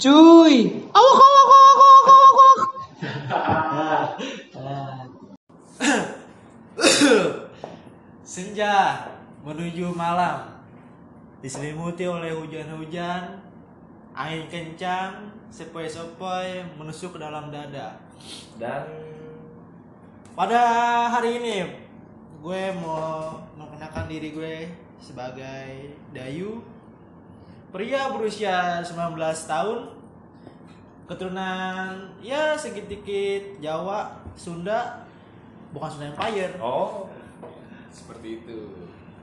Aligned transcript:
Cuy. 0.00 0.80
Awak 0.96 1.20
awak 1.20 1.44
awak 1.44 1.60
awak 1.60 1.92
awak 2.00 2.24
awak. 2.24 2.60
Senja 8.32 9.04
menuju 9.44 9.92
malam 9.92 10.56
diselimuti 11.44 12.08
oleh 12.08 12.32
hujan-hujan, 12.32 13.44
angin 14.16 14.48
kencang, 14.48 15.36
sepoi-sepoi 15.52 16.64
menusuk 16.80 17.16
ke 17.16 17.18
dalam 17.20 17.52
dada. 17.52 18.00
Dan 18.56 18.88
Pada 20.32 20.64
hari 21.12 21.36
ini 21.44 21.76
gue 22.40 22.62
mau 22.80 23.36
mengenalkan 23.52 24.08
diri 24.08 24.32
gue 24.32 24.72
sebagai 24.96 25.92
Dayu, 26.16 26.64
pria 27.70 28.10
berusia 28.10 28.82
19 28.82 29.14
tahun, 29.46 29.78
keturunan 31.06 32.10
ya 32.18 32.58
sedikit 32.58 33.62
Jawa, 33.62 34.10
Sunda, 34.34 35.06
bukan 35.70 35.88
Sunda 35.90 36.10
Empire. 36.10 36.58
oh 36.58 37.06
seperti 37.90 38.42
itu. 38.42 38.60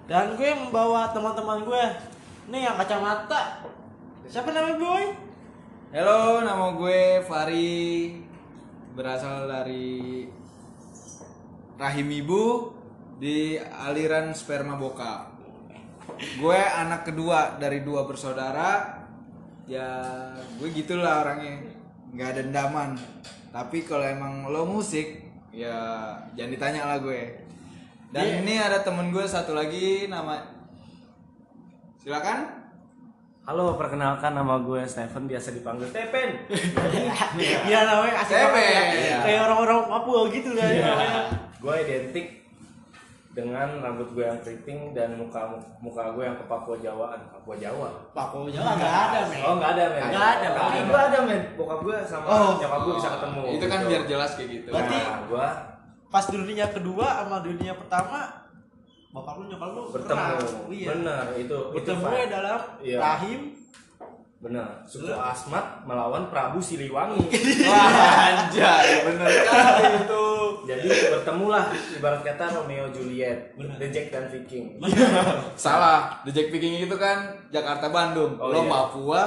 Dan 0.07 0.39
gue 0.39 0.51
membawa 0.55 1.11
teman-teman 1.11 1.67
gue 1.67 1.83
Nih 2.47 2.63
yang 2.63 2.79
kacamata 2.79 3.59
Siapa 4.27 4.55
namanya 4.55 4.79
boy? 4.79 5.03
Halo, 5.91 6.43
nama 6.43 6.75
gue 6.75 7.23
Fari 7.23 8.11
berasal 8.91 9.47
dari 9.47 10.27
rahim 11.79 12.07
ibu 12.11 12.75
di 13.21 13.55
aliran 13.55 14.33
sperma 14.35 14.75
bokap. 14.75 15.36
Gue 16.15 16.59
anak 16.59 17.11
kedua 17.11 17.59
dari 17.59 17.83
dua 17.83 18.07
bersaudara. 18.07 19.03
Ya, 19.67 19.87
gue 20.57 20.69
gitulah 20.71 21.27
orangnya. 21.27 21.59
nggak 22.07 22.39
dendaman. 22.39 22.95
Tapi 23.51 23.83
kalau 23.83 24.07
emang 24.07 24.47
lo 24.47 24.63
musik, 24.63 25.27
ya 25.51 26.15
jangan 26.39 26.51
ditanya 26.55 26.81
lah 26.87 26.97
gue. 27.03 27.43
Dan 28.15 28.43
ini 28.43 28.55
ada 28.55 28.79
temen 28.79 29.11
gue 29.11 29.27
satu 29.27 29.51
lagi 29.51 30.07
nama 30.07 30.39
Silakan. 31.99 32.55
Halo, 33.43 33.75
perkenalkan 33.75 34.31
nama 34.35 34.59
gue 34.63 34.79
Stephen, 34.87 35.27
biasa 35.27 35.51
dipanggil 35.51 35.91
Tepen. 35.91 36.47
Iya 37.67 37.79
namanya 37.83 38.23
asli 38.23 38.35
ya. 38.35 38.47
ya? 38.51 39.17
Kayak 39.23 39.39
orang-orang 39.51 39.79
Papua 39.91 40.19
gitu 40.31 40.55
lah 40.55 40.67
ya 40.67 40.83
namanya 40.83 41.47
gue 41.57 41.73
identik 41.81 42.36
dengan 43.37 43.69
rambut 43.77 44.09
gue 44.11 44.25
yang 44.25 44.41
keriting 44.41 44.91
dan 44.91 45.13
muka 45.13 45.45
muka 45.77 46.09
gue 46.09 46.25
yang 46.25 46.33
ke 46.33 46.45
Papua 46.45 46.73
Jawaan, 46.75 47.21
Papua 47.29 47.53
Jawa. 47.53 47.89
Papua 48.09 48.49
Jawa 48.49 48.73
nggak 48.73 48.95
ada 49.05 49.19
men 49.23 49.39
Oh 49.39 49.53
nggak 49.55 49.71
ada 49.71 49.83
men. 49.87 50.01
Nggak 50.09 50.27
ada, 50.33 50.47
Tapi 50.49 50.73
men. 50.73 50.85
gue 50.89 50.99
ada 51.03 51.19
men. 51.21 51.41
Bokap 51.53 51.79
gue 51.79 51.97
sama 52.01 52.25
Oh. 52.25 52.51
nyokap 52.57 52.79
gue 52.81 52.93
bisa 52.97 53.09
ketemu. 53.13 53.41
Itu 53.53 53.65
kan 53.67 53.77
Gitu. 53.77 53.87
biar 53.87 54.03
jelas 54.07 54.31
kayak 54.33 54.49
gitu. 54.51 54.69
Berarti- 54.71 54.97
Nah, 54.99 55.19
gue 55.23 55.47
Pas 56.07 56.25
dunia 56.25 56.65
kedua 56.67 57.07
sama 57.19 57.37
dunia 57.39 57.73
pertama 57.75 58.19
Bokap 59.07 59.35
lu 59.37 59.45
nyokap 59.45 59.69
lu 59.69 59.81
bertemu. 59.87 60.17
perang. 60.17 60.37
Iya 60.67 60.87
Bener 60.91 61.25
itu. 61.37 61.59
Bertemu 61.71 62.01
itu 62.01 62.15
ya 62.15 62.25
dalam 62.27 62.59
Iya. 62.81 62.97
rahim 62.97 63.41
Bener. 64.37 64.67
Suku 64.83 65.09
Asmat 65.11 65.81
melawan 65.83 66.29
Prabu 66.29 66.57
Siliwangi. 66.57 67.17
Wah, 67.69 67.89
anjay, 68.29 69.01
bener 69.03 69.29
kali 69.43 69.83
itu. 69.99 70.25
Jadi 70.67 70.87
bertemulah 70.91 71.71
ibarat 71.71 72.21
kata 72.27 72.59
Romeo 72.59 72.91
Juliet, 72.91 73.55
The 73.55 73.87
Jack 73.87 74.11
dan 74.11 74.27
Viking. 74.27 74.83
Salah, 75.55 76.19
The 76.27 76.31
Jack 76.35 76.51
Viking 76.51 76.83
itu 76.83 76.95
kan 76.99 77.47
Jakarta 77.47 77.87
Bandung. 77.87 78.35
Oh, 78.35 78.51
lo 78.51 78.67
iya. 78.67 78.69
Papua, 78.69 79.21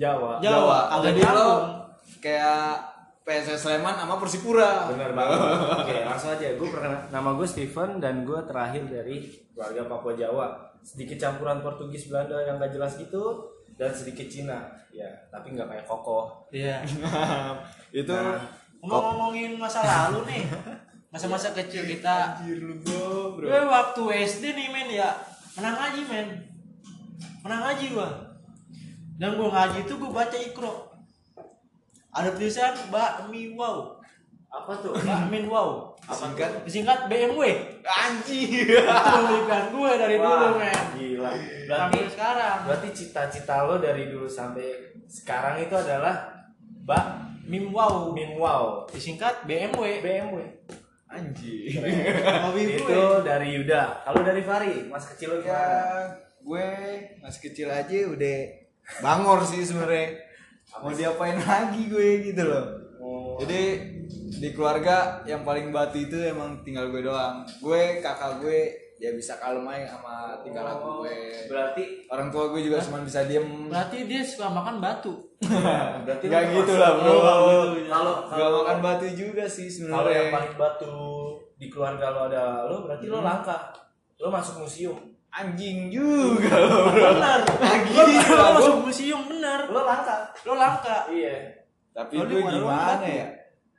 Jawa. 0.00 0.40
Jawa. 0.40 0.78
agak 0.96 1.12
Jadi 1.12 1.20
lo 1.28 1.50
kayak 2.24 2.88
PSS 3.28 3.68
Sleman 3.68 3.92
sama 4.00 4.16
Persipura. 4.16 4.88
Bener 4.88 5.12
banget. 5.12 5.38
Oke, 5.84 5.96
langsung 6.08 6.32
aja. 6.32 6.48
Gue 6.56 6.68
pernah 6.72 7.04
nama 7.12 7.36
gue 7.36 7.44
Steven 7.44 8.00
dan 8.00 8.24
gue 8.24 8.40
terakhir 8.48 8.88
dari 8.88 9.28
keluarga 9.52 9.84
Papua 9.84 10.16
Jawa. 10.16 10.46
Sedikit 10.80 11.20
campuran 11.20 11.60
Portugis 11.60 12.08
Belanda 12.08 12.40
yang 12.40 12.56
gak 12.56 12.72
jelas 12.72 12.96
gitu 12.96 13.52
dan 13.76 13.92
sedikit 13.92 14.24
Cina. 14.32 14.72
Ya, 14.88 15.06
tapi 15.28 15.52
nggak 15.52 15.68
kayak 15.68 15.84
kokoh. 15.84 16.48
Iya 16.48 16.80
itu 18.00 18.10
Nah, 18.10 18.40
Ngomong-ngomongin 18.78 19.58
masa 19.58 19.82
lalu 19.82 20.22
nih 20.30 20.42
Masa-masa 21.08 21.56
kecil 21.56 21.88
kita. 21.88 22.36
Anjir 22.36 22.60
lu 22.60 22.76
bro, 22.84 23.32
bro. 23.40 23.48
Gue 23.48 23.62
waktu 23.64 24.02
SD 24.28 24.44
nih 24.52 24.68
men 24.68 24.88
ya. 24.92 25.16
Pernah 25.56 25.72
ngaji 25.80 26.00
men. 26.04 26.28
Pernah 27.40 27.58
ngaji 27.64 27.86
gua. 27.96 28.10
Dan 29.18 29.34
gua 29.34 29.48
ngaji 29.50 29.82
itu 29.82 29.94
gua 29.98 30.22
baca 30.22 30.38
ikro 30.38 30.74
Ada 32.12 32.36
tulisan 32.36 32.76
bakmi 32.92 33.56
wow. 33.56 33.96
Apa 34.52 34.72
tuh? 34.84 34.92
Bakmin 34.96 35.48
wow. 35.48 35.96
Singkat 36.08 36.64
Disingkat 36.64 37.08
BMW 37.08 37.56
anjir. 37.84 38.68
Itu 38.68 39.20
impian 39.32 39.64
gue 39.72 39.90
dari 39.96 40.16
dulu 40.16 40.46
men. 40.56 40.82
Gila. 40.96 41.30
Sampai 41.32 41.68
Berarti 41.68 41.98
sekarang. 42.12 42.56
berarti 42.64 42.88
cita-cita 42.96 43.56
lo 43.68 43.76
dari 43.80 44.08
dulu 44.08 44.28
sampai 44.28 44.92
sekarang 45.08 45.60
itu 45.60 45.72
adalah 45.72 46.32
Bak 46.84 47.04
Mim 47.48 47.72
wow. 47.72 48.12
Min 48.12 48.36
Wow. 48.40 48.88
Disingkat 48.88 49.48
BMW 49.48 50.00
BMW. 50.04 50.44
Anjir. 51.08 51.80
Hobi 52.44 52.62
itu 52.68 52.84
gue 52.84 53.24
dari 53.24 53.56
Yuda. 53.56 54.04
Kalau 54.04 54.20
dari 54.20 54.42
Fari, 54.44 54.92
masa 54.92 55.16
kecil 55.16 55.40
Ya, 55.40 55.64
gue 56.44 56.68
masih 57.24 57.40
kecil 57.48 57.68
aja 57.72 57.96
udah 58.12 58.38
bangor 59.00 59.40
sih 59.48 59.64
sebenarnya. 59.64 60.20
Mau 60.84 60.92
diapain 60.92 61.40
lagi 61.40 61.88
gue 61.88 62.28
gitu 62.28 62.44
loh. 62.44 62.66
Oh, 63.00 63.40
Jadi 63.40 63.96
di 64.38 64.48
keluarga 64.52 65.24
yang 65.24 65.48
paling 65.48 65.72
batu 65.72 65.96
itu 65.96 66.20
emang 66.20 66.60
tinggal 66.60 66.92
gue 66.92 67.00
doang. 67.00 67.48
Gue 67.64 68.04
kakak 68.04 68.44
gue 68.44 68.87
ya 68.98 69.14
bisa 69.14 69.38
kalem 69.38 69.62
aja 69.62 69.94
sama 69.94 70.34
tingkah 70.42 70.66
laku 70.66 71.06
gue. 71.06 71.46
berarti 71.46 71.82
Orang 72.10 72.28
tua 72.28 72.50
gue 72.50 72.66
juga 72.66 72.82
cuma 72.82 72.98
bisa 73.00 73.22
diem. 73.22 73.70
Berarti 73.70 74.10
dia 74.10 74.22
suka 74.26 74.50
makan 74.50 74.82
batu 74.82 75.14
berarti 76.04 76.24
Gak 76.26 76.42
lo 76.44 76.50
gitu 76.58 76.74
lah 76.76 76.90
bro. 76.98 77.14
Kalau 77.86 78.14
Gak 78.26 78.34
kalau 78.34 78.58
makan 78.66 78.78
batu 78.82 79.06
juga 79.14 79.46
sih 79.46 79.70
kalau 79.86 80.10
yang 80.10 80.28
sebenarnya. 80.28 80.34
paling 80.34 80.54
batu 80.58 80.94
di 81.54 81.66
keluarga 81.70 82.06
lo 82.10 82.20
ada 82.26 82.42
lo 82.66 82.76
berarti 82.82 83.06
lo 83.06 83.22
langka. 83.22 83.70
Lo 84.18 84.34
masuk 84.34 84.66
museum. 84.66 84.98
Anjing 85.30 85.94
juga 85.94 86.58
lo 86.58 86.90
bro. 86.90 86.98
Bener 87.14 87.40
Gitu 87.86 87.94
Gue 87.94 88.34
lah, 88.34 88.50
masuk 88.58 88.76
museum 88.82 89.22
bener 89.30 89.60
Lo 89.70 89.86
langka. 89.86 90.16
Lo 90.42 90.54
langka 90.58 91.06
Iya. 91.06 91.54
Tapi 91.94 92.14
Oh, 92.18 92.26
gue 92.26 92.42
dia 92.42 92.50
gimana 92.50 93.06
ya? 93.06 93.26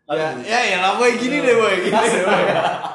Ya, 0.09 0.33
ya, 0.41 0.59
ya 0.73 0.77
lah 0.81 0.97
boy 0.97 1.11
gini 1.21 1.37
deh 1.43 1.53
boy, 1.53 1.75
gini 1.85 1.93
deh 1.93 2.23
boy. 2.25 2.43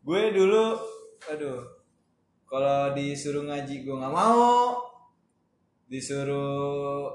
Gue 0.00 0.32
dulu, 0.32 0.80
aduh, 1.28 1.60
kalau 2.48 2.96
disuruh 2.96 3.44
ngaji 3.44 3.84
gue 3.84 3.96
nggak 4.00 4.14
mau, 4.16 4.80
disuruh 5.92 7.12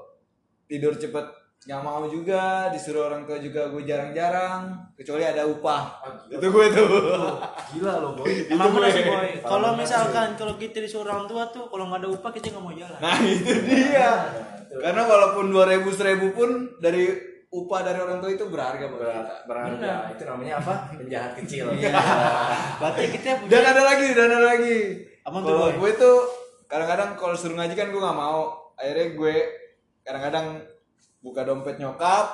tidur 0.70 0.94
cepet 0.94 1.26
nggak 1.66 1.82
mau 1.82 2.06
juga, 2.06 2.70
disuruh 2.70 3.10
orang 3.10 3.26
tua 3.26 3.42
juga 3.42 3.74
gue 3.74 3.82
jarang-jarang, 3.90 4.94
kecuali 4.94 5.26
ada 5.26 5.50
upah. 5.50 5.98
Itu 6.30 6.46
gue 6.46 6.66
tuh. 6.78 6.90
Gila 7.74 7.94
lo 7.98 8.10
boy. 8.14 8.30
Emang 8.54 8.70
bener 8.78 8.94
sih 8.94 9.04
boy 9.04 9.42
Parah 9.42 9.50
Kalau 9.50 9.70
misalkan 9.76 10.28
Kalau 10.38 10.54
kita 10.56 10.80
disuruh 10.80 11.12
orang 11.12 11.28
tua 11.28 11.50
tuh 11.50 11.68
Kalau 11.68 11.90
nggak 11.92 12.06
ada 12.06 12.10
upah 12.14 12.32
kita 12.32 12.54
nggak 12.54 12.64
mau 12.64 12.72
jalan 12.72 13.00
Nah 13.02 13.18
itu 13.26 13.52
dia. 13.68 14.12
Tuh. 14.70 14.80
Karena 14.80 15.02
walaupun 15.04 15.52
dua 15.52 15.66
ribu 15.68 15.90
seribu 15.92 16.32
pun 16.32 16.78
dari 16.80 17.35
upah 17.56 17.80
dari 17.82 18.00
orang 18.00 18.20
tua 18.20 18.32
itu 18.32 18.46
berharga 18.46 18.86
buat 18.86 19.00
kita. 19.00 19.16
Ber- 19.16 19.44
berharga. 19.48 19.92
Itu 20.12 20.24
namanya 20.28 20.54
apa? 20.60 20.74
Penjahat 20.92 21.32
kecil. 21.40 21.72
Berarti 22.82 23.04
kita 23.16 23.30
punya 23.40 23.50
Dan 23.50 23.64
ada 23.64 23.82
lagi, 23.82 24.08
dan 24.12 24.28
ada 24.30 24.40
lagi. 24.44 24.78
Apa 25.24 25.38
tuh, 25.40 25.48
Kalau 25.48 25.60
Boy? 25.66 25.74
gue 25.80 25.92
tuh 25.96 26.18
kadang-kadang 26.66 27.10
kalau 27.16 27.34
suruh 27.34 27.56
ngaji 27.56 27.74
kan 27.74 27.88
gue 27.90 28.02
nggak 28.02 28.20
mau. 28.20 28.42
Akhirnya 28.76 29.08
gue 29.16 29.36
kadang-kadang 30.04 30.46
buka 31.24 31.42
dompet 31.42 31.80
nyokap, 31.80 32.26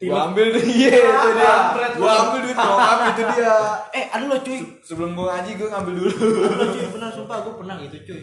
gue 0.00 0.10
ambil 0.10 0.46
dia, 0.56 0.90
itu 0.90 1.28
dia. 1.36 1.54
Gue 1.94 2.10
ambil 2.10 2.38
duit 2.42 2.56
nyokap 2.56 2.98
itu 3.12 3.22
dia. 3.36 3.54
Eh 3.92 4.04
ada 4.08 4.24
lo 4.24 4.40
cuy 4.40 4.58
Sebelum 4.80 5.12
gue 5.12 5.26
ngaji 5.28 5.50
gue 5.54 5.68
ngambil 5.68 5.92
dulu. 5.94 6.10
Lo 6.48 6.66
cuy 6.66 6.84
Bener 6.88 7.10
sumpah 7.12 7.36
gue 7.44 7.54
pernah 7.54 7.76
gitu 7.78 7.96
cuy 8.08 8.22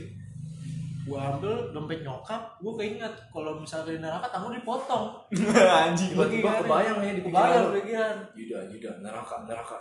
Gue 1.07 1.15
ambil 1.15 1.71
dompet 1.71 2.03
nyokap 2.03 2.59
Gue 2.59 2.73
keinget 2.75 3.13
Kalau 3.31 3.55
misalnya 3.55 3.95
di 3.95 3.99
neraka 4.03 4.27
tamu 4.27 4.51
dipotong 4.51 5.15
Anjing. 5.87 6.11
Tiba-tiba 6.11 6.61
kebayang 6.61 6.99
ya 6.99 7.11
di 7.15 7.21
Kebayang 7.23 7.65
pikiran 7.71 8.15
Yuda, 8.35 8.59
Yuda, 8.67 8.91
neraka, 8.99 9.35
neraka. 9.47 9.75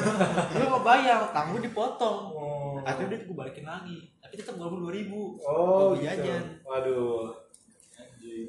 Gue 0.58 0.66
kebayang 0.66 1.22
Tamu 1.30 1.62
dipotong 1.62 2.18
Oh. 2.34 2.76
Akhirnya 2.82 3.14
duit 3.14 3.22
gue 3.24 3.36
balikin 3.38 3.64
lagi 3.64 4.10
Tapi 4.18 4.34
tetap 4.34 4.58
gue 4.58 4.66
dua 4.66 4.90
ribu 4.90 5.38
Oh, 5.40 5.94
Gue 5.94 6.02
gitu. 6.02 6.10
jajan 6.10 6.42
Waduh. 6.66 7.30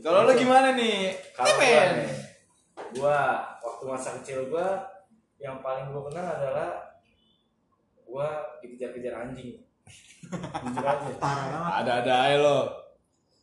Kalau 0.02 0.26
lo 0.26 0.34
gimana 0.34 0.74
nih? 0.74 1.14
Gua 1.36 1.46
nih, 1.94 2.10
gua 2.96 3.18
waktu 3.60 3.84
masa 3.86 4.18
kecil 4.18 4.48
gua 4.48 4.82
yang 5.38 5.60
paling 5.60 5.92
gua 5.92 6.08
kenal 6.10 6.26
adalah 6.26 6.70
gua 8.02 8.30
dikejar-kejar 8.62 9.14
anjing. 9.14 9.62
Jujur 10.26 10.84
aja. 10.84 11.08
Parah 11.22 11.48
banget 11.48 11.74
Ada-ada 11.82 12.14
aja 12.26 12.38
lo. 12.42 12.60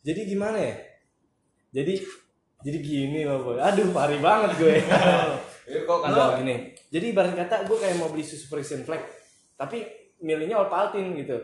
Jadi 0.02 0.20
gimana 0.26 0.58
ya? 0.58 0.74
jadi 1.72 1.94
jadi 2.60 2.78
gini 2.84 3.24
loh 3.24 3.40
boy 3.42 3.56
aduh 3.56 3.88
pari 3.90 4.20
banget 4.20 4.60
gue 4.60 4.76
Ya, 5.62 5.78
kok 5.88 6.04
Enggak 6.04 6.44
gini 6.44 6.56
jadi 6.92 7.04
ibarat 7.16 7.32
kata 7.32 7.64
gue 7.64 7.78
kayak 7.80 7.96
mau 7.96 8.12
beli 8.12 8.20
susu 8.20 8.44
Frisian 8.44 8.84
Flag 8.84 9.00
tapi 9.56 9.88
milihnya 10.20 10.60
Ovaltine 10.60 11.16
gitu 11.16 11.40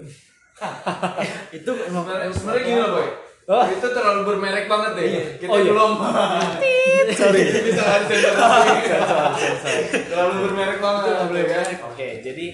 Itu 1.57 1.71
emang 1.89 2.05
Sebenarnya 2.05 2.35
sebenarnya 2.35 2.65
gini 2.67 2.77
loh 2.77 2.91
boy. 2.93 3.09
Oh. 3.49 3.65
Itu 3.65 3.89
terlalu 3.89 4.21
bermerek 4.29 4.69
banget 4.69 4.93
deh. 4.93 5.07
Kita 5.41 5.49
Oh, 5.49 5.57
iya. 5.57 5.73
belum. 5.73 5.93
sorry 7.17 7.41
Bisa 7.65 7.83
Terlalu 9.89 10.35
bermerek 10.45 10.79
banget. 10.85 11.03
ya. 11.49 11.63
Oke, 11.89 12.09
jadi 12.21 12.47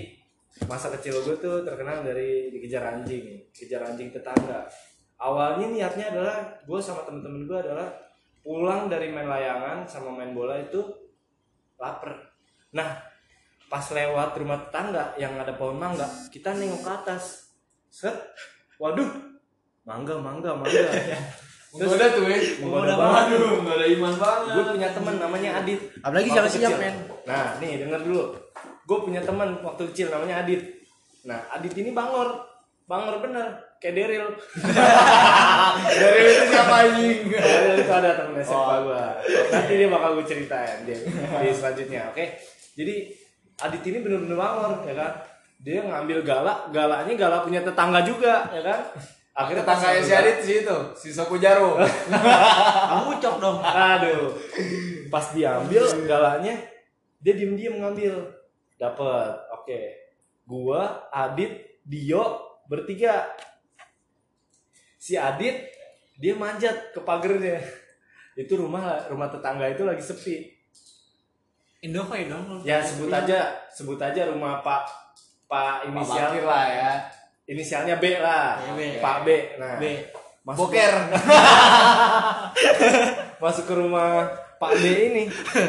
masa 0.70 0.94
kecil 0.94 1.18
gue 1.26 1.36
tuh 1.42 1.66
terkenal 1.66 2.06
dari 2.06 2.48
dikejar 2.54 2.94
anjing, 2.94 3.42
kejar 3.50 3.82
anjing 3.82 4.14
tetangga. 4.14 4.62
Awalnya 5.18 5.66
niatnya 5.70 6.14
adalah 6.14 6.36
gue 6.62 6.78
sama 6.78 7.02
temen-temen 7.02 7.46
gue 7.46 7.58
adalah 7.58 7.90
pulang 8.44 8.86
dari 8.86 9.10
main 9.10 9.26
layangan 9.26 9.82
sama 9.88 10.14
main 10.14 10.30
bola 10.30 10.60
itu 10.62 10.78
lapar. 11.80 12.14
Nah, 12.70 13.02
pas 13.66 13.82
lewat 13.82 14.38
rumah 14.38 14.68
tetangga 14.68 15.18
yang 15.18 15.34
ada 15.34 15.58
pohon 15.58 15.74
mangga, 15.74 16.06
kita 16.30 16.54
nengok 16.54 16.82
ke 16.86 16.90
atas. 16.90 17.50
Set, 17.90 18.14
waduh, 18.78 19.06
mangga, 19.86 20.18
mangga, 20.18 20.54
mangga. 20.54 20.82
Menggoda 21.74 22.06
tuh 22.14 22.30
ya. 22.30 22.38
Menggoda 22.62 22.94
banget. 22.94 23.34
Ada 23.66 23.86
iman 23.98 24.14
banget. 24.14 24.46
gue 24.54 24.64
punya 24.78 24.88
teman 24.94 25.14
namanya 25.18 25.50
Adit 25.58 25.80
Apalagi 26.06 26.30
jangan 26.30 26.50
siap, 26.54 26.78
men. 26.78 26.94
nah 27.26 27.58
nih 27.58 27.82
denger 27.82 28.00
dulu 28.06 28.30
gue 28.84 28.98
punya 29.00 29.20
teman 29.20 29.56
waktu 29.60 29.88
kecil 29.90 30.12
namanya 30.12 30.44
Adit 30.44 30.62
nah 31.24 31.40
Adit 31.50 31.72
ini 31.74 31.90
bangor 31.90 32.44
bangor 32.84 33.24
bener 33.24 33.48
kayak 33.80 33.94
Daryl 33.96 34.28
Dari 36.00 36.20
itu 36.24 36.44
siapa 36.48 36.74
anjing? 36.84 37.18
Daryl 37.32 37.76
itu 37.80 37.92
ada 37.92 38.10
temen 38.16 38.40
SMA 38.40 38.52
Oh. 38.54 38.76
gue 38.84 39.04
nanti 39.50 39.72
dia 39.76 39.88
bakal 39.88 40.10
gue 40.20 40.26
ceritain 40.28 40.78
dia 40.84 40.98
di 41.40 41.48
selanjutnya 41.50 42.12
oke 42.12 42.24
jadi 42.74 42.94
Adit 43.54 43.82
ini 43.86 43.98
bener-bener 44.02 44.36
bangor 44.36 44.72
ya 44.84 44.94
kan 44.94 45.12
dia 45.64 45.80
ngambil 45.80 46.18
galak 46.20 46.58
galaknya 46.68 47.14
galak 47.16 47.40
punya 47.46 47.60
tetangga 47.64 48.04
juga 48.04 48.50
ya 48.52 48.60
kan 48.60 48.80
akhirnya 49.34 49.64
Tetangganya 49.66 49.90
ngambil 49.90 50.06
si 50.06 50.12
Adit 50.14 50.38
sih 50.46 50.56
itu, 50.62 50.76
si 50.94 51.08
Sopo 51.10 51.34
Jaro. 51.34 51.74
Kamu 52.94 53.18
ucok 53.18 53.34
dong. 53.42 53.58
Aduh. 53.58 54.30
Pas 55.10 55.26
diambil 55.34 55.82
galaknya 56.06 56.54
dia 57.18 57.34
diem-diem 57.34 57.82
ngambil. 57.82 58.14
Dapet. 58.78 59.34
Oke. 59.54 59.80
Gua, 60.44 61.08
Adit, 61.08 61.80
Dio 61.84 62.54
bertiga. 62.68 63.28
Si 64.96 65.20
Adit 65.20 65.68
dia 66.16 66.34
manjat 66.38 66.94
ke 66.94 67.00
pagernya. 67.02 67.60
Itu 68.34 68.58
rumah 68.58 69.06
rumah 69.10 69.30
tetangga 69.30 69.68
itu 69.70 69.84
lagi 69.84 70.02
sepi. 70.02 70.50
Indomie 71.84 72.26
dong. 72.26 72.64
Ya 72.64 72.80
sebut 72.80 73.12
aja 73.12 73.68
sebut 73.68 74.00
aja 74.00 74.32
rumah 74.32 74.64
Pak 74.64 74.88
Pak 75.44 75.92
Inisial 75.92 76.32
inisial 76.32 76.48
lah 76.48 76.64
ya. 76.72 76.92
inisialnya 77.44 77.96
B 78.00 78.04
lah. 78.16 78.56
Ya, 78.56 78.72
B. 78.72 78.80
Pak 79.04 79.16
B. 79.20 79.28
Nah, 79.60 79.76
B. 79.76 79.84
masuk 80.40 80.72
Boker. 80.72 80.92
masuk 83.44 83.64
ke 83.68 83.74
rumah 83.76 84.32
Pak 84.56 84.72
D 84.80 84.84
ini 85.12 85.24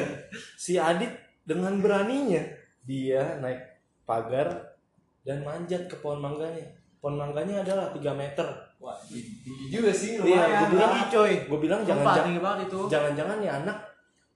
si 0.64 0.80
Adit 0.80 1.12
dengan 1.44 1.76
beraninya 1.84 2.65
dia 2.86 3.38
naik 3.38 3.62
pagar 4.04 4.78
dan 5.22 5.42
manjat 5.42 5.86
ke 5.86 5.98
pohon 5.98 6.22
mangganya 6.22 6.66
pohon 6.98 7.18
mangganya 7.18 7.62
adalah 7.62 7.90
3 7.90 8.02
meter 8.14 8.46
Wah, 8.78 8.94
tinggi 9.02 9.72
juga 9.72 9.90
sih 9.90 10.16
Iya, 10.16 10.22
lumayan. 10.22 10.50
gua 10.52 10.68
bilang 10.70 10.92
Tinggi, 10.94 11.10
coy. 11.10 11.34
gue 11.44 11.60
bilang 11.60 11.82
jangan 11.82 12.06
jangan 12.14 12.58
itu. 12.62 12.80
jangan-jangan 12.86 13.38
ya 13.42 13.52
anak 13.60 13.78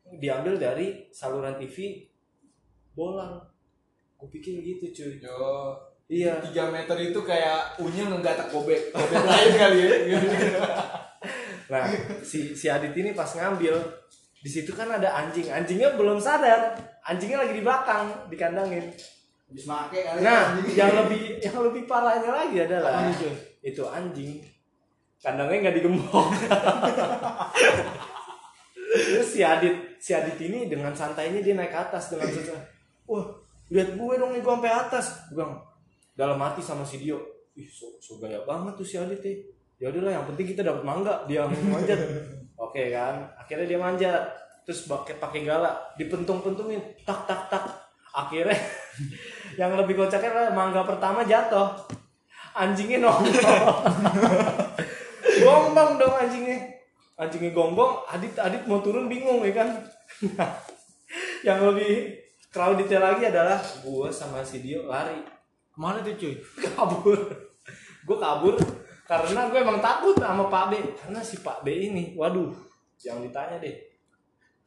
diambil 0.09 0.53
dari 0.57 0.87
saluran 1.11 1.53
TV 1.55 2.01
bolang 2.91 3.37
gue 4.17 4.27
pikir 4.27 4.57
gitu 4.59 4.85
cuy 4.89 5.13
Yo, 5.21 5.37
iya 6.09 6.41
3 6.41 6.49
meter 6.73 6.97
itu 6.99 7.19
kayak 7.21 7.77
unyil 7.77 8.09
nggatak 8.09 8.49
kobek. 8.49 8.89
Kobek 8.89 9.21
lain 9.21 9.51
kali 9.53 9.79
ya. 9.85 10.17
nah 11.71 11.85
si 12.25 12.57
si 12.57 12.65
Adit 12.65 12.97
ini 12.97 13.13
pas 13.13 13.29
ngambil 13.29 13.77
di 14.39 14.49
situ 14.49 14.71
kan 14.71 14.87
ada 14.87 15.11
anjing 15.19 15.51
anjingnya 15.51 15.99
belum 15.99 16.19
sadar 16.19 16.79
anjingnya 17.03 17.43
lagi 17.43 17.53
di 17.59 17.63
belakang 17.63 18.05
dikandangin 18.31 18.87
Habis 19.49 19.65
make 19.65 19.99
kali. 20.05 20.21
Nah, 20.21 20.61
yang 20.69 20.93
lebih 20.93 21.41
yang 21.41 21.57
lebih 21.65 21.89
parahnya 21.89 22.29
lagi 22.29 22.57
adalah 22.69 23.09
itu? 23.09 23.29
itu 23.65 23.81
anjing 23.81 24.37
kandangnya 25.17 25.67
nggak 25.67 25.75
digembok. 25.81 26.29
Terus 29.09 29.29
si 29.29 29.41
Adit, 29.41 29.97
si 29.97 30.13
Adit 30.13 30.37
ini 30.37 30.69
dengan 30.69 30.93
santainya 30.93 31.41
dia 31.41 31.57
naik 31.57 31.73
ke 31.73 31.79
atas 31.81 32.13
dengan 32.13 32.29
santai. 32.29 32.61
Wah, 33.09 33.25
lihat 33.73 33.97
gue 33.97 34.13
dong 34.21 34.37
nih 34.37 34.41
gue 34.45 34.53
sampai 34.53 34.69
atas. 34.73 35.05
Gue 35.33 35.45
dalam 36.13 36.37
hati 36.37 36.61
sama 36.61 36.85
si 36.85 37.01
Dio. 37.01 37.17
Ih, 37.57 37.65
so, 37.65 37.97
so 37.97 38.21
gaya 38.21 38.45
banget 38.45 38.77
tuh 38.77 38.85
si 38.85 39.01
Adit 39.01 39.21
nih. 39.25 39.37
Ya 39.81 39.89
udahlah, 39.89 40.13
yang 40.13 40.25
penting 40.29 40.53
kita 40.53 40.61
dapat 40.61 40.85
mangga, 40.85 41.25
dia 41.25 41.49
manjat. 41.49 41.97
Oke 42.59 42.91
kan, 42.91 43.23
akhirnya 43.39 43.65
dia 43.65 43.79
manjat. 43.79 44.23
Terus 44.67 44.85
pakai 44.85 45.17
pakai 45.17 45.47
galak, 45.47 45.95
dipentung-pentungin, 45.95 46.83
tak 47.07 47.23
tak 47.23 47.47
tak. 47.47 47.63
Akhirnya 48.11 48.59
yang 49.59 49.79
lebih 49.79 49.95
kocaknya 49.95 50.29
adalah 50.29 50.51
mangga 50.51 50.83
pertama 50.83 51.23
jatuh. 51.23 51.71
Anjingnya 52.53 52.99
nongol. 52.99 53.31
Gongbang 55.43 55.95
dong 55.95 56.15
anjingnya. 56.19 56.59
Anjingnya 57.15 57.55
gongbang, 57.55 58.03
Adit 58.11 58.35
Adit 58.35 58.67
mau 58.67 58.83
turun 58.83 59.07
bingung 59.07 59.39
ya 59.47 59.55
kan. 59.55 59.69
yang 61.47 61.63
lebih 61.63 62.19
crowdednya 62.51 62.99
lagi 62.99 63.23
adalah 63.29 63.61
gue 63.61 64.09
sama 64.11 64.43
si 64.43 64.59
Dio 64.59 64.89
lari 64.89 65.21
Ke 65.71 65.77
mana 65.79 66.03
tuh 66.03 66.17
cuy? 66.17 66.35
kabur 66.75 67.19
gue 68.03 68.17
kabur 68.17 68.55
karena 69.09 69.49
gue 69.49 69.57
emang 69.57 69.81
takut 69.81 70.13
sama 70.15 70.45
Pak 70.45 70.63
B 70.69 70.73
karena 70.95 71.19
si 71.19 71.41
Pak 71.41 71.65
B 71.65 71.89
ini 71.89 72.13
waduh 72.13 72.53
jangan 72.95 73.25
ditanya 73.25 73.57
deh 73.57 73.75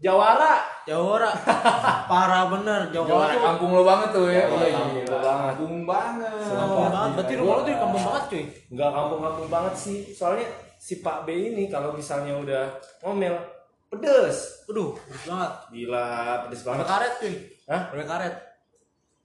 Jawara 0.02 0.66
Jawara. 0.82 1.30
Parah 2.10 2.50
bener. 2.50 2.90
Jawara 2.90 3.06
Jawara 3.06 3.34
kampung 3.38 3.70
lo 3.70 3.86
banget 3.86 4.08
tuh 4.10 4.26
ya. 4.26 4.50
Jawara 4.50 4.66
Iya, 4.66 4.74
kampung 4.74 4.98
lo 4.98 5.14
banget. 5.14 5.46
Kampung 5.46 5.76
banget. 5.86 6.42
Kampung 6.42 6.82
banget. 6.82 7.10
Berarti 7.14 7.34
rumah 7.38 7.54
lu 7.54 7.62
tuh 7.62 7.72
kampung 7.78 8.02
banget 8.02 8.22
cuy. 8.26 8.44
nggak 8.66 8.90
kampung-kampung 8.90 9.46
banget 9.46 9.74
sih 9.78 9.98
soalnya 10.10 10.46
si 10.74 10.98
Pak 10.98 11.22
B 11.22 11.54
ini 11.54 11.70
kalau 11.70 11.94
misalnya 11.94 12.34
udah 12.34 12.64
ngomel 13.00 13.38
pedes 13.86 14.66
Aduh, 14.66 14.98
bagus 14.98 15.22
banget. 15.22 15.52
gila 15.70 16.06
pedes 16.42 16.62
banget 16.66 16.82
karet 16.82 17.12
cuy. 17.22 17.34
Hah? 17.70 17.82
Udah 17.94 18.06
karet. 18.10 18.34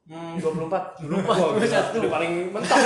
Hmm, 0.06 0.38
24 0.38 1.02
24, 1.02 1.10
Wah, 1.26 1.38
gila. 1.58 1.66
satu. 1.66 1.98
Udah 2.06 2.12
paling 2.14 2.34
mentok 2.54 2.78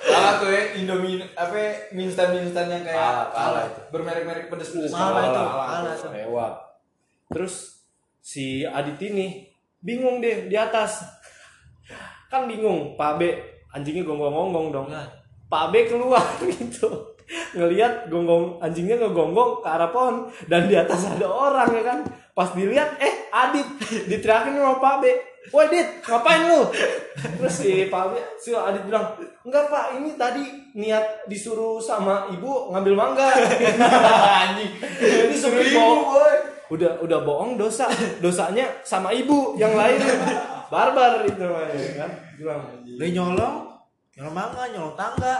Kalah 0.00 0.38
tuh 0.38 0.48
ya 0.48 0.62
Indomie 0.74 1.18
apa 1.32 1.56
mie 1.90 2.06
instan 2.06 2.30
mie 2.30 2.44
instan 2.44 2.66
yang 2.66 2.82
kayak 2.82 2.96
Kalah, 2.96 3.26
kalah 3.30 3.62
itu. 3.64 3.80
bermerek-merek 3.88 4.46
pedes-pedes. 4.46 4.90
Kalah 4.90 5.22
itu, 5.22 5.42
Kalah. 5.42 5.94
tuh. 5.96 6.10
lewat 6.10 6.52
terus 7.26 7.54
si 8.18 8.62
Adit 8.62 8.98
ini 9.00 9.46
bingung 9.78 10.18
deh 10.18 10.46
di 10.46 10.54
atas 10.54 11.02
kan 12.26 12.44
bingung 12.44 12.94
Pak 12.94 13.12
B 13.16 13.22
anjingnya 13.70 14.02
gonggong-gonggong 14.02 14.68
dong 14.70 14.86
Nah. 14.88 15.06
Pak 15.46 15.64
B 15.70 15.86
keluar 15.86 16.22
gitu 16.46 17.16
ngelihat 17.52 18.06
gonggong 18.06 18.58
anjingnya 18.58 18.98
ngegonggong 18.98 19.62
ke 19.62 19.68
arah 19.68 19.88
pohon 19.88 20.16
dan 20.46 20.66
di 20.66 20.74
atas 20.74 21.06
ada 21.08 21.26
orang 21.26 21.70
ya 21.70 21.82
kan 21.84 21.98
pas 22.32 22.50
dilihat 22.50 22.98
eh 22.98 23.30
Adit 23.30 23.66
diteriakin 24.06 24.54
sama 24.54 24.76
Pak 24.76 24.94
B 24.98 25.04
Woi 25.48 25.66
Dit, 25.72 26.04
ngapain 26.04 26.52
lu? 26.52 26.68
Terus 27.16 27.54
si 27.56 27.88
Pak 27.88 28.12
si 28.36 28.52
Adit 28.52 28.84
bilang, 28.84 29.16
enggak 29.40 29.72
Pak, 29.72 29.96
ini 29.96 30.12
tadi 30.20 30.44
niat 30.76 31.24
disuruh 31.24 31.80
sama 31.80 32.28
ibu 32.28 32.68
ngambil 32.68 32.92
mangga. 32.92 33.32
Anjing. 34.44 34.76
Ini 35.00 35.32
Suruh 35.32 35.64
ibu, 35.64 35.84
boy. 36.12 36.36
Udah 36.76 37.00
udah 37.00 37.18
bohong 37.24 37.56
dosa. 37.56 37.88
Dosanya 38.20 38.68
sama 38.84 39.16
ibu 39.16 39.56
yang 39.56 39.72
lain. 39.72 39.96
Barbar 40.68 41.24
itu 41.24 41.40
namanya 41.40 41.88
kan. 41.96 42.10
Bilang. 42.36 42.60
Udah 42.84 43.08
nyolong. 43.10 43.56
Nyolong 44.20 44.36
mangga, 44.36 44.62
nyolong 44.70 44.94
tangga. 44.94 45.36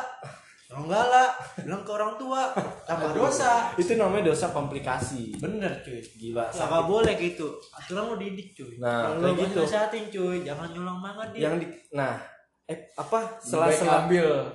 Nyolong 0.70 0.86
galak. 0.86 1.32
Bilang 1.66 1.82
ke 1.82 1.90
orang 1.90 2.14
tua. 2.14 2.54
Tambah 2.86 3.10
dosa. 3.10 3.74
Itu 3.74 3.98
namanya 3.98 4.30
dosa 4.30 4.54
komplikasi. 4.54 5.34
Bener 5.42 5.82
cuy. 5.82 5.98
Gila. 5.98 6.46
Ya, 6.54 6.64
nggak 6.70 6.86
boleh 6.86 7.14
gitu. 7.18 7.58
Aturan 7.74 8.14
lu 8.14 8.16
didik 8.22 8.54
cuy. 8.54 8.78
Nah, 8.78 9.18
Kalau 9.18 9.34
gitu. 9.34 9.66
nasehatin 9.66 10.04
cuy, 10.14 10.46
jangan 10.46 10.70
nyolong 10.70 10.98
mangga 11.02 11.26
dia. 11.34 11.50
Yang 11.50 11.54
di 11.58 11.66
nah 11.90 12.22
eh 12.70 12.94
apa 12.94 13.42
sela-sela 13.42 14.06
ambil. 14.06 14.46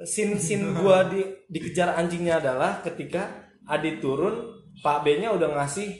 sin 0.00 0.32
sin 0.40 0.72
gua 0.72 1.04
di 1.12 1.20
dikejar 1.52 1.92
anjingnya 1.92 2.40
adalah 2.40 2.80
ketika 2.80 3.52
Adit 3.68 4.00
turun, 4.00 4.64
Pak 4.80 5.04
B-nya 5.04 5.30
udah 5.36 5.60
ngasih 5.60 5.92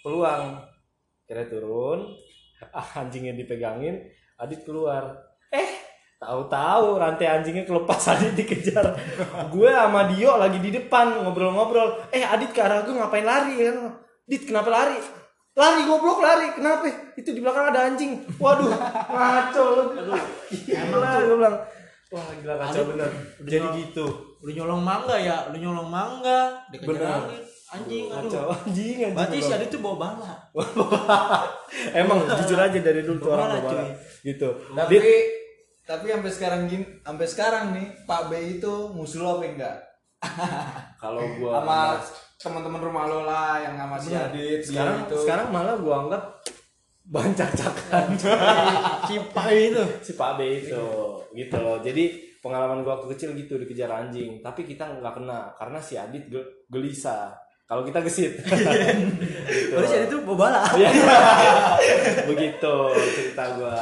peluang. 0.00 0.56
Kira 1.28 1.44
turun, 1.46 2.16
ah, 2.72 2.88
anjingnya 2.96 3.36
dipegangin, 3.36 4.08
Adit 4.40 4.64
keluar. 4.64 5.25
Tahu-tahu 6.16 6.96
rantai 6.96 7.28
anjingnya 7.28 7.62
kelepas 7.62 8.00
Adit 8.12 8.32
dikejar. 8.34 8.96
gue 9.46 9.68
sama 9.68 10.08
Dio 10.08 10.32
lagi 10.34 10.58
di 10.58 10.70
depan 10.70 11.20
ngobrol-ngobrol. 11.20 12.08
Eh 12.08 12.24
Adit 12.24 12.50
ke 12.50 12.60
arah 12.60 12.82
gue 12.82 12.92
ngapain 12.92 13.20
lari 13.20 13.60
kan? 13.60 14.00
Dit 14.24 14.44
kenapa 14.44 14.68
lari? 14.68 14.96
Lari 15.52 15.84
goblok 15.84 16.18
lari. 16.18 16.52
Kenapa? 16.52 16.88
Itu 17.14 17.30
di 17.30 17.40
belakang 17.40 17.68
ada 17.68 17.86
anjing. 17.86 18.16
Waduh, 18.36 18.68
ngaco 19.06 19.62
lu. 19.70 19.82
Gila, 20.66 21.10
gue 21.22 21.36
bilang. 21.36 21.56
Wah 22.06 22.22
gila 22.32 22.54
kacau 22.56 22.70
Adit, 22.78 22.86
bener. 22.88 23.10
udah 23.10 23.44
Jadi 23.44 23.56
nyolong- 23.58 23.76
gitu. 23.82 24.06
Lu 24.38 24.50
nyolong 24.52 24.78
mangga 24.80 25.16
ya, 25.18 25.36
lu 25.50 25.58
nyolong 25.58 25.88
mangga, 25.90 26.40
dikejar. 26.70 27.18
Anjing, 27.66 28.06
Kacau 28.06 28.46
aduh. 28.46 28.62
anjing 28.62 28.96
anjing. 29.02 29.10
Berarti 29.10 29.36
si. 29.42 29.50
Adit 29.50 29.68
tuh 29.68 29.80
bawa 29.84 29.96
bala. 29.98 30.32
Emang 31.92 32.22
jujur 32.22 32.54
aja 32.56 32.78
dari 32.78 33.02
dulu 33.02 33.18
tuh 33.18 33.30
orang 33.32 33.58
Bawa 33.58 33.68
cuy. 33.68 33.88
gitu. 34.22 34.48
Tapi 34.70 34.92
Dit, 34.92 35.04
tapi 35.86 36.10
sampai 36.10 36.28
sekarang 36.28 36.60
gini, 36.66 36.84
sampai 37.00 37.26
sekarang 37.26 37.64
nih 37.70 37.86
Pak 38.02 38.22
B 38.26 38.32
itu 38.52 38.74
musuh 38.90 39.22
lo 39.22 39.30
apa 39.32 39.44
enggak? 39.46 39.76
kalau 41.00 41.22
gua 41.38 41.62
Sama 41.62 42.02
teman-teman 42.36 42.82
rumah 42.82 43.04
lo 43.04 43.22
lah 43.22 43.56
yang 43.58 43.74
sama 43.76 43.96
si 43.96 44.10
Bener. 44.10 44.26
Adit 44.28 44.60
sekarang 44.60 44.96
itu. 45.00 45.16
sekarang 45.18 45.46
malah 45.48 45.76
gua 45.76 45.94
anggap 46.02 46.22
bahan 47.06 47.32
cacakan 47.32 48.06
Si 49.08 49.14
Pai 49.30 49.70
itu. 49.70 49.84
si 50.02 50.12
Pak 50.12 50.30
B 50.34 50.40
itu 50.58 50.84
gitu 51.32 51.56
loh 51.56 51.78
jadi 51.78 52.04
pengalaman 52.40 52.82
gua 52.82 52.98
waktu 52.98 53.14
kecil 53.14 53.30
gitu 53.32 53.54
dikejar 53.56 53.86
anjing 53.88 54.40
tapi 54.40 54.62
kita 54.62 54.84
nggak 54.92 55.14
kena 55.14 55.54
karena 55.54 55.78
si 55.78 55.94
Adit 55.94 56.26
ge- 56.26 56.66
gelisah 56.66 57.30
kalau 57.62 57.82
kita 57.82 57.98
gesit 58.00 58.36
gitu. 58.42 58.50
Berarti 59.70 59.86
si 59.86 59.94
Adit 59.96 60.08
tuh 60.08 60.20
bawa 60.22 60.36
bala. 60.40 60.62
Iya. 60.72 60.90
begitu 62.26 62.74
cerita 63.12 63.44
gua 63.54 63.78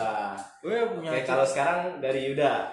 Gue 0.65 0.77
punya 0.91 1.13
oke 1.13 1.21
kalau 1.23 1.45
sekarang 1.45 2.01
dari 2.01 2.21
Yuda 2.27 2.73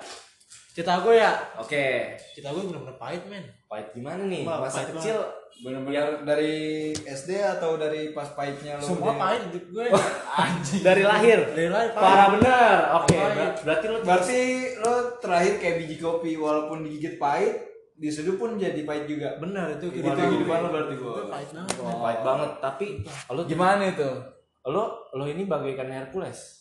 cerita 0.71 1.03
gue 1.03 1.13
ya. 1.13 1.35
oke 1.53 1.85
Cerita 2.31 2.49
gue 2.49 2.63
bener-bener 2.63 2.95
pahit, 2.95 3.27
men. 3.27 3.43
pahit 3.65 3.91
gimana 3.91 4.23
nih 4.23 4.43
Wah, 4.43 4.63
masa 4.63 4.81
pahit 4.81 4.95
kecil 4.95 5.19
Bener-bener 5.61 6.23
dari 6.23 6.55
SD 6.95 7.29
atau 7.37 7.75
dari 7.75 8.09
pas 8.09 8.31
pahitnya 8.31 8.75
lo? 8.75 8.81
Semua 8.81 9.11
udah- 9.11 9.19
pahit 9.19 9.41
hidup 9.45 9.65
gue. 9.69 9.85
Oh, 9.91 10.05
dari 10.79 11.03
lahir 11.03 11.39
Dari 11.51 11.67
lahir 11.67 11.91
pahit. 11.91 12.01
parah 12.01 12.27
bener 12.31 12.77
oke 12.95 13.11
Pahit. 13.11 13.35
ber- 13.35 13.57
berarti 13.61 13.85
lo 13.85 13.97
Berarti 14.01 14.39
lo 14.77 14.93
terakhir 15.19 15.53
kayak 15.59 15.75
biji 15.77 15.95
kopi 15.97 16.31
walaupun 16.33 16.77
digigit 16.81 17.15
pahit, 17.17 17.55
diseduh 17.93 18.35
pun 18.35 18.55
jadi 18.55 18.81
pahit 18.81 19.05
juga. 19.05 19.35
Bener 19.37 19.75
itu 19.75 19.91
Itu 19.91 20.07
kehidupan 20.07 20.57
lo 20.57 20.69
berarti 20.71 20.95
Gue 20.95 21.03
gua. 21.05 21.23
pahit 21.29 21.49
banget. 21.51 21.75
men. 21.75 21.83
Oh, 21.85 21.99
pahit 21.99 22.21
banget 22.23 22.51
tapi 22.57 22.85
lo 23.27 23.41
Gimana 23.43 23.83
itu? 23.85 24.09
lo 24.63 24.83
lo 25.11 25.25
ini 25.25 25.43
bagaikan 25.43 25.91
Hercules 25.91 26.60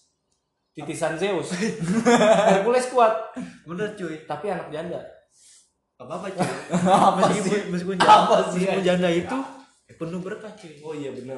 titisan 0.73 1.15
Zeus 1.15 1.51
Hercules 2.51 2.87
kuat 2.89 3.35
Bener 3.63 3.95
cuy. 3.95 4.23
tapi 4.25 4.47
anak 4.47 4.71
janda 4.71 5.01
Gak 5.95 6.09
apa-apa 6.09 6.27
cuy. 6.33 6.49
meskipun 7.21 7.61
meskipun 7.71 7.97
janda, 8.01 8.15
Apa 8.25 8.37
sih, 8.49 8.65
meskipun 8.65 8.83
janda 8.83 9.09
itu 9.09 9.39
penuh 9.91 10.21
berkah 10.21 10.53
cuy. 10.55 10.73
oh 10.81 10.95
iya 10.95 11.11
bener 11.11 11.37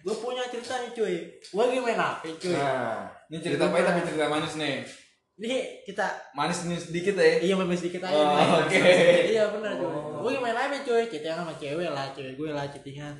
Gue 0.00 0.14
punya 0.14 0.46
cerita 0.46 0.78
nih 0.78 0.94
cuy. 0.94 1.14
Gue 1.42 1.62
lagi 1.66 1.82
main 1.82 1.98
HP 1.98 2.22
cuy. 2.38 2.54
nah 2.54 3.10
Ini 3.26 3.42
cerita 3.42 3.66
pahit 3.68 3.82
tapi 3.82 4.06
cerita 4.06 4.30
manis 4.30 4.54
nih. 4.54 4.86
Ini 5.36 5.56
kita 5.82 6.06
Manis 6.32 6.64
nih 6.64 6.78
sedikit 6.78 7.14
ya. 7.18 7.26
iya 7.42 7.52
main 7.52 7.74
sedikit 7.74 8.00
aja. 8.00 8.14
Oh, 8.14 8.62
oke. 8.62 8.78
Iya 9.26 9.50
bener 9.50 9.74
cuy. 9.74 9.90
Gue 10.22 10.30
lagi 10.30 10.40
main 10.40 10.54
HP 10.54 10.72
cuy. 10.86 11.02
Chattingan 11.10 11.42
sama 11.42 11.52
cewek 11.58 11.90
lah 11.90 12.06
cuy. 12.14 12.30
Gue 12.32 12.48
lah 12.54 12.64
chattingan. 12.70 13.18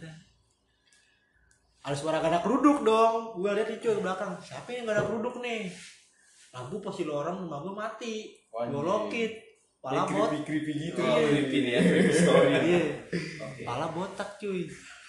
Ada 1.86 1.94
suara 1.94 2.18
gak 2.18 2.28
ada 2.28 2.40
keruduk 2.42 2.82
dong. 2.82 3.38
Gue 3.38 3.50
lihat 3.52 3.70
nih 3.70 3.78
cuy 3.78 3.94
ke 3.94 4.02
belakang. 4.02 4.34
Siapa 4.38 4.66
yang 4.68 4.84
gak 4.84 4.96
ada 4.96 5.04
keruduk 5.06 5.38
nih? 5.38 5.70
Lampu 6.50 6.82
pasti 6.82 7.02
lo 7.02 7.22
orang 7.22 7.38
rumah 7.38 7.62
gue 7.62 7.72
mati. 7.72 8.14
Wah, 8.50 8.66
Gue 8.66 8.74
anjing. 8.74 8.84
lokit. 8.84 9.32
Pala 9.78 10.02
bot. 10.02 10.34
creepy 10.42 10.72
gitu. 10.82 10.98
oh, 10.98 11.14
creepy 11.14 11.58
nih 11.62 11.72
ya 11.72 11.80
creepy 11.80 12.10
story 12.10 12.48
Iya. 12.50 12.80
Pala 13.62 13.86
botak 13.88 14.34
cuy. 14.34 14.66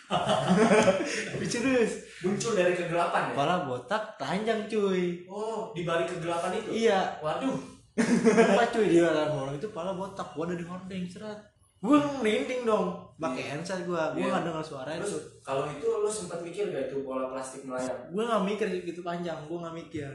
Serius. 1.44 1.94
muncul 2.18 2.54
dari 2.54 2.72
kegelapan 2.72 3.28
ya 3.28 3.34
Pala 3.34 3.56
botak 3.66 4.16
telanjang 4.16 4.70
cuy. 4.70 5.26
oh 5.26 5.74
di 5.74 5.82
balik 5.82 6.08
kegelapan 6.08 6.56
itu 6.56 6.70
Iya. 6.86 7.18
waduh 7.20 7.58
Lupa 8.38 8.64
cuy 8.70 8.86
di 8.88 9.02
dalam 9.02 9.34
orang 9.34 9.58
itu 9.58 9.74
pala 9.74 9.92
botak. 9.92 10.30
Gua 10.32 10.46
ada 10.46 10.54
di 10.54 10.62
hordeng 10.62 11.10
serat. 11.10 11.42
Gua 11.78 11.98
merinding 12.18 12.64
dong. 12.64 12.88
Pakai 13.16 13.44
handset 13.48 13.84
gua. 13.84 14.12
Gua 14.12 14.20
Iya. 14.20 14.30
nggak 14.32 14.44
dengar 14.46 14.64
suara 14.64 14.92
itu. 14.94 15.18
kalau 15.42 15.66
itu 15.68 15.88
lo 15.88 16.06
sempat 16.08 16.40
mikir 16.40 16.70
gak 16.70 16.88
itu 16.88 17.02
bola 17.02 17.28
plastik 17.28 17.64
melayang 17.64 17.98
Gua 18.10 18.24
nggak 18.28 18.44
mikir 18.46 18.68
gitu 18.84 19.02
panjang. 19.02 19.38
Gua 19.46 19.58
nggak 19.64 19.78
mikir. 19.78 20.10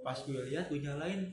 Pas 0.00 0.20
gue 0.20 0.36
lihat 0.44 0.68
gue 0.68 0.78
nyalain 0.78 1.32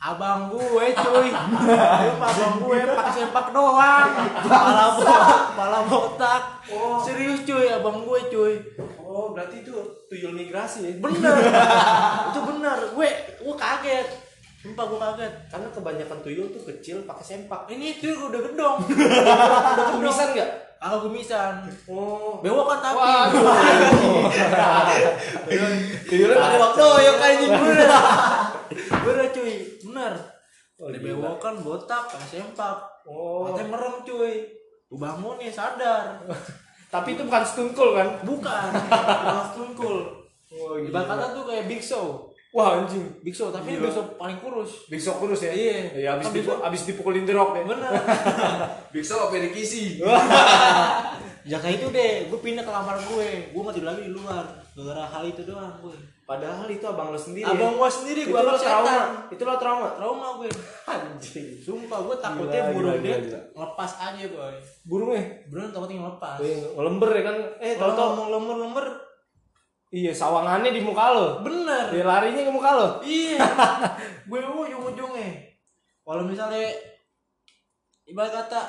Abang 0.00 0.48
gue 0.48 0.86
cuy 0.96 1.28
abang 2.16 2.56
gue 2.58 2.80
pakai 2.88 3.12
sempak 3.12 3.52
doang 3.52 4.08
Pala 4.40 4.96
botak 4.96 5.40
Pala 5.52 5.80
botak 5.84 6.42
Oh. 6.72 6.96
Serius 7.04 7.44
cuy 7.44 7.68
abang 7.68 8.00
gue 8.00 8.20
cuy 8.32 8.54
oh 8.96 9.36
berarti 9.36 9.60
itu 9.60 9.76
tuyul 10.08 10.32
migrasi 10.32 10.88
ya 10.88 10.92
Bener 10.96 11.36
Itu 12.32 12.40
bener 12.40 12.78
Gue 12.96 13.10
Gue 13.36 13.54
kaget 13.54 14.08
Sumpah 14.60 14.84
gue 14.84 14.98
kaget. 15.00 15.32
Karena 15.48 15.68
kebanyakan 15.72 16.18
tuyul 16.20 16.52
tuh 16.52 16.62
kecil 16.68 17.08
pakai 17.08 17.24
sempak. 17.24 17.64
Ini 17.72 17.96
cuy 17.96 18.12
udah 18.12 18.40
gedong. 18.44 18.76
Udah 18.84 19.86
kumisan 19.96 20.36
nggak? 20.36 20.50
Kalau 20.80 20.96
kumisan 21.04 21.64
oh. 21.88 22.40
Bewok 22.44 22.68
kan 22.68 22.92
tapi. 22.92 23.00
Tuyulnya 26.08 26.36
pakai 26.36 26.58
waktu 26.60 26.76
doyok 26.76 27.16
anjing 27.24 27.52
bener. 27.56 27.88
Bener 29.00 29.26
cuy. 29.32 29.54
Bener. 29.88 30.14
Oh, 30.80 30.88
bewokan 30.88 31.54
botak 31.64 32.08
pakai 32.12 32.28
sempak. 32.28 32.76
Oh. 33.08 33.48
Katanya 33.48 33.76
merem 33.76 33.96
cuy. 34.04 34.44
Gue 34.92 34.98
bangun 35.00 35.40
nih 35.40 35.52
sadar. 35.52 36.20
Tapi 36.92 37.16
itu 37.16 37.22
bukan 37.24 37.44
stuntkul 37.48 37.96
kan? 37.96 38.08
Bukan. 38.28 38.68
Bukan 39.24 39.46
stungkul. 39.54 39.98
Oh 40.50 40.74
Ibarat 40.74 41.06
kata 41.06 41.26
tuh 41.30 41.46
kayak 41.46 41.70
Big 41.70 41.78
Show 41.78 42.29
wah 42.50 42.76
anjing 42.76 43.06
Big 43.20 43.30
Show 43.30 43.48
tapi 43.48 43.72
Gila. 43.72 43.86
Big 43.86 43.92
Show 43.92 44.04
paling 44.14 44.38
kurus 44.38 44.70
Big 44.86 44.98
Shock 44.98 45.16
kurus 45.18 45.40
ya? 45.40 45.52
Iya. 45.52 45.76
Iya, 45.94 46.08
abis, 46.14 46.26
dipu- 46.30 46.58
abis 46.60 46.82
dipukulin 46.84 47.22
The 47.22 47.32
Rock 47.32 47.54
ya? 47.54 47.62
Bener 47.64 47.90
Big 48.90 49.02
Show 49.02 49.18
apa 49.22 49.36
Rikisi? 49.36 49.98
Ya 51.40 51.56
kayak 51.56 51.80
itu 51.80 51.88
deh, 51.88 52.28
gue 52.28 52.36
pindah 52.38 52.60
ke 52.60 52.68
kamar 52.68 53.00
gue 53.00 53.28
Gue 53.48 53.62
mau 53.64 53.72
tidur 53.72 53.88
lagi 53.88 54.04
di 54.04 54.12
luar 54.12 54.44
Gara-gara 54.70 55.08
hal 55.08 55.24
itu 55.24 55.40
doang 55.42 55.72
gue 55.80 55.96
Padahal 56.22 56.68
itu 56.68 56.84
abang 56.84 57.08
lo 57.08 57.16
sendiri 57.16 57.48
Abang 57.48 57.74
ya? 57.74 57.78
gue 57.80 57.88
sendiri, 57.90 58.20
gue 58.28 58.36
lo 58.38 58.54
trauma 58.54 59.24
Itu 59.26 59.42
lo 59.42 59.56
trauma? 59.56 59.88
Trauma 59.96 60.26
gue 60.36 60.52
Anjing 60.92 61.48
Sumpah 61.56 62.04
gue 62.04 62.16
takutnya 62.20 62.60
Gila, 62.62 62.74
burung 62.76 62.92
gila, 62.92 63.02
dia 63.02 63.16
gila. 63.24 63.40
Lepas 63.56 63.90
aja 63.98 64.24
boy 64.28 64.54
Burungnya? 64.84 65.22
Burung 65.48 65.72
takutnya 65.72 65.96
ngelepas 65.98 66.36
Wih, 66.38 66.56
ngelember 66.76 67.08
ya 67.10 67.22
kan? 67.24 67.36
Eh, 67.56 67.72
tau 67.72 67.80
Kalau 67.80 67.94
tau 67.96 68.04
ngomong 68.12 68.28
lemur-lemur 68.30 68.86
Iya, 69.90 70.14
sawangannya 70.14 70.70
di 70.70 70.86
muka 70.86 71.10
lo. 71.10 71.26
Bener. 71.42 71.90
Dia 71.90 72.06
larinya 72.06 72.46
ke 72.46 72.52
muka 72.54 72.70
lo. 72.78 72.88
Iya. 73.02 73.42
Gue 74.30 74.38
ujung-ujungnya. 74.38 75.50
Kalau 76.06 76.22
misalnya 76.22 76.70
Ibarat 78.06 78.34
kata 78.46 78.62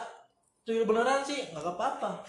Tuyul 0.66 0.86
beneran 0.86 1.22
sih 1.22 1.50
gak 1.54 1.62
apa-apa. 1.62 2.26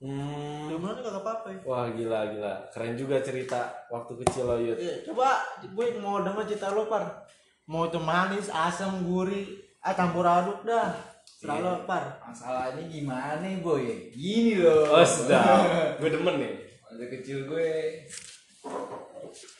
Hmm. 0.00 0.68
Tuyul 0.68 0.80
beneran 0.84 1.08
gak 1.08 1.24
apa-apa. 1.24 1.46
Ya 1.56 1.58
Wah, 1.64 1.88
gila, 1.88 2.20
gila. 2.36 2.54
Keren 2.68 3.00
juga 3.00 3.16
cerita 3.24 3.88
waktu 3.88 4.12
kecil 4.24 4.44
lo, 4.44 4.60
Yud. 4.60 4.76
Iya, 4.76 5.00
coba 5.08 5.40
gue 5.64 5.86
mau 5.96 6.20
denger 6.20 6.44
cerita 6.52 6.76
lo 6.76 6.92
par. 6.92 7.24
Mau 7.64 7.88
itu 7.88 7.96
manis 7.96 8.52
asam 8.52 9.08
gurih 9.08 9.56
ah 9.80 9.96
campur 9.96 10.28
aduk 10.28 10.68
dah. 10.68 10.92
Serah 11.24 11.64
lo 11.64 11.88
par. 11.88 12.20
Masalahnya 12.20 12.84
gimana 12.92 13.48
boy? 13.64 14.12
Gini 14.12 14.60
loh. 14.60 15.00
Oh, 15.00 15.04
sudah. 15.04 15.96
Gue 15.96 16.12
demen 16.12 16.36
nih 16.44 16.65
Masa 16.96 17.12
kecil 17.12 17.44
gue 17.44 17.68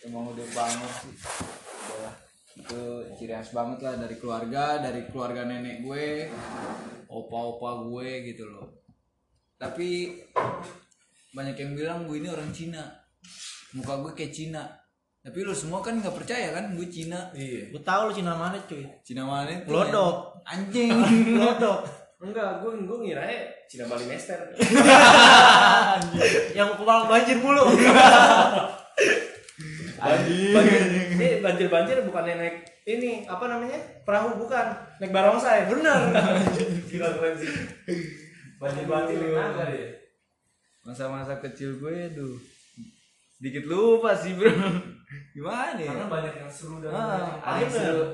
emang 0.08 0.32
udah 0.32 0.48
banget 0.56 0.92
sih. 1.04 1.16
Udah 1.84 2.14
itu 2.56 2.80
ciri 3.20 3.36
khas 3.36 3.52
banget 3.52 3.84
lah 3.84 4.00
dari 4.00 4.16
keluarga, 4.16 4.80
dari 4.80 5.04
keluarga 5.04 5.44
nenek 5.44 5.84
gue, 5.84 6.32
opa-opa 7.04 7.84
gue 7.92 8.32
gitu 8.32 8.48
loh. 8.48 8.80
Tapi 9.60 10.16
banyak 11.36 11.60
yang 11.60 11.76
bilang 11.76 12.08
gue 12.08 12.24
ini 12.24 12.32
orang 12.32 12.48
Cina. 12.56 13.04
Muka 13.76 14.00
gue 14.00 14.16
kayak 14.16 14.32
Cina. 14.32 14.64
Tapi 15.20 15.36
lo 15.44 15.52
semua 15.52 15.84
kan 15.84 16.00
nggak 16.00 16.16
percaya 16.16 16.56
kan 16.56 16.72
gue 16.72 16.88
Cina. 16.88 17.36
Iya 17.36 17.68
gue 17.68 17.82
tahu 17.84 18.00
lo 18.08 18.12
cina 18.16 18.32
mana 18.32 18.64
cuy 18.64 18.88
Cina 19.04 19.28
mana 19.28 19.60
itu? 19.60 19.68
Glodok. 19.68 20.40
Anjing. 20.48 20.88
lodok 21.36 21.84
Enggak, 22.16 22.64
gue 22.64 22.72
gue 22.80 22.98
ngira 23.04 23.28
Cina 23.68 23.84
Bali 23.84 24.08
Master. 24.08 24.40
Yang 26.56 26.70
kepala 26.80 27.04
banjir 27.12 27.36
mulu. 27.44 27.68
Banjir, 29.96 30.52
ini 31.12 31.28
banjir-banjir 31.44 31.96
bukan 32.08 32.24
naik 32.24 32.64
ini 32.88 33.28
apa 33.28 33.44
namanya? 33.52 33.76
Perahu 34.08 34.40
bukan. 34.40 34.66
Naik 34.96 35.12
barongsai. 35.12 35.68
Bener. 35.68 36.00
Gila 36.88 37.08
keren 37.20 37.34
sih. 37.36 37.52
Banjir-banjir 38.56 39.16
naik 39.20 39.36
naga 39.36 39.66
ya 39.68 39.88
Masa-masa 40.86 41.36
kecil 41.44 41.76
gue 41.82 42.14
aduh. 42.14 42.38
Sedikit 43.36 43.68
lupa 43.68 44.16
sih, 44.16 44.32
Bro. 44.32 44.48
Gimana 45.36 45.76
ya? 45.76 45.92
karena 45.92 46.06
banyak 46.08 46.34
yang 46.40 46.48
seru 46.48 46.80
dan 46.80 46.90
Ah, 46.96 47.36
banyak 47.44 47.68
yang 47.68 47.72
seru. 47.74 48.04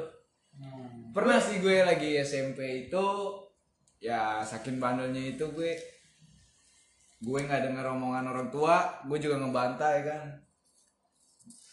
Pernah 1.15 1.39
sih 1.39 1.63
gue 1.63 1.87
lagi 1.87 2.19
SMP 2.19 2.89
itu 2.89 3.07
ya 4.03 4.43
saking 4.43 4.83
bandelnya 4.83 5.39
itu 5.39 5.47
gue 5.55 5.79
gue 7.23 7.39
nggak 7.39 7.71
dengar 7.71 7.95
omongan 7.95 8.27
orang 8.35 8.51
tua 8.51 8.99
gue 9.07 9.19
juga 9.23 9.39
ngebantai 9.39 9.97
kan. 10.03 10.27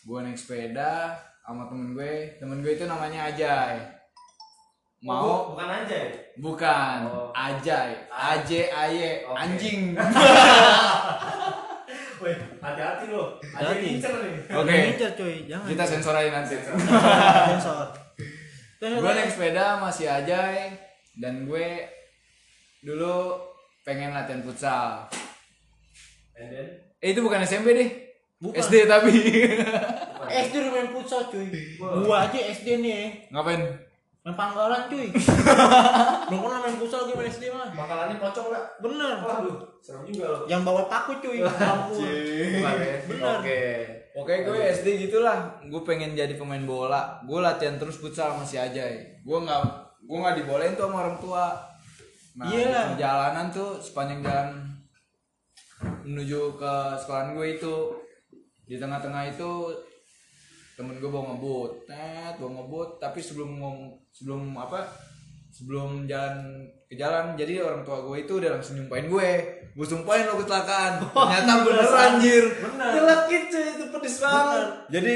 Gue 0.06 0.22
naik 0.22 0.38
sepeda 0.38 1.18
sama 1.42 1.66
temen 1.66 1.98
gue 1.98 2.38
temen 2.38 2.62
gue 2.62 2.78
itu 2.78 2.86
namanya 2.86 3.34
Ajay. 3.34 3.82
Mau? 5.02 5.58
Bukan 5.58 5.66
aja 5.66 5.96
ya 5.96 6.30
bukan 6.40 7.00
Oh. 7.10 7.30
Ajay. 7.36 7.92
Aj 8.08 8.48
Aye. 8.48 9.28
Oke. 9.28 9.36
anjing. 9.36 9.82
Weh, 12.20 12.36
hati-hati 12.60 13.08
lo. 13.16 13.40
Ada 13.40 13.80
ngincer 13.80 14.12
nih. 14.12 14.36
Oke. 14.52 14.76
Ngincer, 14.76 15.12
cuy. 15.16 15.48
Jangan. 15.48 15.68
Kita 15.72 15.84
sensor 15.88 16.16
aja 16.20 16.30
nanti. 16.36 16.56
Sensor. 16.60 17.88
Gue 18.80 19.12
naik 19.16 19.32
sepeda 19.32 19.80
masih 19.80 20.08
Ajay 20.12 20.76
dan 21.20 21.48
gue 21.48 21.68
dulu 22.80 23.36
pengen 23.84 24.16
latihan 24.16 24.40
futsal. 24.44 25.08
And 26.40 26.48
then? 26.48 26.68
Eh 27.04 27.12
itu 27.12 27.20
bukan 27.20 27.44
SMP 27.44 27.76
deh. 27.76 27.90
Bukan. 28.40 28.56
SD 28.56 28.88
tapi. 28.88 29.12
SD 30.30 30.54
udah 30.62 30.72
main 30.72 30.90
futsal 30.94 31.28
cuy. 31.28 31.50
Gua 31.80 32.30
aja 32.30 32.40
SD 32.40 32.80
nih 32.80 33.28
ngapain? 33.34 33.60
Main 34.24 34.36
panggalan 34.38 34.88
cuy. 34.88 35.12
Belum 36.30 36.40
pernah 36.46 36.60
main 36.64 36.78
futsal 36.80 37.10
gue 37.10 37.16
main 37.18 37.28
SD 37.28 37.52
mah? 37.52 37.68
Makalannya 37.74 38.16
pocong 38.22 38.48
nggak? 38.54 38.66
bener. 38.80 39.16
Waduh, 39.26 39.58
serem 39.84 40.06
juga 40.08 40.26
lo. 40.32 40.40
yang 40.48 40.62
bawa 40.64 40.88
paku 40.88 41.20
cuy. 41.20 41.44
Ampun. 41.44 42.00
Bener. 43.10 43.38
Oke. 43.42 43.62
Oke 44.16 44.34
gue 44.48 44.58
SD 44.72 44.88
gitulah. 45.10 45.60
Gue 45.68 45.82
pengen 45.84 46.16
jadi 46.16 46.38
pemain 46.40 46.64
bola. 46.64 47.20
Gue 47.28 47.44
latihan 47.44 47.76
terus 47.76 48.00
futsal 48.00 48.40
masih 48.40 48.64
Ajay. 48.64 49.20
Gue 49.26 49.40
nggak 49.44 49.62
gue 50.00 50.18
nggak 50.18 50.36
dibolehin 50.40 50.74
tuh 50.80 50.88
sama 50.88 51.04
orang 51.04 51.18
tua 51.20 51.69
nah 52.38 52.46
Iya. 52.50 52.68
lah. 52.70 52.84
di 52.86 52.94
perjalanan 52.96 53.46
tuh 53.50 53.70
sepanjang 53.82 54.20
jalan 54.22 54.50
menuju 56.04 56.60
ke 56.60 56.74
sekolahan 57.00 57.34
gue 57.34 57.48
itu 57.56 57.76
di 58.68 58.76
tengah-tengah 58.78 59.32
itu 59.32 59.52
temen 60.76 60.96
gue 60.96 61.12
bawa 61.12 61.36
ngebut 61.36 61.72
tet 61.88 62.36
bawa 62.40 62.62
ngebut. 62.62 62.90
Tapi 63.02 63.20
sebelum 63.20 63.60
ngom 63.60 63.78
sebelum 64.12 64.56
apa 64.56 64.88
sebelum 65.50 66.06
jalan 66.06 66.64
ke 66.88 66.96
jalan 66.96 67.34
jadi 67.36 67.66
orang 67.66 67.82
tua 67.84 68.00
gue 68.06 68.24
itu 68.24 68.40
udah 68.40 68.60
langsung 68.60 68.80
nyumpahin 68.80 69.08
gue. 69.12 69.30
Gue 69.76 69.88
sumpahin 69.88 70.28
lo 70.28 70.40
kecelakaan. 70.40 71.04
Ternyata 71.16 71.54
bener 71.68 71.88
anjir. 71.90 72.44
Bener. 72.64 72.92
Cuy 73.28 73.40
itu 73.50 73.86
pedis 73.92 74.18
banget. 74.24 74.64
jadi 74.94 75.16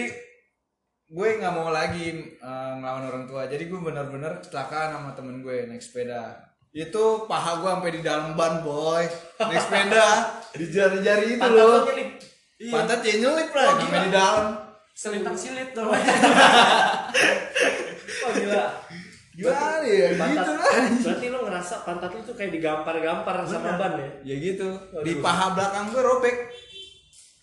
gue 1.14 1.28
nggak 1.38 1.54
mau 1.54 1.70
lagi 1.70 2.08
eh, 2.40 2.72
ngelawan 2.80 3.06
orang 3.08 3.24
tua. 3.30 3.46
Jadi 3.48 3.70
gue 3.70 3.80
benar-benar 3.80 4.40
kecelakaan 4.44 4.98
sama 5.00 5.12
temen 5.16 5.40
gue 5.44 5.68
naik 5.70 5.84
sepeda 5.84 6.53
itu 6.74 7.04
paha 7.24 7.52
gue 7.56 7.70
sampai 7.72 7.92
di 7.92 8.02
dalam 8.02 8.34
ban 8.34 8.60
boy 8.60 9.06
naik 9.40 9.62
sepeda 9.62 10.08
di 10.58 10.66
jari-jari 10.68 11.26
itu 11.32 11.40
Pantat 11.40 11.58
loh 11.60 11.86
Iya. 12.56 12.70
pantat 12.72 13.00
ya 13.02 13.14
nyelip 13.20 13.50
lah 13.52 13.66
Oh, 13.66 13.76
sampai 13.78 14.00
di 14.00 14.12
dalam 14.12 14.46
selintang 14.94 15.36
silit 15.36 15.70
tuh 15.72 15.90
Oh 18.24 18.32
gila. 18.32 18.66
gimana 19.34 19.82
ya 19.84 20.08
Pantat, 20.14 20.46
gitu 20.46 20.52
lah 20.54 20.72
berarti 20.96 21.28
lo 21.28 21.40
ngerasa 21.44 21.76
pantat 21.82 22.12
lo 22.12 22.22
tuh 22.24 22.36
kayak 22.36 22.52
digampar-gampar 22.54 23.36
sama 23.44 23.76
ban 23.76 23.98
ya? 23.98 24.10
ya 24.24 24.36
gitu 24.40 24.68
di 25.02 25.14
Waduh. 25.14 25.22
paha 25.22 25.46
belakang 25.52 25.86
gue 25.90 26.02
robek 26.04 26.36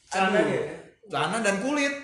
Celananya 0.07 0.55
ya? 0.57 0.75
celana 1.05 1.39
dan 1.41 1.57
kulit 1.61 1.95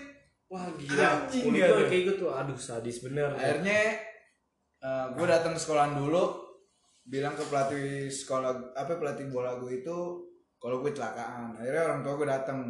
Wah 0.46 0.62
gila. 0.72 1.26
Anjing 1.26 1.42
Kulit 1.44 1.58
gue 1.60 1.74
tuh. 1.76 1.86
kayak 1.88 2.02
gitu. 2.08 2.26
Aduh 2.28 2.54
sadis 2.54 2.98
bener. 3.00 3.30
akhirnya 3.32 3.98
eh, 4.78 5.06
gue 5.10 5.26
datang 5.26 5.54
ke 5.54 5.60
sekolahan 5.60 5.94
dulu 5.96 6.45
bilang 7.06 7.38
ke 7.38 7.44
pelatih 7.46 8.10
sekolah 8.10 8.74
apa 8.74 8.98
pelatih 8.98 9.30
bola 9.30 9.54
gue 9.62 9.78
itu 9.78 9.96
kalau 10.58 10.82
gue 10.82 10.90
kecelakaan 10.90 11.54
akhirnya 11.54 11.82
orang 11.86 12.00
tua 12.02 12.14
gue 12.18 12.26
datang 12.26 12.60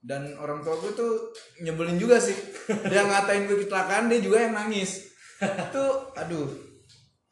dan 0.00 0.32
orang 0.40 0.64
tua 0.64 0.80
gue 0.80 0.96
tuh 0.96 1.12
nyebelin 1.60 2.00
juga 2.00 2.16
sih. 2.16 2.32
Dia 2.90 3.04
ngatain 3.04 3.44
gue 3.44 3.60
kecelakaan 3.66 4.08
dia 4.08 4.24
juga 4.24 4.48
yang 4.48 4.56
nangis. 4.56 5.12
Tuh 5.68 6.08
aduh 6.16 6.48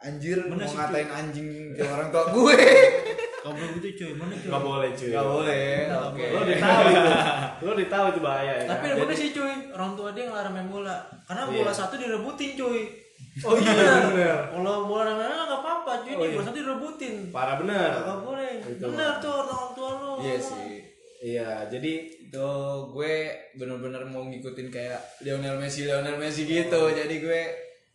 anjir 0.04 0.38
Bener 0.46 0.68
mau 0.68 0.76
ngatain 0.76 1.08
anjing 1.08 1.48
ke 1.72 1.84
orang 1.86 2.12
tua 2.12 2.28
gue. 2.28 2.58
Kamu 3.48 3.80
gitu 3.80 3.88
cuy 4.04 4.12
mana 4.18 4.34
cuy. 4.36 4.50
Gak 4.52 4.60
boleh 4.60 4.90
cuy. 4.92 5.10
nggak 5.14 5.28
boleh 5.30 5.68
oke. 5.88 6.24
Lo 6.28 6.42
ditahu 6.44 6.82
itu. 6.92 7.10
Lo 7.64 7.72
ditahu 7.72 8.04
itu 8.12 8.20
bahaya 8.20 8.52
ya. 8.60 8.64
tapi 8.68 8.86
kan? 8.92 8.96
bener 9.00 9.16
sih 9.16 9.30
cuy. 9.32 9.54
Orang 9.72 9.92
tua 9.96 10.08
dia 10.12 10.24
ngelarang 10.28 10.52
main 10.52 10.68
bola. 10.68 10.96
Karena 11.24 11.48
Iya. 11.48 11.56
bola 11.64 11.72
satu 11.72 11.94
direbutin 11.96 12.52
cuy 12.58 13.07
Oh 13.40 13.54
iya 13.54 14.08
bener. 14.08 14.38
kalau 14.50 14.84
bola 14.84 15.02
namanya 15.06 15.44
nggak 15.44 15.60
apa-apa 15.60 15.92
cuy 16.00 16.12
Oh, 16.12 16.22
iya. 16.22 16.34
bola 16.34 16.44
satu 16.44 16.56
direbutin 16.56 17.14
Parah 17.28 17.56
bener. 17.56 17.90
nggak 17.96 18.20
boleh 18.20 18.50
Itu 18.60 18.84
bener 18.84 19.08
mah. 19.08 19.18
tuh 19.18 19.32
orang 19.36 19.66
tua 19.72 19.90
lo 19.94 20.10
iya 20.18 20.36
sih 20.36 20.70
Iya 21.18 21.50
jadi 21.66 21.92
itu 22.22 22.48
gue 22.88 23.14
bener-bener 23.52 24.02
mau 24.04 24.22
ngikutin 24.22 24.68
kayak 24.68 25.00
Lionel 25.20 25.56
Messi 25.56 25.82
Lionel 25.82 26.14
Messi 26.14 26.42
gitu 26.42 26.90
jadi 26.90 27.10
gue 27.10 27.40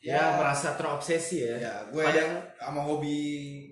ya, 0.02 0.36
merasa 0.36 0.76
terobsesi 0.76 1.38
ya. 1.42 1.56
ya 1.58 1.74
gue 1.88 2.04
Padahal- 2.04 2.44
sama 2.58 2.82
hobi 2.82 3.16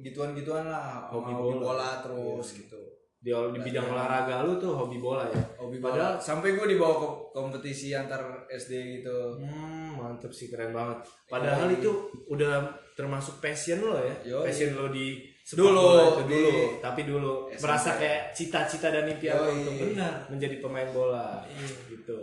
gituan-gituan 0.02 0.66
lah 0.66 1.04
Hobi 1.06 1.32
bola. 1.32 1.60
bola, 1.60 1.90
terus 2.00 2.56
gitu 2.56 2.80
di, 3.18 3.30
di 3.30 3.60
bidang 3.62 3.86
olahraga 3.88 4.42
lu 4.42 4.56
tuh 4.56 4.72
hobi 4.74 4.98
bola 4.98 5.28
ya. 5.28 5.44
hobi 5.58 5.78
Padahal- 5.78 6.16
bola 6.16 6.24
sampai 6.24 6.50
gue 6.54 6.68
dibawa 6.70 6.96
ke 6.96 7.08
kompetisi 7.32 7.92
antar 7.92 8.24
SD 8.50 8.72
gitu 8.98 9.36
Hmm, 9.38 9.81
mantep 10.02 10.30
sih 10.30 10.50
keren 10.50 10.72
banget. 10.72 10.98
Padahal 11.26 11.70
itu 11.70 11.90
udah 12.26 12.66
termasuk 12.92 13.38
passion 13.38 13.80
lo 13.80 13.96
ya. 13.96 14.16
Yoi. 14.28 14.44
Passion 14.44 14.74
lo 14.74 14.90
di 14.90 15.16
sepak 15.42 15.62
Dulu, 15.62 15.78
bola 15.80 16.04
itu 16.08 16.24
di 16.24 16.34
dulu, 16.36 16.52
tapi 16.80 17.02
dulu 17.04 17.32
SMP. 17.50 17.62
merasa 17.62 17.90
kayak 17.96 18.22
cita-cita 18.32 18.88
dan 18.90 19.06
impian 19.06 19.36
lo 19.36 19.46
Yoi. 19.46 19.56
untuk 19.56 19.74
benar 19.80 20.14
menjadi 20.28 20.56
pemain 20.58 20.90
bola. 20.90 21.46
Gitu. 21.88 22.20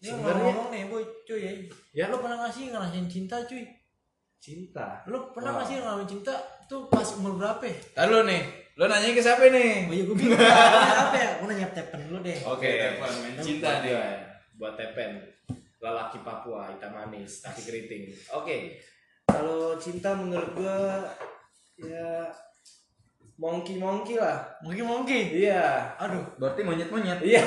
Ini 0.00 0.10
Sebenarnya 0.10 0.42
ngomong 0.50 0.68
nih 0.68 0.82
boy 0.86 1.02
cuy 1.22 1.40
ya 1.40 1.52
Ya. 1.94 2.04
lo 2.08 2.18
pernah 2.18 2.36
nggak 2.38 2.52
sih 2.52 2.64
ngerasain 2.68 3.06
cinta 3.06 3.36
cuy 3.44 3.62
cinta. 4.36 4.98
lo 5.06 5.30
pernah 5.30 5.52
Wah. 5.52 5.56
nggak 5.60 5.66
sih 5.68 5.76
ngalamin 5.78 6.08
cinta 6.08 6.34
tuh 6.66 6.88
pas 6.88 7.06
umur 7.14 7.38
berapa 7.38 7.62
ya? 7.62 7.78
Lu 8.10 8.26
nih 8.26 8.42
lo 8.72 8.88
nanya 8.88 9.12
ke 9.12 9.20
siapa 9.20 9.46
nih 9.46 9.84
oh 9.84 9.92
iya 9.92 10.02
gue 10.02 10.16
bingung 10.16 10.40
apa 11.04 11.12
ya 11.14 11.30
gue 11.36 11.46
nanya 11.46 11.68
tepen 11.70 12.00
dulu 12.08 12.18
deh 12.20 12.38
oke 12.42 12.64
telepon 12.64 13.10
main 13.20 13.34
cinta 13.38 13.68
nih 13.78 13.92
gue, 13.92 14.06
buat 14.56 14.74
tepen 14.74 15.10
lelaki 15.82 16.22
Papua 16.22 16.70
hitam 16.70 16.94
manis 16.94 17.42
kaki 17.42 17.66
keriting. 17.66 18.06
Oke. 18.30 18.78
Kalau 19.26 19.74
cinta 19.74 20.14
menurut 20.14 20.54
gue 20.54 20.78
ya 21.82 22.30
monkey 23.34 23.82
monkey 23.82 24.14
lah. 24.14 24.46
Mungkin 24.62 24.86
mungkin 24.86 25.24
iya. 25.34 25.90
Aduh. 25.98 26.22
Berarti 26.38 26.62
monyet 26.62 26.86
monyet 26.86 27.18
iya 27.26 27.42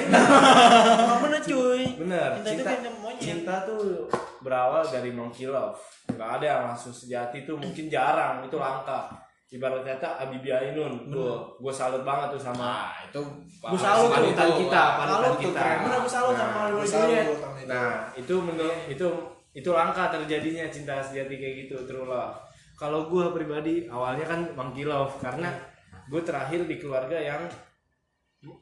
bener 1.24 1.40
cuy. 1.40 1.82
Bener. 1.96 2.30
Cinta, 2.44 2.52
itu 2.52 2.60
cinta 2.60 2.72
cinta 2.76 2.92
monyet. 3.00 3.24
cinta 3.24 3.56
tuh 3.64 4.12
berawal 4.44 4.84
dari 4.84 5.16
monkey 5.16 5.48
love. 5.48 5.80
Nggak 6.12 6.30
ada 6.44 6.46
yang 6.46 6.62
langsung 6.76 6.92
sejati 6.92 7.48
tuh 7.48 7.56
mungkin 7.56 7.88
jarang. 7.88 8.44
Itu 8.44 8.60
langka 8.60 9.25
ibarat 9.54 9.86
kata 9.86 10.26
Abibi 10.26 10.50
Ainun 10.50 11.06
tuh 11.08 11.54
gue 11.62 11.74
salut 11.74 12.02
banget 12.02 12.34
tuh 12.34 12.42
sama 12.42 12.90
nah 12.90 13.06
itu 13.06 13.22
Gua 13.62 13.78
salut 13.78 14.10
tuh. 14.10 14.14
panutan 14.18 14.50
kita 14.58 14.84
panutan 14.98 15.34
kita. 15.42 15.62
Bener, 15.86 16.00
gua 16.02 16.12
salut 16.12 16.36
sama 16.38 16.60
Nah, 16.70 16.86
sama 16.86 17.08
itu. 17.14 17.34
Nah, 17.70 17.92
itu 18.14 18.36
menurut 18.42 18.78
itu 18.90 19.08
itu 19.56 19.70
langka 19.72 20.12
terjadinya 20.12 20.66
cinta 20.70 21.02
sejati 21.02 21.34
kayak 21.38 21.54
gitu 21.66 21.76
true 21.86 22.06
love. 22.06 22.36
Kalau 22.76 23.08
gue 23.08 23.26
pribadi 23.32 23.88
awalnya 23.88 24.26
kan 24.28 24.40
monkey 24.54 24.84
love 24.84 25.16
karena 25.24 25.50
gue 26.12 26.22
terakhir 26.22 26.68
di 26.68 26.76
keluarga 26.78 27.16
yang 27.16 27.42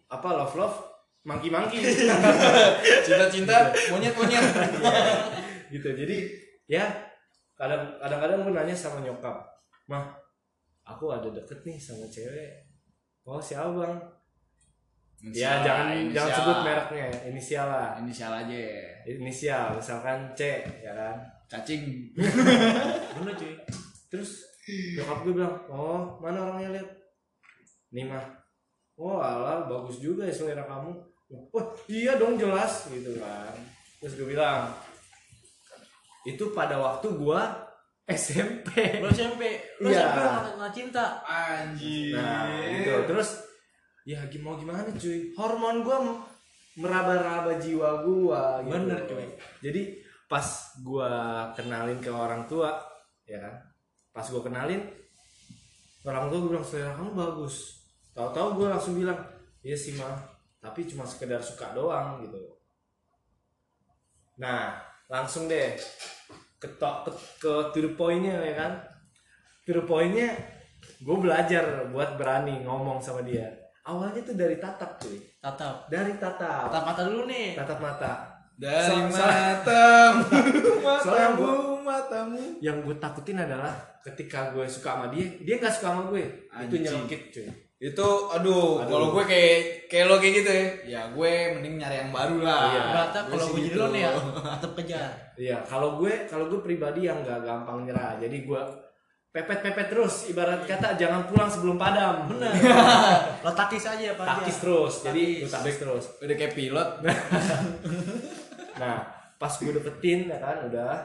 apa 0.08 0.30
love 0.32 0.56
love 0.56 0.78
monkey 1.26 1.50
monkey 1.52 1.82
cinta 3.08 3.26
cinta 3.28 3.56
monyet 3.92 4.14
monyet 4.16 4.46
gitu. 5.74 5.90
Jadi 5.98 6.18
ya 6.70 6.86
kadang 7.58 8.00
kadang-kadang 8.00 8.46
gue 8.46 8.54
nanya 8.54 8.76
sama 8.76 9.04
nyokap, 9.04 9.36
mah 9.90 10.23
aku 10.84 11.12
ada 11.12 11.32
deket 11.32 11.60
nih 11.64 11.80
sama 11.80 12.06
cewek. 12.08 12.64
Oh 13.24 13.40
siapa 13.40 13.72
bang? 13.72 13.96
ya 15.32 15.64
jangan 15.64 15.96
Inisial, 15.96 16.12
jangan 16.12 16.28
inisial. 16.28 16.36
sebut 16.36 16.58
mereknya, 16.68 17.08
inisial 17.32 17.68
lah. 17.72 17.90
inisial 18.04 18.32
aja 18.44 18.60
Inisial 19.08 19.66
misalkan 19.80 20.20
C 20.36 20.42
ya 20.84 20.92
kan. 20.92 21.16
cacing 21.48 22.12
bener 23.16 23.34
cuy 23.38 23.56
terus 24.12 24.44
nyokap 24.98 25.18
gue 25.24 25.34
bilang 25.38 25.56
oh 25.70 26.18
mana 26.20 26.50
orangnya 26.50 26.76
lihat 26.76 26.90
nih 27.94 28.04
mah 28.10 28.26
oh 29.00 29.22
alah 29.22 29.70
bagus 29.70 30.02
juga 30.02 30.26
ya 30.28 30.34
selera 30.34 30.66
kamu 30.66 30.92
wah 31.54 31.68
iya 31.88 32.18
dong 32.18 32.36
jelas 32.36 32.90
gitu 32.90 33.16
kan 33.22 33.54
terus 34.02 34.18
gue 34.18 34.28
bilang 34.34 34.74
itu 36.26 36.52
pada 36.56 36.80
waktu 36.80 37.08
gua 37.20 37.54
SMP 38.04 38.68
lo 39.00 39.08
SMP 39.08 39.42
lo 39.80 39.88
Iya. 39.88 40.04
SMP 40.04 40.18
lo 40.20 40.30
nggak 40.30 40.54
nggak 40.60 40.74
cinta. 40.76 41.06
Anjir. 41.24 42.12
Nah 42.14 42.44
gitu. 42.68 42.94
Terus 43.08 43.30
ya 44.04 44.20
gim- 44.28 44.44
mau 44.44 44.60
gimana 44.60 44.92
cuy? 44.92 45.32
Hormon 45.34 45.82
gua 45.82 45.98
meraba-raba 46.76 47.56
jiwa 47.56 48.04
gua 48.04 48.60
gitu. 48.62 48.76
Bener, 48.76 49.00
cuy. 49.08 49.28
jadi 49.64 49.82
pas 50.28 50.44
gua 50.82 51.10
kenalin 51.54 52.00
ke 52.00 52.12
orang 52.12 52.44
tua 52.44 52.76
ya 53.24 53.40
kan? 53.40 53.56
Pas 54.12 54.28
gua 54.28 54.44
kenalin 54.44 54.84
orang 56.04 56.28
tua 56.28 56.38
gue 56.38 56.52
bilang 56.52 56.68
selera 56.68 56.92
kamu 56.94 57.16
bagus. 57.16 57.88
Tahu-tahu 58.12 58.60
gue 58.60 58.68
langsung 58.68 59.00
bilang 59.00 59.16
iya 59.64 59.72
sih 59.74 59.96
mah 59.96 60.20
tapi 60.60 60.84
cuma 60.84 61.08
sekedar 61.08 61.40
suka 61.40 61.72
doang 61.72 62.20
gitu. 62.20 62.36
Nah 64.36 64.76
langsung 65.08 65.48
deh 65.48 65.80
ke 66.64 66.80
to, 66.80 66.88
ke, 67.04 67.12
ke 67.44 67.52
to 67.76 67.80
the 67.84 67.92
point-nya 67.92 68.40
ya 68.40 68.54
kan? 68.56 68.72
To 69.68 69.76
the 69.76 69.84
point-nya 69.84 70.32
gue 71.04 71.18
belajar 71.20 71.92
buat 71.92 72.16
berani 72.16 72.64
ngomong 72.64 73.04
sama 73.04 73.20
dia. 73.20 73.52
Awalnya 73.84 74.24
tuh 74.24 74.40
dari 74.40 74.56
tatap 74.56 74.96
cuy. 74.96 75.20
Tatap. 75.44 75.92
Dari 75.92 76.16
tatap. 76.16 76.72
Tatap 76.72 76.84
mata 76.88 77.02
dulu 77.04 77.28
nih. 77.28 77.52
Tatap 77.60 77.80
mata. 77.84 78.12
Dari 78.56 78.88
So- 78.88 79.12
so- 79.12 79.28
matamu, 79.28 80.24
Soalnya 81.04 81.30
matamu, 81.36 81.52
matamu. 81.94 82.42
yang 82.60 82.82
gue 82.82 82.96
takutin 82.98 83.38
adalah 83.38 83.74
ketika 84.02 84.50
gue 84.50 84.66
suka 84.66 84.90
sama 84.94 85.06
dia 85.08 85.26
dia 85.40 85.56
nggak 85.58 85.70
suka 85.72 85.88
sama 85.90 86.04
gue 86.10 86.24
itu 86.26 86.50
Anjing. 86.50 86.82
nyelekit 86.84 87.22
cuy 87.30 87.48
Itu 87.84 88.00
aduh, 88.32 88.80
Aduh. 88.80 88.88
kalau 88.88 89.08
gue 89.12 89.24
kayak 89.28 89.56
kayak 89.92 90.06
lo 90.08 90.16
kayak 90.16 90.34
gitu 90.40 90.48
ya. 90.50 90.66
Ya 90.88 91.02
gue 91.12 91.32
mending 91.52 91.76
nyari 91.76 92.00
yang 92.00 92.16
baru 92.16 92.40
lah. 92.40 92.64
Iya. 92.72 92.82
Berarti 92.88 93.20
kalau 93.28 93.44
gue 93.44 93.60
jadi 93.60 93.68
gitu. 93.68 93.76
lo 93.76 93.88
nih 93.92 94.02
ya 94.02 94.12
tetap 94.56 94.72
kejar 94.80 95.10
Iya, 95.36 95.58
kalau 95.68 95.90
gue 96.00 96.14
kalau 96.26 96.46
gue 96.48 96.60
pribadi 96.64 97.02
yang 97.04 97.20
nggak 97.20 97.44
gampang 97.44 97.84
nyerah. 97.84 98.16
Jadi 98.18 98.38
gue 98.48 98.62
pepet-pepet 99.30 99.88
terus 99.92 100.32
ibarat 100.32 100.64
kata 100.64 100.96
jangan 100.96 101.28
pulang 101.28 101.52
sebelum 101.52 101.76
padam. 101.76 102.32
bener 102.32 102.56
lo 103.44 103.52
takis 103.52 103.84
aja 103.84 104.16
apa 104.16 104.24
Takis 104.32 104.58
terus. 104.64 104.94
Jadi 105.04 105.24
gue 105.44 105.52
takis 105.52 105.76
terus. 105.76 106.04
Udah 106.24 106.36
kayak 106.40 106.54
pilot. 106.56 106.90
Nah, 108.74 109.06
pas 109.36 109.54
gue 109.54 109.70
deketin 109.70 110.26
ya 110.26 110.40
kan 110.40 110.66
udah 110.66 110.98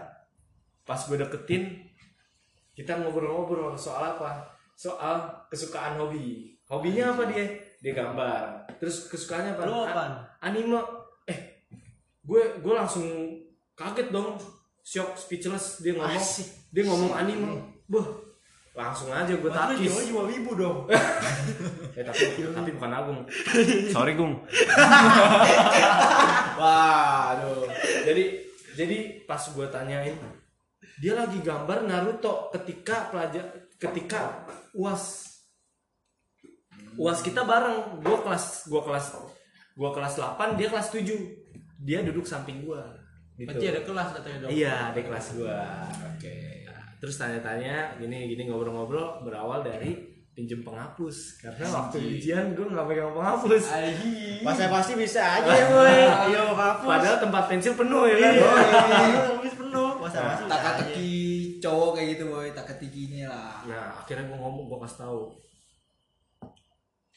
pas 0.89 0.99
gue 0.99 1.15
deketin 1.15 1.85
kita 2.73 2.97
ngobrol-ngobrol 2.97 3.75
soal 3.75 4.17
apa? 4.17 4.47
Soal 4.73 5.27
kesukaan 5.47 5.99
hobi. 5.99 6.55
Hobinya 6.65 7.13
apa 7.13 7.27
dia? 7.27 7.45
Dia 7.79 7.93
gambar. 7.93 8.65
Terus 8.79 9.07
kesukaannya 9.07 9.53
apa? 9.53 9.63
Lu 9.67 9.75
A- 9.75 9.85
apaan? 9.85 10.13
Anime. 10.41 10.79
Eh, 11.27 11.39
gue 12.23 12.43
gue 12.57 12.73
langsung 12.73 13.05
kaget 13.75 14.09
dong. 14.09 14.39
Shock, 14.81 15.19
speechless 15.19 15.83
dia 15.83 15.93
ngomong. 15.93 16.17
Asik. 16.17 16.49
Dia 16.73 16.83
ngomong 16.87 17.13
anime. 17.13 17.59
Buh, 17.85 18.07
langsung 18.73 19.11
aja 19.11 19.29
gue 19.29 19.51
takis. 19.51 19.91
jiwa 20.07 20.23
wibu 20.25 20.55
dong 20.55 20.87
Eh, 21.99 22.03
tapi 22.07 22.47
tapi 22.47 22.71
bukan 22.79 22.93
Agung. 22.95 23.19
Sorry, 23.91 24.15
Gung. 24.15 24.39
Waduh. 26.59 27.67
jadi 28.07 28.25
jadi 28.79 28.97
pas 29.27 29.43
gue 29.43 29.67
tanyain 29.67 30.15
dia 30.99 31.15
lagi 31.15 31.39
gambar 31.43 31.87
Naruto 31.87 32.51
ketika 32.55 33.11
pelajar 33.11 33.71
ketika 33.79 34.47
uas. 34.75 35.27
Uas 36.99 37.23
kita 37.23 37.47
bareng. 37.47 38.03
Gue 38.03 38.19
kelas 38.23 38.67
gue 38.67 38.83
kelas 38.83 39.07
gue 39.79 39.91
kelas 39.95 40.15
8 40.19 40.59
dia 40.59 40.67
kelas 40.67 40.91
7 40.91 41.07
dia 41.79 42.03
duduk 42.03 42.27
samping 42.27 42.67
gue 42.67 42.83
gitu. 43.39 43.47
Berarti 43.47 43.67
ada 43.71 43.81
kelas 43.87 44.09
katanya 44.19 44.39
dong? 44.43 44.51
Iya 44.51 44.77
di 44.91 45.03
kelas 45.07 45.27
gue 45.39 45.59
Oke. 46.11 46.37
terus 46.99 47.15
tanya-tanya 47.15 47.95
gini 48.03 48.27
gini 48.27 48.51
ngobrol-ngobrol 48.51 49.23
berawal 49.23 49.63
dari 49.63 49.95
pinjem 50.35 50.67
penghapus. 50.67 51.39
Karena 51.39 51.67
waktu 51.71 52.03
ujian 52.03 52.59
gue 52.59 52.67
nggak 52.67 52.87
pegang 52.91 53.15
penghapus. 53.15 53.65
Masa 54.43 54.67
pasti 54.67 54.99
bisa 54.99 55.23
aja 55.23 55.47
ya 55.47 55.67
boy 55.71 55.99
ayo 56.27 56.43
hapus 56.59 56.87
padahal 56.91 57.19
tempat 57.23 57.43
pensil 57.47 57.79
penuh 57.79 58.03
ya 58.11 58.17
kan? 58.19 58.33
Iya, 58.35 58.51
habis 59.39 59.55
penuh 59.55 59.88
masa 60.09 60.19
bisa 60.35 60.45
Taka 60.47 60.71
aja. 60.71 60.79
teki 60.83 61.13
cowok 61.59 61.91
kayak 61.93 62.09
gitu 62.13 62.25
boy, 62.27 62.49
taka 62.51 62.73
tekinya 62.75 63.27
lah. 63.29 63.55
Nah 63.65 63.87
akhirnya 63.95 64.25
gue 64.25 64.39
ngomong 64.39 64.65
gue 64.67 64.79
kasih 64.81 64.99
tahu 65.01 65.21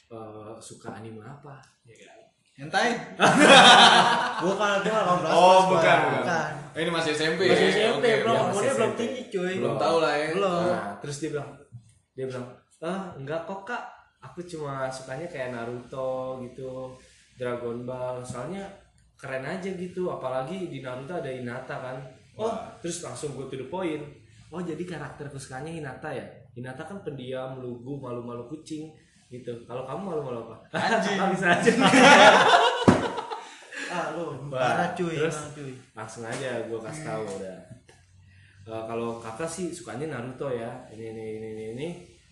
Eh, 0.07 0.53
suka 0.59 0.91
anime 0.91 1.23
apa 1.23 1.55
ya 1.87 1.95
kan 2.03 2.19
Hentai? 2.59 2.91
bukan 4.43 4.83
dia 4.83 4.91
nggak 4.91 5.07
komplas 5.07 5.31
Oh, 5.31 5.71
bukan, 5.71 5.87
Bang. 5.87 6.13
bukan. 6.19 6.49
Oh, 6.67 6.77
ini 6.77 6.91
masih 6.91 7.11
SMP. 7.11 7.47
masih 7.47 7.63
ya? 7.63 7.71
SMP 7.87 8.03
Oke, 8.03 8.11
belum 8.21 8.35
masih 8.35 8.51
umurnya 8.51 8.73
belum 8.75 8.91
tinggi 8.93 9.21
cuy 9.29 9.53
Belum 9.55 9.75
tahu 9.77 9.95
lah 9.97 10.13
ya. 10.13 10.27
belum 10.35 10.63
nah 10.67 10.83
terus 10.99 11.17
dia 11.17 11.29
bilang 11.31 11.49
dia 12.11 12.25
bilang 12.27 12.45
ah 12.81 13.01
enggak 13.13 13.41
kok 13.41 13.61
kak 13.63 13.83
aku 14.19 14.39
cuma 14.43 14.73
sukanya 14.87 15.25
kayak 15.25 15.49
Naruto 15.49 16.11
gitu 16.43 16.91
Dragon 17.33 17.81
Ball 17.81 18.19
soalnya 18.19 18.67
keren 19.15 19.41
aja 19.41 19.69
gitu 19.69 20.11
apalagi 20.11 20.67
di 20.67 20.79
Naruto 20.79 21.15
ada 21.15 21.31
Hinata 21.31 21.75
kan 21.77 21.97
oh 22.39 22.53
terus 22.79 23.03
langsung 23.03 23.35
gue 23.35 23.47
to 23.51 23.57
the 23.59 23.67
point. 23.67 24.03
Oh 24.51 24.59
jadi 24.59 24.83
karakter 24.83 25.31
kesukaannya 25.31 25.79
Hinata 25.79 26.11
ya? 26.11 26.27
Hinata 26.51 26.83
kan 26.83 26.99
pendiam 27.03 27.59
lugu 27.63 27.95
malu-malu 27.95 28.51
kucing 28.51 28.91
gitu. 29.31 29.63
Kalau 29.63 29.87
kamu 29.87 30.01
malu-malu 30.11 30.39
apa? 30.51 30.55
Anjing. 30.75 31.17
Bisa 31.35 31.47
aja. 31.55 31.71
Ah 33.91 34.15
lu 34.15 34.47
parah 34.47 34.95
cuy 34.95 35.19
terus? 35.19 35.35
emang 35.35 35.51
cuy. 35.51 35.73
langsung 35.91 36.23
aja 36.23 36.63
gue 36.63 36.79
kasih 36.79 37.03
tahu 37.03 37.23
udah. 37.27 37.57
Eh, 38.71 38.83
kalau 38.87 39.19
kakak 39.19 39.51
sih 39.51 39.67
sukanya 39.75 40.15
Naruto 40.15 40.47
ya. 40.47 40.87
Ini 40.95 41.11
ini 41.11 41.23
ini 41.35 41.47
ini, 41.51 41.65
ini. 41.75 41.87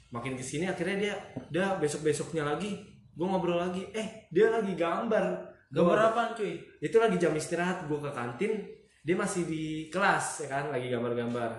makin 0.10 0.40
ke 0.40 0.42
sini 0.42 0.66
akhirnya 0.66 0.96
dia 0.98 1.14
udah 1.52 1.78
besok 1.78 2.08
besoknya 2.08 2.48
lagi 2.48 2.80
gue 3.12 3.28
ngobrol 3.28 3.60
lagi. 3.60 3.92
Eh 3.92 4.32
dia 4.32 4.48
lagi 4.48 4.72
gambar. 4.72 5.52
Gambar 5.68 6.16
apaan 6.16 6.32
cuy? 6.32 6.64
Itu 6.80 6.96
lagi 6.96 7.20
jam 7.20 7.36
istirahat 7.36 7.92
gue 7.92 8.00
ke 8.00 8.12
kantin 8.16 8.79
dia 9.00 9.16
masih 9.16 9.48
di 9.48 9.88
kelas 9.88 10.46
ya 10.46 10.48
kan? 10.52 10.64
Lagi 10.76 10.92
gambar-gambar. 10.92 11.52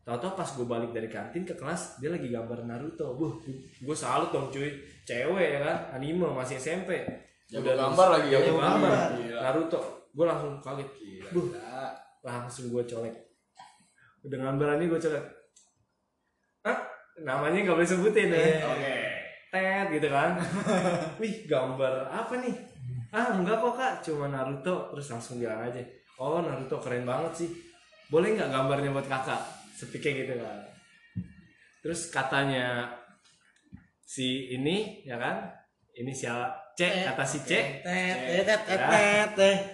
Tahu-tahu 0.00 0.32
pas 0.32 0.48
gue 0.48 0.66
balik 0.66 0.90
dari 0.90 1.06
kantin 1.06 1.46
ke 1.46 1.54
kelas 1.54 2.02
dia 2.02 2.10
lagi 2.10 2.26
gambar 2.26 2.66
Naruto. 2.66 3.14
Buh 3.14 3.38
gue 3.78 3.96
salut 3.96 4.34
dong 4.34 4.50
cuy. 4.50 4.74
Cewek 5.06 5.48
ya 5.54 5.60
kan? 5.62 6.00
Anime 6.00 6.26
masih 6.34 6.58
SMP 6.58 6.98
Jago 7.50 7.74
gambar 7.74 8.06
lagi, 8.14 8.26
jago 8.30 8.46
jago 8.46 8.58
gambar. 8.62 9.08
Gila. 9.18 9.40
Naruto. 9.42 9.80
Gue 10.10 10.26
langsung 10.26 10.52
kaget. 10.58 10.88
Buh 11.30 11.46
langsung 12.26 12.66
gue 12.74 12.82
colek. 12.82 13.14
Dengan 14.26 14.58
berani 14.58 14.90
gue 14.90 14.98
colek. 14.98 15.24
Ah 16.66 16.78
namanya 17.22 17.70
nggak 17.70 17.76
boleh 17.78 17.88
sebutin 17.88 18.34
ya? 18.34 18.66
Oke. 18.66 18.94
tet 19.50 19.86
gitu 19.94 20.08
kan? 20.10 20.38
Wih 21.22 21.46
gambar 21.46 22.06
apa 22.10 22.34
nih? 22.38 22.54
Ah 23.14 23.34
enggak 23.34 23.62
kok 23.62 23.74
kak. 23.78 23.94
Cuma 24.02 24.26
Naruto 24.26 24.90
terus 24.90 25.06
langsung 25.10 25.38
bilang 25.38 25.62
aja 25.62 25.82
oh 26.20 26.44
Naruto 26.44 26.76
keren 26.84 27.08
banget 27.08 27.32
sih. 27.32 27.50
Boleh 28.12 28.36
nggak 28.36 28.52
gambarnya 28.52 28.92
buat 28.92 29.08
kakak? 29.08 29.40
Sepi 29.72 29.96
kayak 29.96 30.16
gitu 30.28 30.34
kan. 30.44 30.58
Terus 31.80 32.12
katanya 32.12 32.92
si 34.04 34.52
ini 34.52 35.00
ya 35.08 35.16
kan? 35.16 35.48
Ini 35.96 36.12
si 36.12 36.28
C 36.76 36.80
kata 37.08 37.24
si 37.24 37.40
C. 37.48 37.80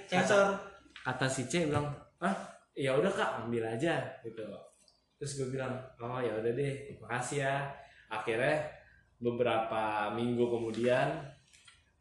sensor. 0.07 0.55
Kata 1.03 1.27
si 1.27 1.51
C 1.51 1.67
bilang 1.67 1.91
ah 2.23 2.35
ya 2.79 2.95
udah 2.95 3.11
kak 3.11 3.31
ambil 3.43 3.67
aja 3.67 4.07
gitu. 4.23 4.47
Terus 5.19 5.33
gue 5.43 5.49
bilang 5.59 5.75
oh 5.99 6.21
ya 6.23 6.39
udah 6.39 6.53
deh 6.55 6.95
makasih 7.03 7.43
ya. 7.43 7.67
Akhirnya 8.07 8.71
beberapa 9.19 10.15
minggu 10.15 10.47
kemudian 10.47 11.09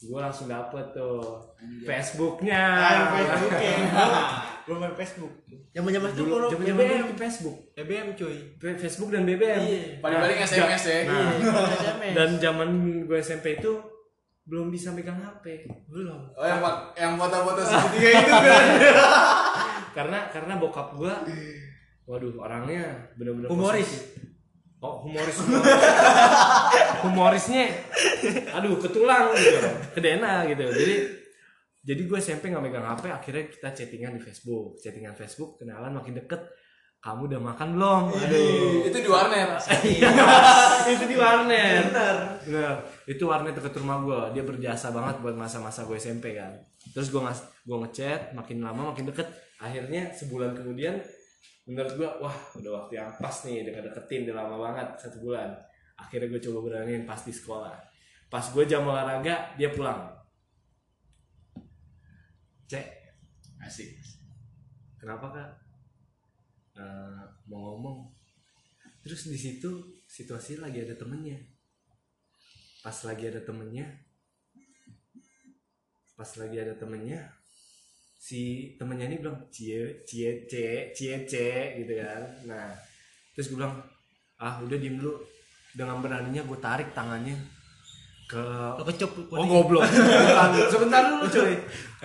gue 0.06 0.20
langsung 0.20 0.46
dapet 0.46 0.86
tuh. 0.91 1.41
Facebooknya. 1.82 2.62
Ah 2.78 3.04
Facebook 3.12 3.54
ya 3.56 3.76
belum 4.65 4.78
main 4.82 4.94
Facebook. 4.94 5.34
Zaman 5.72 5.91
zaman 5.91 6.10
itu 6.10 6.20
dulu 6.20 6.34
kalau 6.36 6.50
zaman 6.50 6.65
BBM 6.72 7.02
dulu 7.04 7.15
Facebook. 7.15 7.56
BBM 7.74 8.08
cuy. 8.13 8.36
Facebook 8.58 9.10
dan 9.10 9.22
BBM 9.24 9.62
Iya. 9.62 9.82
Paling-paling 10.00 10.38
SMS 10.39 10.84
ya. 10.84 11.00
nah, 11.04 11.30
Iya, 11.32 11.52
SMS. 11.82 12.13
dan 12.13 12.30
zaman 12.38 12.70
gue 13.04 13.18
SMP 13.20 13.46
itu 13.56 13.72
belum 14.46 14.70
bisa 14.70 14.94
megang 14.94 15.18
HP 15.18 15.65
belum. 15.88 16.22
Oh 16.32 16.46
yang 16.46 16.62
yang 16.94 17.13
foto-foto 17.15 17.62
segitiga 17.65 18.10
itu 18.15 18.30
kan. 18.32 18.65
karena 19.91 20.20
karena 20.30 20.54
bokap 20.56 20.94
gue 20.94 21.13
waduh 22.06 22.30
orangnya 22.38 23.10
bener-bener 23.18 23.50
humoris. 23.50 24.13
Oh 24.86 25.02
humoris 25.02 25.34
humoris. 25.41 25.65
Humorisnya. 27.06 27.65
Aduh 28.54 28.78
ketulang 28.78 29.34
gitu. 29.34 29.60
Kedena 29.98 30.45
gitu. 30.45 30.65
Jadi 30.69 30.95
Jadi 31.86 32.02
gue 32.10 32.17
SMP 32.17 32.50
gak 32.50 32.65
megang 32.65 32.82
HP 32.82 33.13
Akhirnya 33.13 33.45
kita 33.45 33.69
chattingan 33.69 34.17
di 34.17 34.21
Facebook. 34.21 34.82
Chattingan 34.82 35.13
Facebook 35.13 35.62
Kenalan 35.62 35.93
makin 35.93 36.17
deket. 36.17 36.41
Kamu 36.98 37.30
udah 37.30 37.38
makan 37.38 37.78
belum? 37.78 38.04
Aduh. 38.10 38.89
Itu 38.89 38.98
di 39.06 39.10
warnet. 39.10 39.62
Iya, 39.86 40.10
Itu 40.89 41.06
di 41.06 41.13
warnet. 41.13 41.93
Bener. 41.93 42.15
Bener. 42.41 42.76
Itu 43.06 43.30
warnet 43.30 43.54
deket 43.54 43.78
rumah 43.78 44.02
gue 44.02 44.21
Dia 44.34 44.43
berjasa 44.45 44.89
banget 44.89 45.21
buat 45.21 45.38
masa-masa 45.38 45.86
gue 45.86 45.98
SMP 45.98 46.34
kan. 46.34 46.58
Terus 46.93 47.13
gue 47.13 47.21
ngas 47.21 47.45
gue 47.65 47.78
ngechat 47.86 48.34
Makin 48.34 48.65
lama 48.65 48.93
makin 48.93 49.06
deket. 49.13 49.30
Akhirnya 49.62 50.10
sebulan 50.10 50.58
kemudian 50.58 50.98
Menurut 51.65 51.93
gue 51.97 52.10
Wah 52.21 52.38
udah 52.62 52.71
waktu 52.82 52.93
yang 53.01 53.10
pas 53.17 53.34
nih 53.41 53.65
Dengan 53.65 53.89
deketin 53.89 54.30
Udah 54.30 54.45
lama 54.45 54.56
banget 54.69 54.88
Satu 55.01 55.17
bulan. 55.21 55.49
Akhirnya 55.97 56.30
gue 56.30 56.41
coba 56.43 56.60
beraniin 56.69 57.08
pas 57.08 57.19
di 57.23 57.34
sekolah. 57.34 57.73
Pas 58.30 58.45
gue 58.45 58.63
jam 58.67 58.86
olahraga 58.86 59.56
Dia 59.58 59.71
pulang. 59.73 60.12
Cek. 62.69 62.86
Asik. 63.62 63.97
Kenapa 65.01 65.30
kak? 65.32 65.49
eh, 66.75 67.23
mau 67.47 67.71
ngomong. 67.71 68.12
Terus 68.99 69.32
di 69.32 69.38
situ 69.39 70.01
situasi 70.04 70.60
lagi 70.60 70.84
ada 70.84 70.97
temennya. 70.97 71.39
Pas 72.84 72.97
lagi 73.08 73.32
ada 73.32 73.39
temennya 73.41 74.06
pas 76.15 76.32
lagi 76.39 76.58
ada 76.63 76.73
temennya 76.80 77.28
si 78.25 78.73
temennya 78.81 79.05
ini 79.05 79.21
bilang 79.21 79.38
cie 79.53 80.01
cie 80.01 80.49
cie 80.49 80.89
cie 80.97 81.13
cie 81.29 81.77
gitu 81.77 81.93
kan 82.01 82.21
nah 82.49 82.73
terus 83.38 83.53
gue 83.53 83.57
bilang 83.61 83.77
ah 84.41 84.57
udah 84.65 84.77
diem 84.81 84.97
dulu 84.97 85.13
dengan 85.77 86.01
beraninya 86.01 86.41
gue 86.41 86.57
tarik 86.57 86.89
tangannya 86.97 87.38
ke 88.25 88.41
Lo 88.41 88.81
kecup 88.81 89.11
oh 89.29 89.45
goblok 89.45 89.85
sebentar 90.73 91.05
dulu 91.05 91.29
cuy 91.29 91.53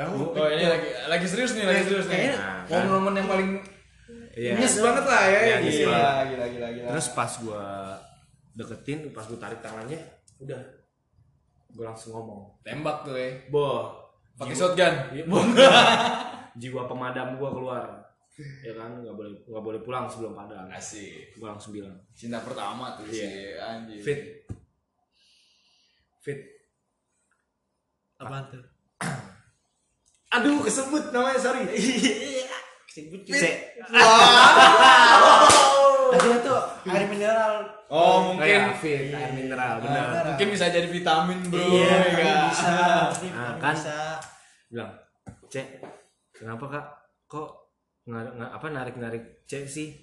Oh 0.00 0.48
ini 0.48 0.64
lagi 0.64 0.88
lagi 1.12 1.26
serius 1.28 1.52
nih, 1.52 1.68
lagi 1.68 1.84
serius 1.84 2.08
nih. 2.08 2.32
Nah, 2.32 2.64
Momen-momen 2.72 3.20
yang 3.20 3.28
paling 3.28 3.50
Iya. 4.32 4.56
miss 4.56 4.80
banget 4.80 5.04
lah 5.04 5.24
ya. 5.28 5.40
Iya, 5.44 5.56
miss 5.60 5.78
gila, 5.84 5.92
banget. 5.92 6.24
gila, 6.24 6.46
gila, 6.48 6.68
gila. 6.72 6.88
Terus 6.96 7.06
pas 7.12 7.32
gua 7.44 7.64
deketin, 8.56 9.12
pas 9.12 9.28
gua 9.28 9.36
tarik 9.36 9.60
tangannya, 9.60 10.00
udah 10.40 10.56
gua 11.76 11.84
langsung 11.92 12.16
ngomong. 12.16 12.48
tembak 12.64 13.04
tuh 13.04 13.12
ya. 13.12 13.28
Boh, 13.52 13.99
Pakai 14.40 14.56
shotgun. 14.56 14.94
Iya, 15.12 15.24
jiwa 16.60 16.88
pemadam 16.88 17.36
gua 17.36 17.52
keluar. 17.52 17.84
Ya 18.64 18.72
kan, 18.72 19.04
nggak 19.04 19.12
boleh 19.12 19.32
nggak 19.44 19.64
boleh 19.68 19.80
pulang 19.84 20.08
sebelum 20.08 20.32
padam. 20.32 20.64
Asik. 20.72 21.36
Gua 21.36 21.52
langsung 21.52 21.76
bilang, 21.76 21.92
Cinta 22.16 22.40
pertama 22.40 22.96
tuh 22.96 23.04
Iya. 23.04 23.12
sih 23.12 23.32
anjir. 23.60 24.00
fit, 24.00 24.20
fit. 26.24 26.40
Apaan 28.16 28.48
tuh? 28.48 28.64
Aduh, 30.40 30.64
kesebut 30.64 31.12
namanya 31.12 31.36
sorry. 31.36 31.68
Sebut 32.88 33.22
C. 33.28 33.44
Akhirnya 36.10 36.40
tuh 36.42 36.60
mineral. 36.88 37.19
Oh, 37.90 37.98
Oh 37.98 38.18
mungkin 38.38 38.46
ya, 38.46 38.70
fit, 38.78 39.10
air 39.10 39.34
mineral, 39.34 39.82
benar. 39.82 40.22
mungkin 40.30 40.54
bisa 40.54 40.70
jadi 40.70 40.86
vitamin, 40.86 41.42
Bro. 41.50 41.58
Iya, 41.58 41.90
ya 41.90 42.10
kan? 42.14 42.38
bisa. 42.46 42.70
Nah, 43.34 43.54
kan. 43.58 43.74
Bisa. 43.74 43.98
bilang 44.70 44.94
cek 45.50 45.82
kenapa 46.30 46.64
kak 46.70 46.86
kok 47.26 47.50
nggak 48.06 48.50
apa 48.54 48.66
narik 48.70 48.94
narik 48.94 49.42
cek 49.44 49.66
sih 49.66 49.98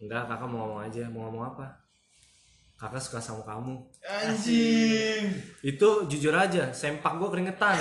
enggak 0.00 0.24
kakak 0.24 0.48
mau 0.48 0.64
ngomong 0.64 0.88
aja 0.88 1.04
mau 1.12 1.28
ngomong 1.28 1.52
apa 1.52 1.68
kakak 2.74 2.96
suka 2.98 3.20
sama 3.20 3.44
kamu 3.44 3.76
Anjing. 4.02 5.36
itu 5.60 5.88
jujur 6.08 6.32
aja 6.32 6.72
sempak 6.72 7.20
gue 7.20 7.28
keringetan 7.28 7.76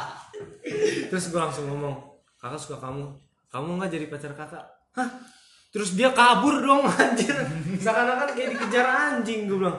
terus 1.12 1.28
gue 1.28 1.36
langsung 1.36 1.68
ngomong 1.68 2.00
kakak 2.40 2.56
suka 2.56 2.80
kamu 2.80 3.12
kamu 3.52 3.68
nggak 3.76 3.92
jadi 3.92 4.06
pacar 4.08 4.32
kakak 4.32 4.64
hah 4.96 5.08
terus 5.74 5.90
dia 5.92 6.08
kabur 6.10 6.62
dong 6.62 6.86
anjir 7.02 7.34
seakan-akan 7.76 8.30
kayak 8.30 8.54
dikejar 8.54 8.86
anjing 8.86 9.44
gue 9.44 9.58
bilang 9.58 9.78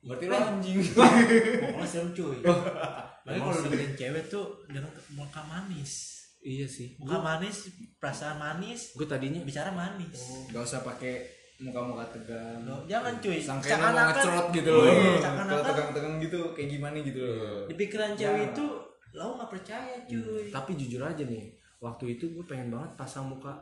Berarti 0.00 0.24
lo 0.26 0.36
anjing. 0.38 0.80
Pokoknya 0.96 1.84
serem 1.84 2.08
cuy. 2.10 2.40
Tapi 2.40 3.36
kalau 3.36 3.52
deketin 3.60 3.92
cewek 3.94 4.24
tuh 4.26 4.64
dengan 4.64 4.88
muka 5.12 5.44
manis. 5.44 6.24
iya 6.40 6.64
sih 6.64 6.96
Muka 6.96 7.20
manis, 7.20 7.68
perasaan 8.00 8.40
manis, 8.40 8.96
gue 8.96 9.04
tadinya 9.04 9.44
bicara 9.44 9.68
manis. 9.68 10.16
Gak 10.48 10.64
usah 10.64 10.80
pakai 10.80 11.20
muka-muka 11.60 12.00
tegang. 12.10 12.64
Loh, 12.64 12.80
jangan 12.88 13.12
cuy. 13.20 13.36
Sangkain 13.36 13.76
lo 13.76 13.92
mau 13.92 14.08
ngecerot 14.08 14.46
gitu 14.50 14.70
Oh, 14.70 14.80
loh. 14.80 14.88
iya, 14.88 15.20
Kalau 15.20 15.60
tegang-tegang 15.62 16.14
gitu 16.18 16.40
kayak 16.50 16.68
gimana 16.72 16.96
gitu 16.98 17.20
loh. 17.20 17.60
di 17.68 17.74
pikiran 17.76 18.10
cewek 18.16 18.56
itu 18.56 18.66
lo 19.10 19.36
nggak 19.36 19.50
percaya 19.50 19.94
cuy. 20.08 20.48
tapi 20.48 20.70
jujur 20.76 21.02
aja 21.02 21.20
nih 21.20 21.44
waktu 21.76 22.16
itu 22.16 22.24
gue 22.30 22.44
pengen 22.48 22.70
banget 22.70 22.96
pasang 22.96 23.28
muka 23.28 23.52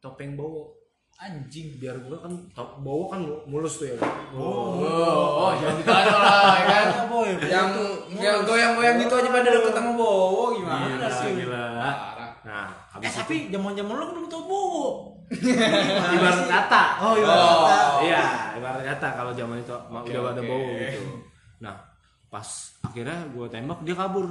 topeng 0.00 0.34
bowo 0.34 0.74
Anjing. 1.14 1.78
biar 1.78 1.96
gue 1.98 2.16
kan 2.16 2.32
bowo 2.78 3.06
kan 3.06 3.20
mu- 3.20 3.42
mulus 3.46 3.78
tuh 3.78 3.86
ya 3.86 3.96
kan 3.96 4.10
Oh, 4.32 4.80
oh 4.80 5.50
jangan 5.54 5.76
ditanya 5.78 6.16
lah 6.16 6.32
ya 6.52 6.64
kan. 6.64 6.84
Iya, 6.88 7.02
boy. 7.06 7.28
Yang 7.38 7.66
yang 8.16 8.38
goyang-goyang 8.42 8.96
gitu 8.98 9.14
aja 9.14 9.28
pada 9.30 9.48
deket 9.50 9.72
sama 9.72 9.92
Bowo 9.92 10.44
gimana 10.54 10.86
gila 10.88 11.08
sih? 11.12 11.32
gila 11.38 11.64
nah 12.42 12.66
Eh 12.92 12.98
habis 12.98 13.06
itu 13.08 13.18
tapi 13.18 13.36
zaman-zaman 13.48 13.94
lo 13.94 14.04
kan 14.04 14.16
udah 14.18 14.28
tau 14.28 14.42
bowo. 14.44 14.86
ibarat 16.12 16.44
kata 16.44 16.82
Oh 17.00 17.14
iya. 17.14 17.26
Oh. 17.26 17.64
iya 18.02 18.22
ibarat 18.52 18.82
kata 18.84 19.08
kalau 19.14 19.32
zaman 19.32 19.56
itu 19.58 19.72
Oke, 19.72 20.10
udah 20.10 20.30
ada 20.30 20.42
bowo 20.42 20.70
gitu 20.74 21.06
nah 21.58 21.78
pas 22.28 22.48
akhirnya 22.82 23.30
gue 23.30 23.46
tembak 23.46 23.78
dia 23.80 23.94
kabur 23.94 24.26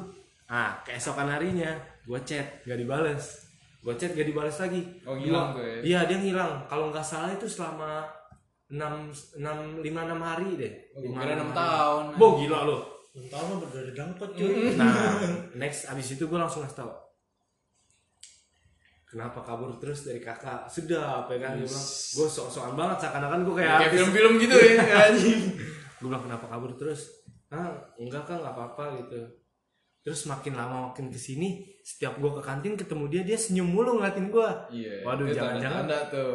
nah 0.46 0.76
keesokan 0.84 1.30
harinya 1.30 1.72
gue 2.04 2.20
chat 2.22 2.62
gak 2.62 2.76
dibales 2.76 3.48
gue 3.82 3.94
chat 3.96 4.12
gak 4.12 4.24
dibales 4.24 4.54
lagi. 4.56 4.82
Oh, 5.02 5.14
ngilang 5.14 5.52
Gua- 5.52 5.58
tuh 5.58 5.64
ya? 5.64 5.78
iya 5.82 6.00
dia 6.06 6.18
ngilang. 6.18 6.54
Kalau 6.66 6.90
nggak 6.90 7.02
salah 7.02 7.30
itu 7.30 7.46
selama 7.46 8.06
enam 8.68 9.10
enam 9.36 9.58
lima 9.80 10.06
enam 10.06 10.20
hari 10.20 10.54
deh. 10.56 10.74
Oh, 10.92 11.02
Lima, 11.02 11.20
kira 11.20 11.34
enam 11.34 11.50
enam 11.50 11.58
tahun. 11.58 12.04
Bo 12.16 12.28
gila 12.38 12.60
lo 12.64 12.78
Entar 13.12 13.44
lo 13.44 13.60
berdiri 13.60 13.92
dangkot 13.92 14.30
cuy. 14.32 14.72
nah 14.80 15.20
next 15.54 15.86
abis 15.86 16.14
itu 16.14 16.24
gue 16.24 16.38
langsung 16.38 16.62
ngasih 16.62 16.80
tau. 16.80 16.94
Kenapa 19.04 19.44
kabur 19.44 19.76
terus 19.76 20.08
dari 20.08 20.20
kakak? 20.20 20.64
Sudah 20.66 21.20
apa 21.22 21.36
ya 21.36 21.40
kan? 21.42 21.52
Dia 21.54 21.68
bilang 21.68 21.84
gue 22.16 22.28
sok-sokan 22.30 22.74
banget 22.74 22.98
seakan-akan 23.02 23.40
gue 23.44 23.56
kayak 23.58 23.76
Kayak 23.82 23.92
film-film 23.94 24.34
gitu 24.40 24.56
ya 24.56 24.72
anjing. 25.06 25.42
gue 25.98 26.08
bilang 26.08 26.24
kenapa 26.24 26.46
kabur 26.48 26.72
terus? 26.74 27.02
Ah 27.48 27.68
enggak 27.96 28.24
kan 28.24 28.40
nggak 28.40 28.54
apa-apa 28.54 28.96
gitu 28.98 29.20
terus 30.02 30.26
makin 30.26 30.58
lama 30.58 30.90
makin 30.90 31.14
ke 31.14 31.18
sini 31.18 31.62
setiap 31.86 32.18
gue 32.18 32.32
ke 32.34 32.42
kantin 32.42 32.74
ketemu 32.74 33.06
dia 33.10 33.22
dia 33.22 33.38
senyum 33.38 33.70
mulu 33.70 34.02
ngeliatin 34.02 34.34
gue 34.34 34.50
Iya. 34.74 35.06
waduh 35.06 35.30
jangan-jangan 35.30 35.84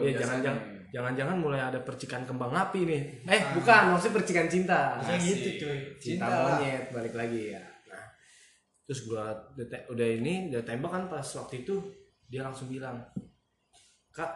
ya 0.03 0.13
jangan-jangan 0.15 0.61
jangan-jangan 0.87 1.37
mulai 1.37 1.61
ada 1.61 1.83
percikan 1.83 2.23
kembang 2.25 2.55
api 2.55 2.87
nih. 2.87 3.03
Eh 3.27 3.43
bukan 3.59 3.93
maksudnya 3.93 4.23
percikan 4.23 4.47
cinta. 4.47 4.97
Gitu 5.19 5.61
cuy. 5.61 5.79
cinta, 5.99 6.25
Cinta 6.31 6.47
monyet 6.47 6.85
balik 6.95 7.13
lagi 7.13 7.53
ya. 7.53 7.61
Nah 7.91 8.07
terus 8.87 9.03
gue 9.03 9.23
udah 9.93 10.09
ini 10.09 10.49
udah 10.55 10.63
tembak 10.63 10.95
kan 10.95 11.05
pas 11.11 11.27
waktu 11.27 11.67
itu 11.67 11.75
dia 12.31 12.47
langsung 12.47 12.71
bilang 12.71 13.03
kak 14.15 14.31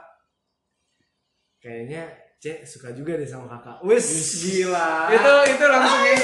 kayaknya 1.62 2.10
cek 2.42 2.66
suka 2.66 2.92
juga 2.92 3.14
deh 3.14 3.28
sama 3.30 3.46
kakak. 3.46 3.78
Wis 3.86 4.10
gila. 4.42 5.06
Itu 5.12 5.32
itu 5.54 5.64
langsung 5.64 6.02
ya. 6.02 6.18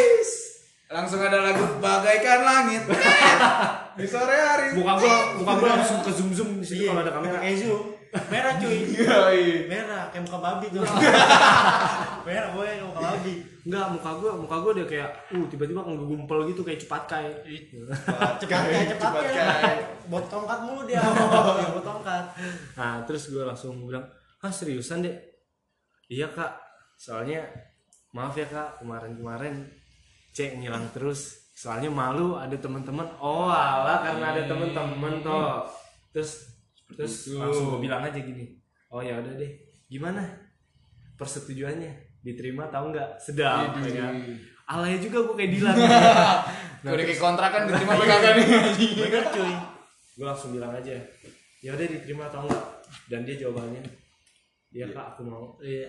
Langsung 0.87 1.18
ada 1.18 1.42
lagu 1.42 1.66
bagaikan 1.83 2.40
langit. 2.46 2.87
Di 3.99 4.07
sore 4.07 4.37
hari. 4.38 4.66
muka 4.79 4.94
gua 5.03 5.16
muka 5.35 5.53
gua 5.59 5.68
langsung 5.81 5.99
ke 6.05 6.12
zoom 6.14 6.31
zoom 6.31 6.51
di 6.62 6.66
situ 6.66 6.87
kalau 6.87 7.03
ada 7.03 7.11
kamera 7.11 7.42
Kayak 7.42 7.59
zoom. 7.66 7.83
Merah 8.31 8.55
cuy. 8.57 8.79
Yoi. 8.94 9.42
Merah 9.66 10.03
kayak 10.14 10.22
muka 10.31 10.38
babi 10.38 10.66
tuh. 10.70 10.87
Merah 12.22 12.49
boy 12.55 12.64
kayak 12.70 12.87
muka 12.87 13.01
babi. 13.03 13.35
enggak 13.66 13.87
muka 13.99 14.11
gua 14.22 14.31
muka 14.38 14.57
gua 14.62 14.70
udah 14.79 14.87
kayak 14.87 15.11
uh 15.35 15.44
tiba-tiba 15.51 15.83
ngegumpel 15.83 16.38
gitu 16.55 16.62
kayak 16.62 16.79
cepat 16.79 17.03
kai 17.11 17.27
Cepat 18.38 18.38
kayak 18.46 18.94
cepat 18.94 19.11
Cepat 19.11 19.22
kayak. 19.27 19.79
Bot 20.07 20.25
tongkat 20.31 20.59
mulu 20.62 20.87
dia. 20.87 21.03
Dia 21.59 21.68
bot 21.75 21.83
tongkat. 21.83 22.25
nah 22.79 23.03
terus 23.03 23.35
gua 23.35 23.51
langsung 23.51 23.75
bilang 23.83 24.07
ah 24.38 24.53
seriusan 24.55 25.03
deh 25.03 25.16
iya 26.07 26.31
kak 26.31 26.55
soalnya 26.94 27.42
maaf 28.14 28.38
ya 28.38 28.46
kak 28.46 28.79
kemarin-kemarin 28.79 29.66
cek 30.37 30.61
ngilang 30.61 30.92
terus. 30.92 31.49
Soalnya 31.57 31.88
malu 31.88 32.37
ada 32.37 32.53
teman-teman. 32.53 33.09
Oh 33.16 33.49
alah 33.49 34.05
karena 34.05 34.37
ada 34.37 34.42
teman-teman 34.44 35.25
toh. 35.25 35.64
Terus 36.12 36.53
terus 36.92 37.33
itu. 37.33 37.40
langsung 37.40 37.72
gue 37.72 37.88
bilang 37.88 38.05
aja 38.05 38.20
gini. 38.20 38.61
Oh 38.92 39.01
ya 39.01 39.16
udah 39.16 39.33
deh. 39.40 39.53
Gimana? 39.88 40.20
Persetujuannya? 41.16 42.20
Diterima 42.20 42.68
tahu 42.68 42.92
nggak 42.92 43.16
sedap 43.16 43.81
Widih. 43.81 43.96
ya 43.96 44.12
alay 44.66 44.99
juga 44.99 45.22
gue 45.22 45.35
kayak 45.38 45.53
Dilan 45.55 45.77
Gue 46.83 46.94
udah 46.99 47.07
kayak 47.07 47.22
kontrakan 47.22 47.61
diterima 47.70 47.92
apa 47.94 48.05
kagak 48.05 48.33
nih 48.37 48.46
anjing. 48.51 48.92
Bener 49.01 49.25
cuy. 49.33 49.55
gue 50.16 50.25
langsung 50.25 50.51
bilang 50.57 50.72
aja 50.72 50.96
ya 51.61 51.70
udah 51.77 51.87
diterima 51.88 52.29
atau 52.29 52.44
enggak? 52.44 52.64
Dan 53.09 53.20
dia 53.25 53.37
jawabannya 53.40 53.83
iya. 54.75 54.87
Kak 54.92 55.16
aku 55.16 55.22
mau. 55.25 55.57
Iya. 55.61 55.88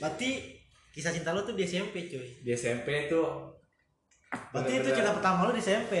Berarti 0.00 0.56
kisah 0.94 1.12
cinta 1.12 1.36
lo 1.36 1.44
tuh 1.44 1.52
di 1.52 1.68
SMP 1.68 2.08
cuy. 2.08 2.40
di 2.40 2.50
SMP 2.56 3.10
tuh 3.12 3.57
Berarti 4.28 4.72
itu 4.80 4.90
cinta 4.92 5.12
pertama 5.16 5.48
lo 5.48 5.52
di 5.56 5.62
SMP. 5.62 5.94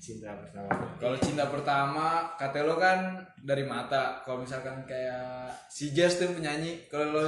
cinta 0.00 0.32
pertama 0.32 0.96
Kalau 0.96 1.16
cinta 1.20 1.44
pertama, 1.52 2.32
kata 2.40 2.64
lo 2.64 2.80
kan 2.80 3.20
dari 3.36 3.68
mata. 3.68 4.24
Kalau 4.24 4.40
misalkan 4.40 4.88
kayak 4.88 5.52
si 5.68 5.92
Jazz 5.92 6.16
tuh 6.16 6.32
penyanyi, 6.32 6.88
kalau 6.88 7.20
lo 7.20 7.24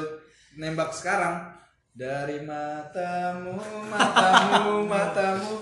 nembak 0.57 0.89
sekarang 0.93 1.53
dari 1.93 2.41
matamu, 2.41 3.61
matamu, 3.93 4.85
matamu, 4.93 5.53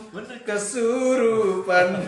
kesurupan. 0.47 1.99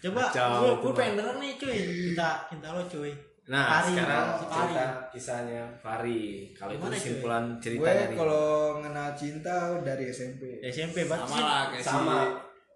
Coba 0.00 0.32
gue 0.80 0.92
pengen 0.92 1.16
denger 1.20 1.36
nih 1.40 1.52
cuy 1.56 1.76
cinta 2.12 2.44
cinta 2.48 2.68
lo 2.72 2.84
cuy. 2.88 3.12
Nah 3.44 3.84
Fari, 3.84 3.92
sekarang 3.92 4.24
si 4.24 4.44
Fari. 4.48 4.56
cerita 4.56 4.84
kisahnya 5.12 5.62
Fari 5.76 6.22
kalau 6.56 6.72
itu 6.72 6.86
kesimpulan 6.96 7.44
cerita 7.60 7.84
Gue 7.84 7.92
dari 7.92 8.14
kalau 8.16 8.46
kenal 8.80 9.08
cinta 9.12 9.56
dari 9.84 10.04
SMP. 10.08 10.42
SMP 10.64 10.96
berarti 11.04 11.28
Sama 11.28 11.44
lah 11.44 11.62
kayak 11.68 11.84
sama 11.84 12.16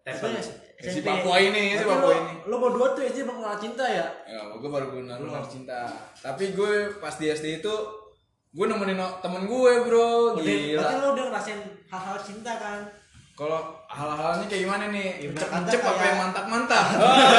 si 0.04 0.12
Pokoknya 0.20 0.42
Si 0.78 0.88
SMP. 0.94 1.10
Papua 1.10 1.36
ini, 1.42 1.74
si 1.74 1.82
Berarti 1.82 1.90
Papua 1.90 2.12
ini. 2.14 2.34
Lo 2.46 2.56
berdua 2.62 2.86
tuh 2.94 3.02
SD 3.02 3.18
mengenal 3.26 3.56
cinta 3.58 3.84
ya? 3.84 4.06
Ya, 4.30 4.40
gue 4.54 4.70
baru 4.70 4.86
benar 4.94 5.18
benar 5.18 5.42
cinta. 5.48 5.90
Tapi 6.22 6.54
gue 6.54 6.72
pas 7.02 7.12
di 7.18 7.26
SD 7.26 7.64
itu 7.64 7.74
gue 8.48 8.64
nemenin 8.64 8.96
temen 9.20 9.44
gue 9.44 9.72
bro, 9.84 10.38
berarti 10.38 10.72
gila. 10.72 11.04
lo 11.04 11.08
udah 11.12 11.24
ngerasain 11.28 11.60
hal-hal 11.90 12.16
cinta 12.22 12.52
kan? 12.56 12.80
Kalau 13.38 13.70
hal-halnya 13.86 14.50
kayak 14.50 14.62
gimana 14.66 14.84
nih? 14.90 15.30
Kata 15.30 15.70
apa 15.70 16.02
yang 16.02 16.18
mantap-mantap? 16.26 16.86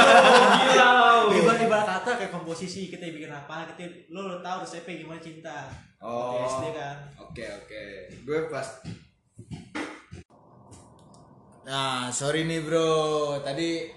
Gila. 0.63 0.89
Ibarat 1.27 1.59
ibarat 1.59 1.87
kata 1.99 2.11
kayak 2.23 2.31
komposisi 2.31 2.87
kita 2.87 3.11
bikin 3.11 3.27
apa, 3.27 3.67
kita 3.75 4.07
lo, 4.07 4.31
lo 4.31 4.35
tahu 4.39 4.63
SMP 4.63 5.03
gimana 5.03 5.19
cinta. 5.19 5.67
Oh. 5.99 6.39
SD 6.47 6.71
kan. 6.71 7.03
Oke 7.19 7.43
oke, 7.43 7.83
gue 8.15 8.39
pas. 8.47 8.79
Nah 11.67 12.07
sorry 12.15 12.47
nih 12.47 12.63
bro, 12.63 13.43
tadi 13.43 13.91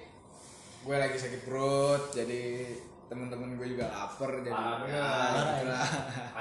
gue 0.83 0.97
lagi 0.99 1.15
sakit 1.15 1.47
perut, 1.47 2.11
jadi 2.11 2.67
teman-teman 3.13 3.53
gue 3.55 3.67
juga 3.69 3.85
lapar, 3.87 4.41
jadi 4.41 4.49
Ah, 4.51 4.81
bener. 4.81 4.97
ya, 4.97 5.09
gitu 5.53 5.65
lah. 5.69 5.89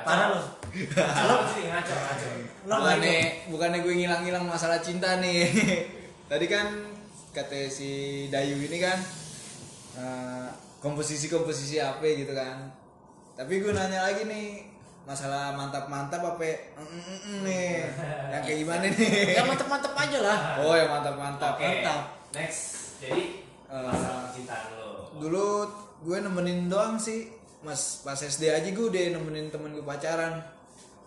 Parah 0.01 0.27
lo. 0.29 0.39
Lo 1.27 1.37
sih 1.45 1.63
ngaco 1.67 1.93
ngaco. 1.93 2.27
Bukannya 2.63 3.15
bukannya 3.45 3.79
gue 3.81 3.93
ngilang-ngilang 3.97 4.45
masalah 4.45 4.79
cinta 4.79 5.19
nih 5.19 5.51
tadi 6.31 6.47
kan 6.47 6.71
kata 7.31 7.67
si 7.67 7.91
Dayu 8.27 8.55
ini 8.61 8.79
kan 8.79 8.95
eh, 9.95 10.47
komposisi-komposisi 10.79 11.75
apa 11.77 11.99
gitu 12.05 12.31
kan 12.31 12.71
tapi 13.33 13.59
gue 13.59 13.71
nanya 13.71 13.99
lagi 14.01 14.23
nih 14.23 14.63
masalah 15.01 15.51
mantap-mantap 15.51 16.21
apa 16.21 16.45
mm, 16.77 17.41
nih 17.41 17.83
yang 18.29 18.41
kayak 18.41 18.57
gimana 18.59 18.85
nih 18.85 19.33
Ya 19.33 19.43
mantep-mantep 19.43 19.91
aja 19.91 20.19
lah. 20.21 20.39
oh 20.61 20.71
yang 20.71 20.87
mantap-mantap 20.89 21.57
Oke. 21.57 21.67
Mantap. 21.67 22.01
Next. 22.31 22.61
Jadi 23.01 23.40
masalah 23.71 24.27
percintaan 24.27 24.67
lo. 24.75 24.89
dulu 25.15 25.47
gue 26.03 26.17
nemenin 26.19 26.67
doang 26.67 26.99
sih. 26.99 27.31
Mas 27.61 28.01
pas 28.01 28.17
SD 28.17 28.49
aja 28.49 28.65
gue 28.65 28.85
udah 28.89 29.01
nemenin 29.15 29.47
temen 29.47 29.71
gue 29.71 29.85
pacaran. 29.85 30.43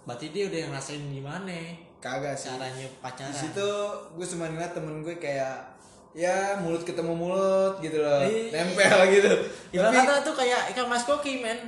Berarti 0.09 0.31
dia 0.33 0.49
udah 0.49 0.73
ngerasain 0.73 1.03
gimana? 1.13 1.53
Kagak 2.01 2.39
sih. 2.39 2.49
Caranya 2.49 2.89
pacaran. 3.05 3.33
di 3.33 3.37
situ 3.37 3.71
gue 4.17 4.27
cuma 4.33 4.49
ngeliat 4.49 4.73
temen 4.73 5.05
gue 5.05 5.17
kayak 5.21 5.75
ya 6.15 6.63
mulut 6.63 6.87
ketemu 6.87 7.13
mulut 7.13 7.83
gitu 7.83 7.99
loh. 8.01 8.23
Iya. 8.23 8.55
nempel 8.55 8.99
gitu. 9.13 9.33
Ibarat 9.75 9.91
tapi 9.91 9.99
kata 9.99 10.15
tuh 10.23 10.35
kayak 10.39 10.63
ikan 10.73 10.87
mas 10.87 11.05
koki 11.05 11.43
men. 11.43 11.59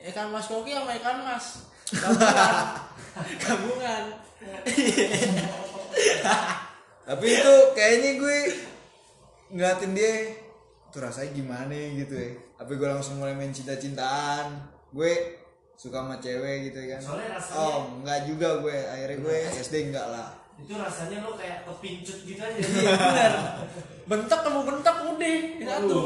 Ikan 0.00 0.30
mas 0.30 0.46
koki 0.46 0.72
sama 0.72 0.94
ikan 0.94 1.26
mas. 1.26 1.46
Gabungan 1.90 2.78
Gabungan. 3.42 4.04
Tapi 7.02 7.26
itu 7.26 7.54
kayaknya 7.74 8.10
gue 8.22 8.38
ngeliatin 9.50 9.92
dia 9.92 10.12
tuh 10.90 11.00
rasanya 11.00 11.30
gimana 11.32 11.70
gitu 11.70 12.14
ya. 12.14 12.30
Tapi 12.56 12.72
gue 12.74 12.88
langsung 12.88 13.18
mulai 13.18 13.34
main 13.34 13.50
cinta-cintaan. 13.50 14.58
Gue 14.90 15.38
suka 15.74 16.02
sama 16.02 16.18
cewek 16.18 16.70
gitu 16.70 16.78
ya 16.78 16.98
kan. 16.98 17.00
Soalnya 17.00 17.28
rasanya- 17.38 17.56
oh 17.56 17.78
enggak 18.02 18.20
juga 18.26 18.48
gue. 18.60 18.76
Akhirnya 18.76 19.18
gue 19.18 19.36
SD 19.58 19.74
enggak 19.90 20.06
lah. 20.10 20.28
Itu 20.60 20.76
rasanya 20.76 21.24
lo 21.24 21.32
kayak 21.34 21.64
kepincut 21.64 22.18
gitu 22.22 22.40
aja. 22.40 22.58
Iya 22.58 22.92
bener. 22.92 23.32
Bentak 24.04 24.40
kamu 24.42 24.60
bentak 24.66 24.96
udah 25.00 25.36
Satu. 25.62 26.00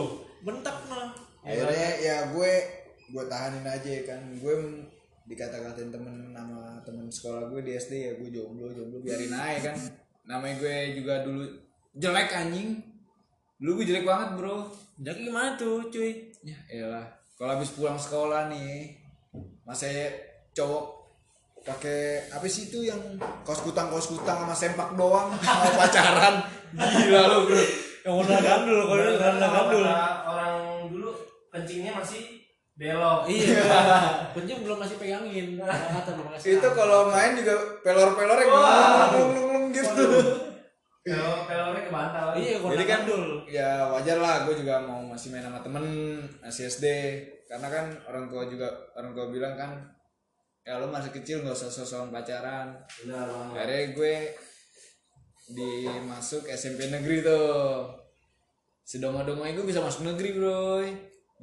Bentak 0.44 0.76
mah. 0.86 1.10
Akhirnya 1.42 1.88
ya 1.98 2.16
gue 2.30 2.52
gue 3.10 3.24
tahanin 3.26 3.66
aja 3.66 3.90
kan. 4.06 4.20
Gue 4.38 4.54
dikata-katain 5.24 5.88
temen 5.88 6.36
nama 6.36 6.76
temen 6.84 7.08
sekolah 7.08 7.48
gue 7.48 7.64
di 7.64 7.72
SD 7.74 7.92
ya 7.96 8.12
gue 8.14 8.28
jomblo 8.28 8.68
jomblo 8.70 9.00
biarin 9.00 9.32
aja 9.32 9.72
kan. 9.72 9.76
Namanya 10.28 10.54
gue 10.60 10.76
juga 10.94 11.24
dulu 11.24 11.42
jelek 11.96 12.30
anjing 12.30 12.93
dulu 13.64 13.80
gue 13.80 13.88
jelek 13.88 14.04
banget 14.04 14.36
bro. 14.36 14.68
Jadi 15.00 15.24
gimana 15.24 15.56
tuh 15.56 15.88
cuy? 15.88 16.28
Ya 16.44 16.60
elah 16.68 17.08
kalau 17.40 17.56
habis 17.56 17.72
pulang 17.72 17.96
sekolah 17.96 18.52
nih 18.52 18.92
masa 19.64 19.88
cowok 20.52 20.84
pakai 21.64 22.28
apa 22.28 22.44
sih 22.44 22.68
itu 22.68 22.84
yang 22.84 23.00
kos 23.40 23.64
kutang 23.64 23.88
kos 23.88 24.12
kutang 24.12 24.44
sama 24.44 24.52
sempak 24.52 24.92
doang 24.92 25.32
mau 25.64 25.72
pacaran? 25.80 26.44
Gila 26.76 27.20
lo 27.24 27.48
bro. 27.48 27.56
Yang 28.04 28.14
warna 28.20 28.36
gandul 28.44 28.80
Kalau 28.84 29.00
ini 29.00 29.16
warna 29.16 29.48
gandul. 29.48 29.84
orang 30.28 30.54
dulu 30.92 31.10
kencingnya 31.48 31.96
masih 31.96 32.44
belok. 32.76 33.24
Iya 33.24 33.64
Penjum 34.36 34.60
belum 34.60 34.76
masih 34.76 35.00
pegangin. 35.00 35.56
Kata 35.56 36.12
itu 36.44 36.68
kalau 36.76 37.08
main 37.08 37.32
juga 37.32 37.80
pelor-pelor 37.80 38.38
yang 38.44 38.52
Wah. 38.52 39.08
ngelung 39.08 39.72
gitu 39.72 40.04
Kalau 41.04 41.44
pelornya 41.44 41.84
ke 41.84 41.92
bantal. 41.92 42.26
Iya 42.32 42.56
jadi 42.64 42.84
kan 42.88 43.04
gandul 43.04 43.24
ya 43.44 43.92
wajar 43.92 44.16
lah 44.16 44.48
gue 44.48 44.56
juga 44.56 44.80
mau 44.80 45.04
masih 45.04 45.36
main 45.36 45.44
sama 45.44 45.60
temen 45.60 45.84
masih 46.40 46.64
SD 46.72 46.86
karena 47.44 47.68
kan 47.68 47.86
orang 48.08 48.24
tua 48.32 48.48
juga 48.48 48.72
orang 48.96 49.12
tua 49.12 49.28
bilang 49.28 49.52
kan 49.52 49.84
ya 50.64 50.80
lo 50.80 50.88
masih 50.88 51.12
kecil 51.12 51.44
nggak 51.44 51.52
usah 51.52 51.68
sosokan 51.68 52.08
pacaran. 52.08 52.72
Benar 53.04 53.28
akhirnya 53.52 53.92
gue 53.92 54.14
dimasuk 55.52 56.48
SMP 56.48 56.88
negeri 56.88 57.20
tuh. 57.20 57.84
Sedoma-doma 58.88 59.52
gue 59.52 59.64
bisa 59.68 59.84
masuk 59.84 60.08
negeri 60.08 60.40
bro 60.40 60.80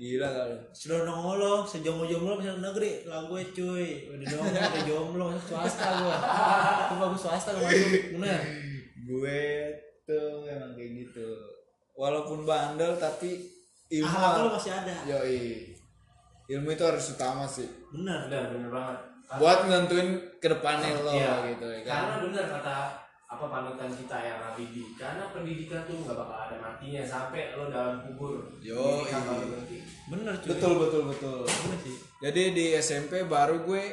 gila 0.02 0.26
kali. 0.26 0.58
Sudah 0.74 1.06
nongol 1.06 1.62
Sejomblo-jomblo 1.69 2.41
bisa 2.41 2.58
negeri. 2.58 3.06
Lah 3.06 3.30
gue 3.30 3.41
cuy. 3.54 4.10
Udah 4.10 4.26
dong 4.26 4.50
udah 4.50 4.84
jomblo 4.89 5.26
swasta 5.38 6.02
gue 6.02 6.15
Itu 6.89 6.93
bagus 6.97 7.21
swasta 7.21 7.50
gue 7.54 7.62
masuk 7.62 8.17
Bener 8.17 8.41
gue 9.12 9.41
tuh 10.04 10.47
emang 10.47 10.71
kayak 10.74 10.91
gitu. 11.04 11.30
Walaupun 11.93 12.47
bandel 12.47 12.95
tapi 12.95 13.43
ilmu 13.91 14.08
Akhlak 14.08 14.36
lu 14.39 14.50
masih 14.56 14.71
ada. 14.71 14.95
Yoi. 15.04 15.76
Ilmu 16.47 16.67
itu 16.71 16.84
harus 16.84 17.06
utama 17.12 17.43
sih. 17.43 17.67
Bener. 17.91 18.28
Benar, 18.32 18.43
benar 18.56 18.71
banget. 18.71 19.00
buat 19.32 19.63
nentuin 19.63 20.19
ke 20.43 20.47
depannya 20.52 20.91
lo 20.91 21.15
Iya. 21.15 21.56
gitu 21.56 21.63
ya 21.63 21.80
kan? 21.88 22.04
Karena 22.04 22.15
benar 22.28 22.45
kata 22.52 22.76
apa 23.32 23.45
panutan 23.47 23.88
kita 23.88 24.17
yang 24.19 24.43
Habibie 24.43 24.91
karena 25.00 25.24
pendidikan 25.32 25.88
tuh 25.88 26.04
nggak 26.04 26.19
bakal 26.19 26.52
ada 26.52 26.60
matinya 26.60 27.00
sampai 27.00 27.56
lo 27.56 27.71
dalam 27.71 28.04
kubur. 28.04 28.43
Yo, 28.60 29.08
iya. 29.08 29.24
Bener 30.12 30.36
cuy. 30.36 30.52
Betul 30.52 30.74
betul 30.84 31.02
betul. 31.15 31.39
Bener 31.47 31.80
sih. 31.80 31.95
Jadi 32.19 32.43
di 32.52 32.65
SMP 32.76 33.24
baru 33.24 33.63
gue 33.63 33.84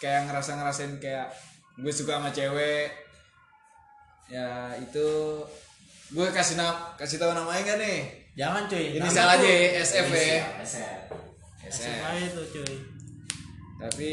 kayak 0.00 0.32
ngerasa 0.32 0.56
ngerasain 0.56 0.96
kayak 0.96 1.28
gue 1.76 1.92
suka 1.92 2.16
sama 2.16 2.32
cewek 2.32 3.05
ya 4.26 4.48
itu 4.76 5.08
gue 6.08 6.26
kasih 6.28 6.54
nama 6.54 6.94
kasih 6.94 7.16
tahu 7.16 7.30
namanya 7.30 7.62
gak 7.64 7.78
nih? 7.78 7.98
Jangan 8.34 8.62
cuy. 8.66 8.86
Ini 8.94 9.08
salah 9.08 9.34
aja 9.34 9.48
ya, 9.48 9.80
SF 9.80 10.06
ya. 10.08 10.40
SF. 10.60 10.98
SF 11.64 11.80
SMA 11.88 12.10
itu 12.22 12.42
cuy. 12.52 12.74
Tapi 13.76 14.10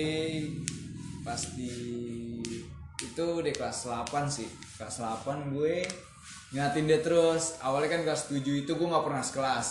pas 1.21 1.41
di 1.54 1.73
itu 2.97 3.26
di 3.41 3.52
kelas 3.52 3.78
8 3.86 4.10
sih. 4.26 4.47
Kelas 4.73 4.95
8 4.97 5.52
gue 5.52 5.84
ngatin 6.52 6.86
dia 6.86 6.99
terus. 6.99 7.60
Awalnya 7.60 7.89
kan 7.91 8.02
kelas 8.06 8.23
7 8.28 8.39
itu 8.63 8.71
gue 8.71 8.88
nggak 8.88 9.04
pernah 9.04 9.21
sekelas. 9.21 9.67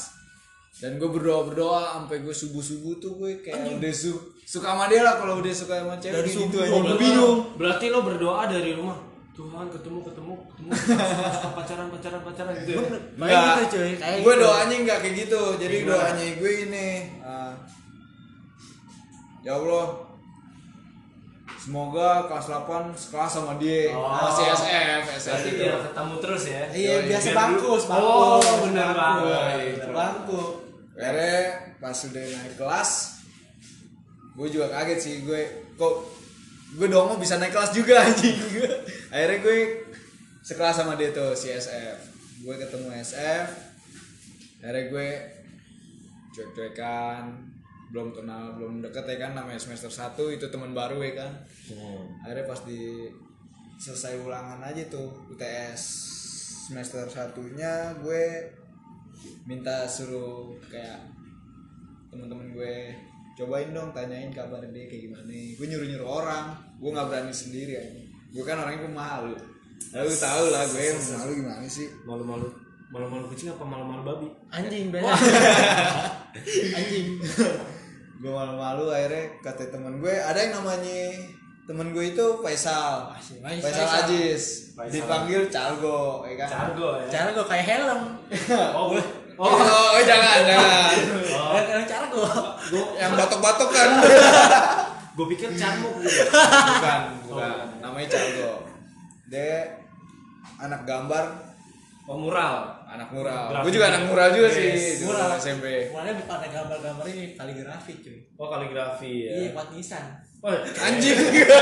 Dan 0.75 0.97
gue 0.97 1.07
berdoa 1.07 1.45
berdoa 1.45 1.81
sampai 1.97 2.21
gue 2.21 2.33
subuh 2.33 2.61
subuh 2.61 2.97
tuh 2.97 3.17
gue 3.17 3.41
kayak 3.41 3.77
udah 3.77 3.93
su- 3.93 4.25
suka 4.43 4.73
sama 4.73 4.89
dia 4.89 5.01
lah 5.01 5.17
kalau 5.17 5.39
udah 5.39 5.53
suka 5.53 5.79
sama 5.79 5.95
cewek 5.97 6.17
Dari 6.19 6.29
subuh, 6.29 6.45
gitu 6.45 6.57
aja. 6.61 6.73
gue 6.73 6.97
bingung. 6.99 7.39
Berarti 7.57 7.85
lo 7.89 8.01
berdoa 8.03 8.43
dari 8.47 8.73
rumah. 8.73 8.99
Tuhan 9.33 9.67
ketemu 9.67 9.99
ketemu 10.03 10.33
ketemu 10.47 10.71
pacaran 11.57 11.89
pacaran 11.89 12.21
pacaran 12.21 12.53
gitu. 12.59 12.73
ya? 12.75 12.81
Enggak. 13.17 13.41
gitu 13.41 13.65
cuy 13.73 13.93
Kayak 13.97 14.19
gue 14.19 14.29
gitu. 14.31 14.43
doanya 14.43 14.77
nggak 14.79 14.99
kayak 15.01 15.15
gitu 15.19 15.43
jadi 15.57 15.75
Gimana? 15.79 15.97
doanya 15.97 16.27
gue 16.35 16.53
ini 16.63 16.89
ah, 17.21 17.53
ya 19.41 19.53
Allah 19.55 19.87
semoga 21.55 22.27
kelas 22.27 22.47
8 22.51 22.67
sekelas 22.93 23.31
sama 23.33 23.55
dia 23.57 23.91
Oh. 23.91 24.05
masih 24.05 24.45
SF 24.45 25.03
SF 25.13 25.31
Berarti 25.31 25.49
itu. 25.49 25.59
biar 25.59 25.77
ketemu 25.83 26.15
terus 26.19 26.43
ya. 26.45 26.63
Iya 26.69 26.93
Yoi. 26.93 27.07
biasa 27.09 27.29
bangku 27.33 27.71
sebangku 27.79 28.11
Oh, 28.11 28.41
bener 28.63 28.89
sebangku. 28.91 29.25
banget. 29.25 29.79
Sebangku 29.81 30.41
akhirnya 30.93 31.39
pas 31.79 31.99
udah 32.05 32.23
naik 32.29 32.55
kelas 32.55 32.91
gue 34.33 34.49
juga 34.51 34.67
kaget 34.71 34.99
sih 34.99 35.15
gue 35.23 35.41
kok 35.75 35.95
gue 36.73 36.89
doang 36.89 37.21
bisa 37.21 37.37
naik 37.37 37.53
kelas 37.53 37.73
juga 37.77 38.01
anjing. 38.07 38.39
Akhirnya 39.13 39.39
gue 39.45 39.59
sekelas 40.43 40.83
sama 40.83 40.99
dia 40.99 41.15
tuh 41.15 41.37
si 41.39 41.53
SF 41.55 42.13
gue 42.43 42.55
ketemu 42.59 42.91
SF 42.99 43.47
akhirnya 44.59 44.91
gue 44.91 45.09
cuek-cuekan 46.35 47.39
belum 47.95 48.11
kenal 48.11 48.59
belum 48.59 48.83
deket 48.83 49.05
ya 49.05 49.17
kan 49.29 49.33
namanya 49.39 49.61
semester 49.61 49.93
1 49.93 50.17
itu 50.35 50.47
teman 50.51 50.73
baru 50.75 50.99
ya 51.05 51.13
kan. 51.23 51.33
Akhirnya 52.27 52.49
pas 52.49 52.61
di 52.67 53.07
selesai 53.79 54.23
ulangan 54.23 54.63
aja 54.63 54.83
tuh 54.89 55.11
UTS 55.35 55.83
semester 56.71 57.05
satunya 57.11 57.93
gue 58.01 58.23
minta 59.47 59.85
suruh 59.87 60.55
kayak 60.71 61.03
temen-temen 62.11 62.55
gue 62.55 62.95
cobain 63.33 63.73
dong 63.73 63.91
tanyain 63.97 64.29
kabar 64.29 64.61
dia 64.61 64.85
kayak 64.89 65.09
gimana 65.09 65.33
gue 65.33 65.67
nyuruh 65.67 65.89
nyuruh 65.89 66.09
orang. 66.09 66.45
Gue 66.77 66.91
nggak 66.93 67.07
berani 67.09 67.33
sendiri 67.33 67.75
aja. 67.79 68.03
Gue 68.33 68.45
kan 68.45 68.61
orangnya 68.61 68.85
pemalu 68.89 69.35
lu 69.93 70.15
tahu 70.17 70.45
lah 70.55 70.63
gue 70.71 70.87
malu 71.19 71.33
gimana 71.37 71.67
sih? 71.67 71.89
Malu-malu. 72.07 72.49
malu-malu 72.93 73.25
kucing 73.33 73.49
apa 73.49 73.65
malu-malu 73.65 74.03
babi? 74.05 74.29
Anjing 74.53 74.93
beda. 74.93 75.09
Anjing. 76.77 77.25
gue 78.21 78.31
malu-malu 78.31 78.93
akhirnya 78.93 79.33
kata 79.41 79.73
temen 79.73 79.97
gue 79.99 80.13
ada 80.13 80.37
yang 80.37 80.61
namanya 80.61 81.17
temen 81.65 81.89
gue 81.97 82.13
itu 82.13 82.27
Faisal. 82.45 83.17
Faisal. 83.17 83.65
Faisal 83.65 83.89
Ajis. 84.05 84.45
Faisal. 84.77 84.93
dipanggil 84.93 85.49
Calgo 85.49 86.21
ya 86.29 86.45
kan? 86.45 86.49
Cargo 86.53 86.89
ya. 87.01 87.33
Gue 87.33 87.47
kayak 87.49 87.65
helm. 87.65 88.01
oh 88.77 88.85
gue 88.93 89.03
oh, 89.39 89.53
oh, 89.53 90.01
jangan 90.03 90.39
jangan. 90.45 90.95
Oh, 91.33 91.57
Yang 91.57 91.85
cara 91.89 92.07
gue. 92.09 92.29
yang 92.97 93.13
batok-batok 93.15 93.71
kan. 93.71 93.91
Gue 95.13 95.29
pikir 95.37 95.53
carmuk 95.53 96.01
gitu 96.01 96.25
bukan. 96.25 97.01
Bukan 97.29 97.57
namanya 97.85 98.09
Calgo 98.09 98.65
dia 99.29 99.77
anak 100.57 100.89
gambar. 100.89 101.53
Oh 102.09 102.17
mural. 102.17 102.81
Anak 102.89 103.13
mural. 103.13 103.53
Grafik. 103.53 103.63
gue 103.63 103.73
juga 103.77 103.87
anak 103.93 104.03
mural 104.09 104.29
juga 104.33 104.49
Yes, 104.49 104.57
sih 104.57 105.05
Mural. 105.05 105.37
SMP. 105.37 105.93
Mulanya 105.93 106.17
bukan 106.17 106.35
ada 106.35 106.49
gambar-gambar 106.49 107.05
ini 107.09 107.25
kaligrafi 107.37 107.93
cuy. 108.01 108.19
oh 108.37 108.49
kaligrafi 108.49 109.13
ya. 109.23 109.33
Iya, 109.37 109.49
buat 109.53 109.69
nisan. 109.71 110.05
oh, 110.41 110.51
anjing. 110.81 111.19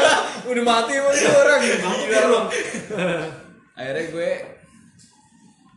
udah 0.50 0.64
mati 0.64 0.92
emang 0.96 1.12
tuh 1.12 1.34
orang. 1.34 1.60
Gila 1.66 2.40
akhirnya 3.74 4.04
gue 4.10 4.30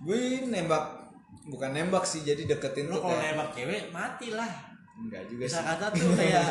gue 0.04 0.20
nembak 0.46 0.84
bukan 1.46 1.70
nembak 1.70 2.04
sih 2.04 2.22
jadi 2.22 2.44
deketin 2.46 2.88
Lu 2.88 2.98
kalau 2.98 3.16
nembak 3.16 3.52
cewek 3.52 3.90
mati 3.90 4.32
lah. 4.32 4.48
enggak 4.96 5.26
juga 5.26 5.44
Bisa 5.44 5.58
sih 5.58 5.66
kata 5.66 5.86
tuh 5.90 6.12
kayak 6.14 6.46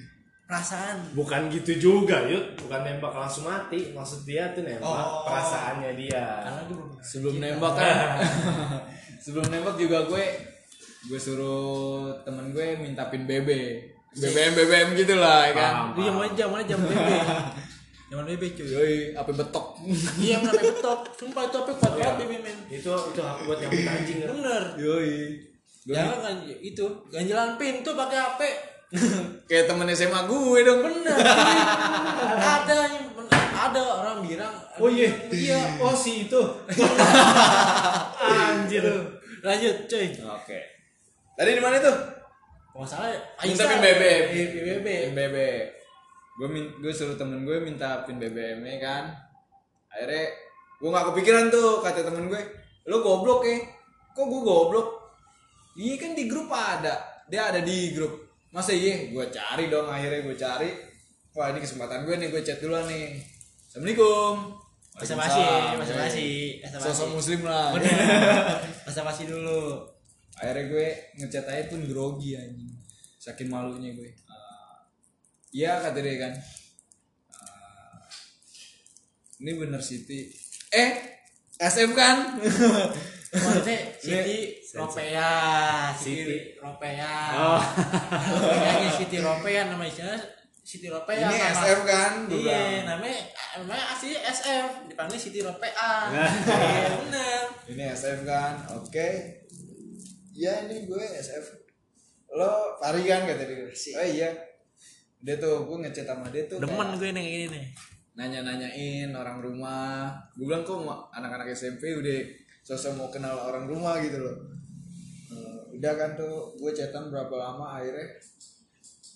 perasaan. 0.48 0.96
bukan 1.12 1.40
gitu 1.50 1.72
juga 1.76 2.24
yud 2.24 2.56
bukan 2.56 2.80
nembak 2.80 3.12
langsung 3.12 3.44
mati 3.44 3.92
maksud 3.92 4.24
dia 4.24 4.48
tuh 4.50 4.62
nembak 4.62 4.88
Oh. 4.88 5.24
perasaannya 5.24 5.92
dia 5.94 6.24
Karena 6.40 6.60
gue 6.62 6.74
belum 6.74 6.90
sebelum 6.98 7.36
nembak 7.36 7.72
kan 7.74 7.96
sebelum 9.22 9.46
nembak 9.46 9.76
juga 9.76 9.98
gue 10.04 10.24
gue 11.04 11.18
suruh 11.18 12.16
temen 12.22 12.48
gue 12.48 12.66
minta 12.76 13.06
pin 13.06 13.22
BB 13.22 13.48
BBM 14.10 14.52
BBM 14.56 14.88
gitu 14.96 15.14
lah 15.14 15.44
ya 15.44 15.52
kan 15.52 15.72
Paham. 15.74 15.88
Itu 15.92 16.00
zaman 16.06 16.28
zaman 16.32 16.60
zaman 16.64 16.86
BB. 16.88 17.10
Zaman 18.08 18.24
BB 18.26 18.42
cuy. 18.54 18.66
yoi 18.66 18.94
apa 19.12 19.28
betok 19.30 19.76
Iya, 20.18 20.40
namanya 20.40 20.64
betok. 20.72 21.00
Sumpah 21.12 21.42
itu 21.44 21.56
apa 21.58 21.72
kuat 21.74 21.92
banget 21.94 22.14
BB 22.18 22.32
men. 22.40 22.56
itu 22.70 22.88
itu 22.88 23.20
hak 23.20 23.36
buat 23.44 23.58
yang 23.58 23.70
anjing 23.70 24.18
Bener. 24.24 24.62
yoi 24.76 25.12
Jangan 25.84 26.18
kan 26.18 26.34
itu 26.44 26.84
ganjelan 27.08 27.56
pintu 27.56 27.90
pakai 27.92 28.18
HP. 28.18 28.40
kayak 29.48 29.64
temen 29.66 29.88
SMA 29.90 30.20
gue 30.24 30.58
dong 30.62 30.80
Bener. 30.80 31.16
ada 32.34 32.76
yang 32.86 33.04
ada 33.50 33.80
orang 33.82 34.22
bilang. 34.22 34.54
oh 34.74 34.88
iya 34.88 35.12
Iya. 35.28 35.60
oh 35.78 35.92
si 35.92 36.24
itu 36.24 36.40
anjir 38.18 38.84
Lanjut 39.38 39.76
cuy. 39.84 40.06
oke 40.18 40.58
tadi 41.34 41.50
di 41.50 41.60
mana 41.60 41.76
tuh 41.78 41.96
Kalau 42.68 42.80
nggak 42.80 42.88
salah 42.88 43.10
Aisyah. 43.38 43.66
pin 43.66 43.78
BBM 43.78 44.24
Iya, 44.30 44.44
pin 44.78 45.12
BBM 45.12 45.77
gue 46.38 46.46
min 46.46 46.70
gue 46.78 46.92
suruh 46.94 47.18
temen 47.18 47.42
gue 47.42 47.58
minta 47.58 48.06
pin 48.06 48.14
BBM 48.22 48.62
nya 48.62 48.78
kan. 48.78 49.04
Akhirnya 49.90 50.30
gue 50.78 50.88
nggak 50.88 51.06
kepikiran 51.10 51.44
tuh 51.50 51.82
kata 51.82 52.06
temen 52.06 52.30
gue 52.30 52.42
lo 52.86 53.02
goblok 53.02 53.42
ya 53.42 53.58
kok 54.14 54.26
gue 54.30 54.42
goblok? 54.46 54.88
Iya 55.74 55.94
kan 55.98 56.14
di 56.14 56.30
grup 56.30 56.46
ada. 56.54 56.94
Dia 57.26 57.50
ada 57.50 57.58
di 57.58 57.90
grup. 57.90 58.30
Masa 58.54 58.70
iya? 58.70 59.10
Gue 59.10 59.26
cari 59.34 59.66
dong 59.66 59.90
akhirnya 59.90 60.22
gue 60.22 60.36
cari. 60.38 60.70
Wah 61.34 61.50
ini 61.50 61.58
kesempatan 61.58 62.06
gue 62.06 62.14
nih 62.14 62.30
gue 62.30 62.42
chat 62.46 62.62
duluan 62.62 62.86
nih. 62.86 63.18
Assalamualaikum. 63.66 64.54
Basi, 64.98 65.14
basa 65.14 65.94
basi, 65.94 66.30
basa 66.58 66.74
basi. 66.82 66.86
sosok 66.90 67.08
muslim 67.14 67.46
lah. 67.46 67.70
Basa 68.86 69.06
basi 69.06 69.26
dulu. 69.26 69.86
akhirnya 70.38 70.70
gue 70.70 70.86
ngechat 71.18 71.50
aja 71.50 71.66
pun 71.66 71.82
grogi 71.86 72.38
anjing. 72.38 72.70
Saking 73.18 73.50
malunya 73.50 73.90
gue 73.94 74.10
iya 75.50 75.78
kata 75.78 75.98
dia 75.98 76.16
kan 76.18 76.32
Ah, 77.30 78.04
ini 79.38 79.52
bener 79.54 79.78
Siti 79.78 80.28
eh 80.68 80.90
SM 81.56 81.90
kan 81.92 82.38
Maksudnya 83.28 83.78
Siti 84.00 84.38
Ropea, 84.70 85.32
Siti. 85.92 86.56
Ropea. 86.56 87.14
oh 87.34 87.60
Kayaknya 88.48 88.88
Siti 88.90 89.16
Ropea 89.18 89.60
nama 89.66 89.84
istilahnya 89.84 90.20
Siti 90.58 90.86
Ropea. 90.86 91.24
ini 91.24 91.36
sama- 91.38 91.60
SM 91.62 91.80
kan 91.82 92.12
Iya, 92.26 92.60
namanya 92.84 93.20
namanya 93.54 93.84
asli 93.90 94.12
SF, 94.14 94.66
dipanggil 94.86 95.16
Siti 95.18 95.40
Ropea. 95.40 95.88
Iya, 96.08 96.88
bener. 96.98 97.42
ini 97.68 97.82
SM 97.86 98.18
kan 98.22 98.64
oke 98.74 99.08
iya 100.30 100.64
ini 100.64 100.84
gue 100.84 101.04
SF 101.14 101.44
lo 102.30 102.76
Fari 102.78 103.02
kan 103.02 103.24
kata 103.24 103.42
dia 103.42 103.68
oh 103.68 104.06
iya 104.06 104.28
dia 105.18 105.34
tuh 105.42 105.66
gue 105.66 105.76
ngechat 105.82 106.06
sama 106.06 106.30
dia 106.30 106.46
tuh 106.46 106.62
Demen 106.62 106.78
kayak 106.78 106.98
gue 107.02 107.10
nih 107.10 107.24
gini 107.26 107.46
nih. 107.50 107.66
nanya-nanyain 108.18 109.10
orang 109.14 109.38
rumah. 109.38 110.10
Gue 110.34 110.50
bilang 110.50 110.66
kok 110.66 110.82
anak-anak 111.14 111.54
SMP 111.54 111.94
udah 111.94 112.18
sosok 112.66 112.98
mau 112.98 113.08
kenal 113.10 113.34
orang 113.34 113.66
rumah 113.70 113.98
gitu 114.02 114.18
loh. 114.18 114.36
Eh, 115.30 115.78
udah 115.78 115.92
kan 115.94 116.10
tuh 116.18 116.54
gue 116.58 116.70
chatan 116.74 117.10
berapa 117.10 117.30
lama 117.30 117.78
akhirnya 117.78 118.18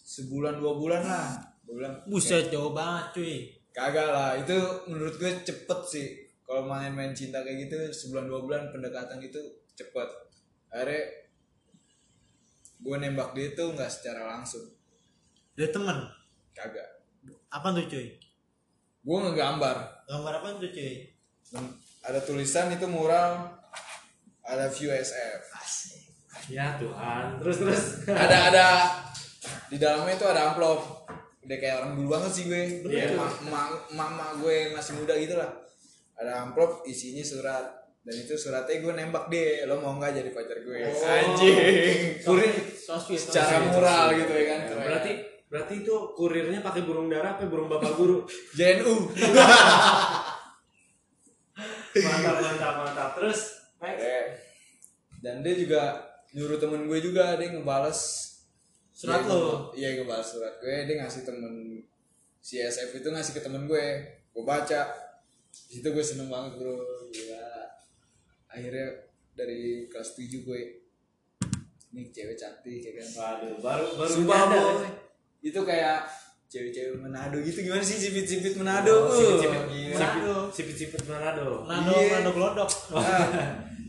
sebulan 0.07 0.63
dua 0.63 0.73
bulan 0.79 1.03
lah. 1.03 1.29
Gue 1.67 1.83
bilang 1.83 1.99
Buset 2.07 2.51
jauh 2.51 2.71
banget 2.75 3.07
cuy. 3.19 3.37
kagak 3.73 4.13
lah 4.13 4.37
itu 4.37 4.53
menurut 4.87 5.17
gue 5.17 5.31
cepet 5.43 5.81
sih. 5.89 6.09
Kalau 6.45 6.69
main-main 6.69 7.17
cinta 7.17 7.41
kayak 7.41 7.67
gitu 7.67 7.79
sebulan 7.89 8.29
dua 8.29 8.41
bulan 8.45 8.63
pendekatan 8.69 9.19
itu 9.23 9.41
cepet. 9.75 10.09
Akhirnya 10.69 11.03
gue 12.83 12.97
nembak 12.99 13.33
dia 13.33 13.55
tuh 13.55 13.73
nggak 13.73 13.89
secara 13.89 14.27
langsung 14.27 14.67
Dia 15.53 15.69
temen. 15.69 15.99
kagak. 16.53 16.89
Apa 17.53 17.73
tuh 17.77 17.85
cuy? 17.89 18.09
gue 19.03 19.19
ngegambar 19.19 19.77
Gambar. 20.07 20.33
Apa 20.41 20.47
tuh 20.63 20.71
cuy? 20.71 21.11
Ada 22.07 22.21
tulisan 22.23 22.71
itu 22.71 22.87
mural 22.87 23.51
ada 24.43 24.67
view 24.71 24.91
SF 24.91 25.53
ya 26.51 26.75
Tuhan. 26.81 27.39
Terus 27.39 27.57
terus. 27.63 27.83
Ada 28.09 28.37
ada. 28.51 28.67
Di 29.71 29.77
dalamnya 29.79 30.15
itu 30.17 30.27
ada 30.27 30.51
amplop. 30.51 31.07
Udah 31.43 31.57
kayak 31.59 31.77
orang 31.83 31.93
dulu 31.99 32.09
banget 32.19 32.31
sih 32.33 32.45
gue. 32.49 32.63
Iya. 32.87 33.15
emak 33.15 34.31
gue 34.41 34.57
masih 34.75 34.93
muda 34.99 35.15
gitu 35.19 35.39
lah. 35.39 35.51
Ada 36.19 36.49
amplop 36.49 36.83
isinya 36.89 37.23
surat. 37.23 37.67
Dan 38.03 38.19
itu 38.19 38.35
suratnya 38.35 38.83
gue 38.83 38.93
nembak 38.99 39.31
deh 39.31 39.63
lo 39.71 39.79
mau 39.79 39.95
nggak 39.95 40.19
jadi 40.19 40.31
pacar 40.35 40.59
gue? 40.59 40.79
Anjing. 40.91 41.57
Kurir 42.27 42.51
So 42.75 42.99
sweet. 42.99 43.23
so 43.23 43.31
secara 43.31 43.63
mural 43.63 44.11
gitu 44.19 44.33
ya 44.35 44.45
kan. 44.51 44.61
Berarti 44.83 45.13
berarti 45.53 45.85
itu 45.85 45.93
kurirnya 46.17 46.65
pakai 46.65 46.89
burung 46.89 47.13
dara 47.13 47.37
apa 47.37 47.45
burung 47.45 47.69
bapak 47.69 47.93
guru? 47.93 48.25
JNU 48.57 49.13
mantap 52.01 52.37
mantap 52.41 52.75
mantap. 52.81 53.11
Terus 53.21 53.41
next 53.83 54.01
Eh, 54.01 54.27
dan 55.21 55.45
dia 55.45 55.55
juga 55.59 55.83
nyuruh 56.33 56.57
temen 56.57 56.89
gue 56.89 56.99
juga 57.05 57.37
dia 57.37 57.53
ngebales. 57.53 58.33
Surat 58.93 59.25
lo? 59.29 59.73
iya 59.77 59.93
ngebales 59.99 60.29
surat 60.33 60.57
gue. 60.57 60.89
Dia 60.89 60.97
ngasih 61.05 61.23
temen 61.29 61.85
si 62.41 62.57
SF 62.57 63.05
itu 63.05 63.09
ngasih 63.13 63.37
ke 63.37 63.41
temen 63.45 63.69
gue. 63.69 63.87
Gue 64.33 64.45
baca. 64.47 64.89
Di 65.53 65.81
situ 65.81 65.89
gue 65.93 66.05
seneng 66.05 66.33
banget 66.33 66.57
bro. 66.57 66.81
Gila. 67.13 67.69
Akhirnya 68.49 68.89
dari 69.37 69.89
kelas 69.89 70.17
7 70.17 70.45
gue 70.45 70.61
ini 71.93 72.09
cewek 72.09 72.37
cantik 72.41 72.81
ya 72.81 72.93
kan. 72.97 73.09
Waduh 73.13 73.55
baru 73.61 73.87
baru 74.01 74.09
sumpah 74.09 74.41
ya. 74.49 74.65
Itu 75.43 75.61
kayak 75.61 76.07
cewek-cewek 76.47 76.97
Manado 76.97 77.36
gitu. 77.38 77.59
Gimana 77.61 77.80
sih 77.80 77.99
sipit-sipit 77.99 78.55
Manado? 78.55 78.93
Oh, 78.93 79.11
sipit-sipit 79.11 79.59
Uh, 79.59 79.66
gila. 79.68 79.97
Manado. 79.97 80.34
sipit-sipit 80.49 81.03
Manado. 81.05 81.47
Nando, 81.64 81.93
Iya. 81.93 82.12
Nando 82.16 82.30
glodok. 82.30 82.70
Ah, 82.93 83.28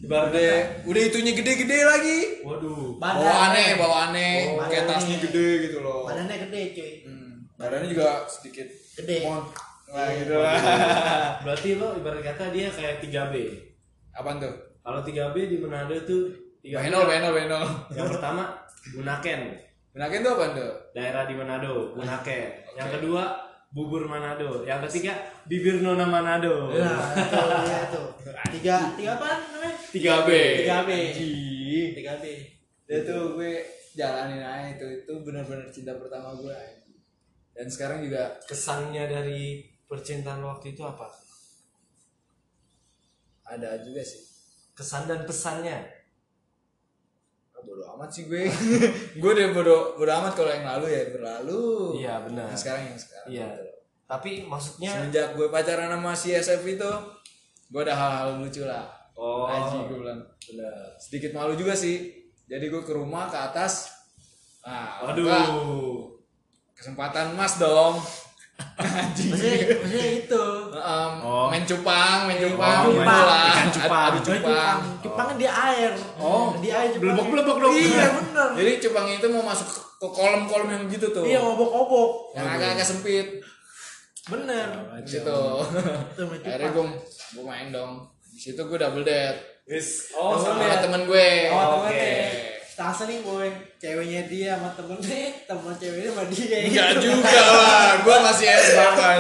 ibarat 0.02 0.32
udah 0.32 0.52
udah 0.84 1.02
itunya 1.06 1.32
gede-gede 1.32 1.80
lagi. 1.84 2.18
Waduh. 2.42 2.98
Badan. 2.98 3.20
bawaannya 3.20 3.66
bawaannya 3.78 4.30
Oh, 4.52 4.66
kayak 4.66 4.86
tasnya 4.86 5.18
gede 5.20 5.48
gitu 5.64 5.78
loh. 5.80 6.04
Badannya 6.04 6.38
gede 6.50 6.62
cuy. 6.74 6.92
hmm. 7.06 7.32
badannya 7.54 7.88
juga 7.88 8.26
sedikit 8.26 8.68
Gede. 8.96 9.24
mon. 9.24 9.44
Lah 9.94 10.10
gitu 10.10 10.36
lah. 10.36 10.58
Berarti 11.46 11.70
lo 11.78 11.94
ibarat 11.94 12.20
kata 12.26 12.50
dia 12.50 12.68
kayak 12.68 12.98
3B 13.00 13.34
apaan 14.12 14.40
tuh? 14.40 14.54
Kalau 14.82 15.00
3B 15.00 15.36
di 15.48 15.58
Manado 15.58 15.94
tuh 16.04 16.34
3B 16.60 16.80
benol 16.80 17.04
benol 17.06 17.32
benol. 17.32 17.64
Yang 17.92 18.08
pertama 18.18 18.44
Bunaken 18.90 19.40
Menakin 19.94 20.26
tuh 20.26 20.32
apaan 20.34 20.52
tuh 20.58 20.74
daerah 20.98 21.30
di 21.30 21.38
Manado 21.38 21.94
Bunaken 21.94 22.50
yang 22.74 22.90
kedua 22.90 23.38
bubur 23.74 24.06
Manado. 24.10 24.66
Yang 24.66 24.90
ketiga 24.90 25.14
bibir 25.46 25.82
nona 25.82 26.06
Manado. 26.06 26.74
Nah, 26.74 27.14
itu 27.14 27.38
ya 27.70 27.80
itu. 27.90 28.04
Tiga 28.58 28.76
tiga 28.98 29.12
apa 29.18 29.30
namanya? 29.38 29.74
3B 29.94 30.30
Tiga 30.62 30.78
B. 30.86 30.90
Anjing. 30.94 31.90
Tiga 31.94 32.14
B. 32.22 32.26
dia 32.84 33.00
tuh 33.08 33.40
gue 33.40 33.64
jalanin 33.96 34.44
aja 34.44 34.76
itu 34.76 34.86
itu 35.02 35.14
benar-benar 35.24 35.66
cinta 35.72 35.96
pertama 35.96 36.36
gue 36.36 36.84
dan 37.54 37.70
sekarang 37.70 38.04
juga 38.04 38.38
kesannya 38.50 39.06
dari 39.06 39.62
percintaan 39.86 40.42
waktu 40.42 40.74
itu 40.74 40.82
apa? 40.82 41.06
Ada 43.46 43.86
juga 43.86 44.02
sih. 44.02 44.26
Kesan 44.74 45.06
dan 45.06 45.22
pesannya 45.30 45.86
bodo 47.64 47.84
amat 47.96 48.10
sih 48.12 48.28
gue. 48.28 48.48
Gue 49.22 49.32
udah 49.34 49.50
bodo 49.56 49.96
bodo 49.96 50.12
amat 50.12 50.34
kalau 50.36 50.52
yang 50.52 50.68
lalu 50.68 50.86
ya 50.92 51.02
berlalu. 51.10 51.64
Iya 52.04 52.14
benar. 52.28 52.48
Yang 52.52 52.62
sekarang 52.62 52.84
yang 52.92 53.00
sekarang. 53.00 53.28
Iya. 53.32 53.50
Tapi 54.08 54.32
maksudnya 54.46 54.92
semenjak 54.94 55.28
gue 55.34 55.48
pacaran 55.50 55.90
sama 55.90 56.12
si 56.14 56.30
SF 56.36 56.64
itu 56.68 56.92
gue 57.74 57.82
ada 57.82 57.96
hal-hal 57.96 58.38
lucu 58.40 58.64
lah. 58.68 58.86
Oh. 59.18 59.50
Aji 59.50 59.90
gue 59.90 59.98
bilang 59.98 60.22
benar 60.22 60.96
sedikit 61.00 61.32
malu 61.34 61.58
juga 61.58 61.74
sih. 61.74 62.12
Jadi 62.46 62.66
gue 62.70 62.82
ke 62.84 62.94
rumah 62.94 63.32
ke 63.32 63.38
atas. 63.40 63.92
Ah 64.64 65.04
waduh. 65.04 65.28
buka. 65.28 65.40
kesempatan 66.74 67.36
mas 67.38 67.60
dong 67.62 67.96
maksudnya 68.78 69.80
maksudnya 69.80 70.08
itu. 70.20 70.44
Em, 70.74 71.12
Oh. 71.24 71.48
main 71.50 71.64
cupang 71.64 72.18
main 72.28 72.38
Iya, 72.38 72.48
cupang 72.52 72.70
main 72.84 72.94
main 72.94 72.98
cupang. 72.98 73.20
bola. 73.22 73.42
Cupang. 73.70 74.04
adu 74.04 74.20
cupang. 74.20 74.42
cupang. 74.42 74.78
Cupangnya 75.02 75.36
di 75.38 75.48
air. 75.48 75.92
Oh. 76.18 76.48
di 76.58 76.70
air 76.70 76.90
cupang. 76.92 77.04
Belebok-belebok 77.10 77.58
dong. 77.60 77.74
iya 77.74 78.06
bener. 78.12 78.50
Jadi 78.58 78.72
cupang 78.82 79.06
itu 79.10 79.28
mau 79.30 79.44
masuk 79.44 79.68
ke- 79.68 79.82
kolam-kolam 80.04 80.68
yang 80.68 80.84
gitu 80.92 81.08
tuh. 81.10 81.24
Iya 81.24 81.40
ngobok-ngobok 81.40 82.10
yang 82.36 82.48
agak-agak 82.50 82.86
sempit. 82.86 83.28
Bener. 84.24 84.68
Gitu 85.04 85.40
akhirnya 86.44 86.70
gue 86.72 86.86
gue 87.34 87.44
main 87.44 87.68
dong. 87.72 87.92
Di 88.34 88.40
situ 88.42 88.62
gue 88.62 88.78
double 88.78 89.06
Wis, 89.64 90.12
oh 90.12 90.36
sama 90.36 90.76
temen 90.76 91.08
gue. 91.08 91.48
Oh, 91.48 91.80
Oke. 91.80 91.96
temennya. 91.96 92.53
Stasa 92.74 93.06
nih 93.06 93.22
boy, 93.22 93.54
ceweknya 93.78 94.26
dia 94.26 94.58
sama 94.58 94.74
temennya, 94.74 95.30
temen 95.46 95.78
ceweknya 95.78 96.10
sama 96.10 96.26
dia. 96.26 96.58
Enggak 96.66 96.92
juga 97.06 97.42
lah, 97.54 97.90
gue 98.02 98.16
masih 98.18 98.48
SF 98.50 98.92
kan 98.98 99.18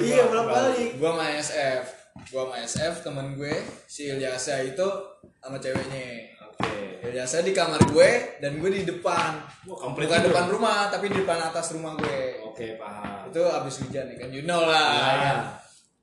Iya, 0.00 0.22
bolak 0.24 0.46
balik. 0.48 0.88
Gue 0.96 1.10
sama 1.12 1.26
SF 1.36 1.84
Gue 2.32 2.40
sama 2.48 2.56
SF, 2.64 2.94
temen 3.04 3.26
gue 3.36 3.54
Si 3.84 4.08
Ilyasa 4.08 4.64
itu 4.64 4.88
sama 5.36 5.60
ceweknya. 5.60 6.32
Oke. 6.48 7.04
Ilyasa 7.12 7.44
di 7.44 7.52
kamar 7.52 7.92
gue 7.92 8.40
dan 8.40 8.56
gue 8.56 8.70
di 8.72 8.88
depan. 8.88 9.36
Wah, 9.68 9.76
komplit 9.76 10.08
Bukan 10.08 10.24
juga. 10.24 10.28
depan 10.32 10.46
rumah, 10.48 10.88
tapi 10.88 11.12
di 11.12 11.16
depan 11.20 11.52
atas 11.52 11.76
rumah 11.76 11.92
gue. 12.00 12.40
Oke 12.40 12.80
paham. 12.80 13.28
Itu 13.36 13.44
abis 13.52 13.84
hujan 13.84 14.08
nih 14.08 14.16
kan, 14.16 14.28
you 14.32 14.48
know 14.48 14.64
lah. 14.64 14.96
Iya, 14.96 15.12
iya. 15.12 15.34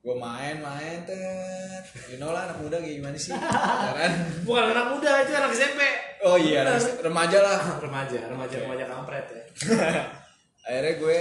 Gue 0.06 0.14
main, 0.14 0.62
main, 0.62 1.02
tet. 1.02 1.82
You 2.14 2.22
know 2.22 2.30
lah 2.30 2.46
anak 2.46 2.62
muda 2.62 2.78
kayak 2.78 3.02
gimana 3.02 3.18
sih? 3.18 3.34
Bukan 4.46 4.64
anak 4.70 4.86
muda 4.94 5.10
itu 5.26 5.34
anak 5.34 5.50
SMP 5.50 5.82
Oh 6.24 6.36
iya, 6.40 6.64
remaja 7.04 7.38
lah. 7.44 7.60
Remaja 7.84 8.18
remaja 8.32 8.56
remaja 8.64 8.84
kampret 8.88 9.26
ya. 9.28 9.42
Akhirnya 10.66 10.92
gue 10.96 11.20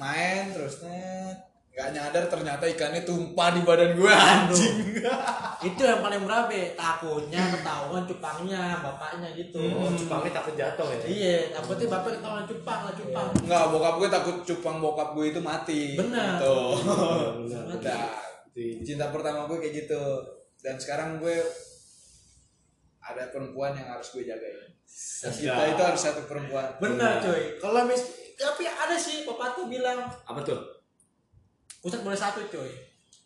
main 0.00 0.48
terus 0.56 0.80
net 0.82 1.36
nggak 1.78 1.94
nyadar 1.94 2.24
ternyata 2.26 2.66
ikannya 2.66 3.06
tumpah 3.06 3.54
di 3.54 3.62
badan 3.62 3.94
gue 3.94 4.10
anjing. 4.10 4.98
Itu 5.70 5.82
yang 5.86 6.02
paling 6.02 6.26
berabe, 6.26 6.74
takutnya 6.74 7.54
ketahuan 7.54 8.02
cupangnya, 8.02 8.82
bapaknya 8.82 9.30
gitu. 9.38 9.62
oh 9.78 9.86
cupangnya 9.94 10.42
takut 10.42 10.58
jatuh 10.58 10.90
ya? 10.90 11.06
Iya, 11.06 11.36
takutnya 11.54 11.86
bapak 11.86 12.18
ketahuan 12.18 12.44
cupang 12.50 12.80
lah 12.82 12.94
cupang. 12.98 13.28
nggak 13.46 13.64
bokap 13.70 13.94
gue 13.94 14.08
takut 14.10 14.36
cupang 14.42 14.76
bokap 14.82 15.08
gue 15.14 15.26
itu 15.30 15.38
mati. 15.38 15.94
Benar. 15.94 16.42
gitu. 16.42 16.56
Benar 17.46 18.08
cinta 18.82 19.14
pertama 19.14 19.46
gue 19.46 19.58
kayak 19.62 19.74
gitu. 19.86 20.02
Dan 20.58 20.74
sekarang 20.82 21.22
gue 21.22 21.38
ada 23.08 23.32
perempuan 23.32 23.72
yang 23.72 23.88
harus 23.88 24.12
gue 24.12 24.24
jagain. 24.24 24.68
Dan 25.24 25.32
kita 25.32 25.62
itu 25.72 25.82
harus 25.84 26.00
satu 26.00 26.28
perempuan. 26.28 26.76
Bener 26.76 27.20
coy, 27.24 27.56
kalau 27.60 27.88
mis, 27.88 28.02
tapi 28.36 28.68
ada 28.68 28.96
sih 28.96 29.24
pepatah 29.24 29.64
bilang 29.64 30.04
apa 30.04 30.40
tuh? 30.44 30.60
Pusat 31.80 32.00
boleh 32.04 32.18
satu 32.18 32.40
coy, 32.52 32.68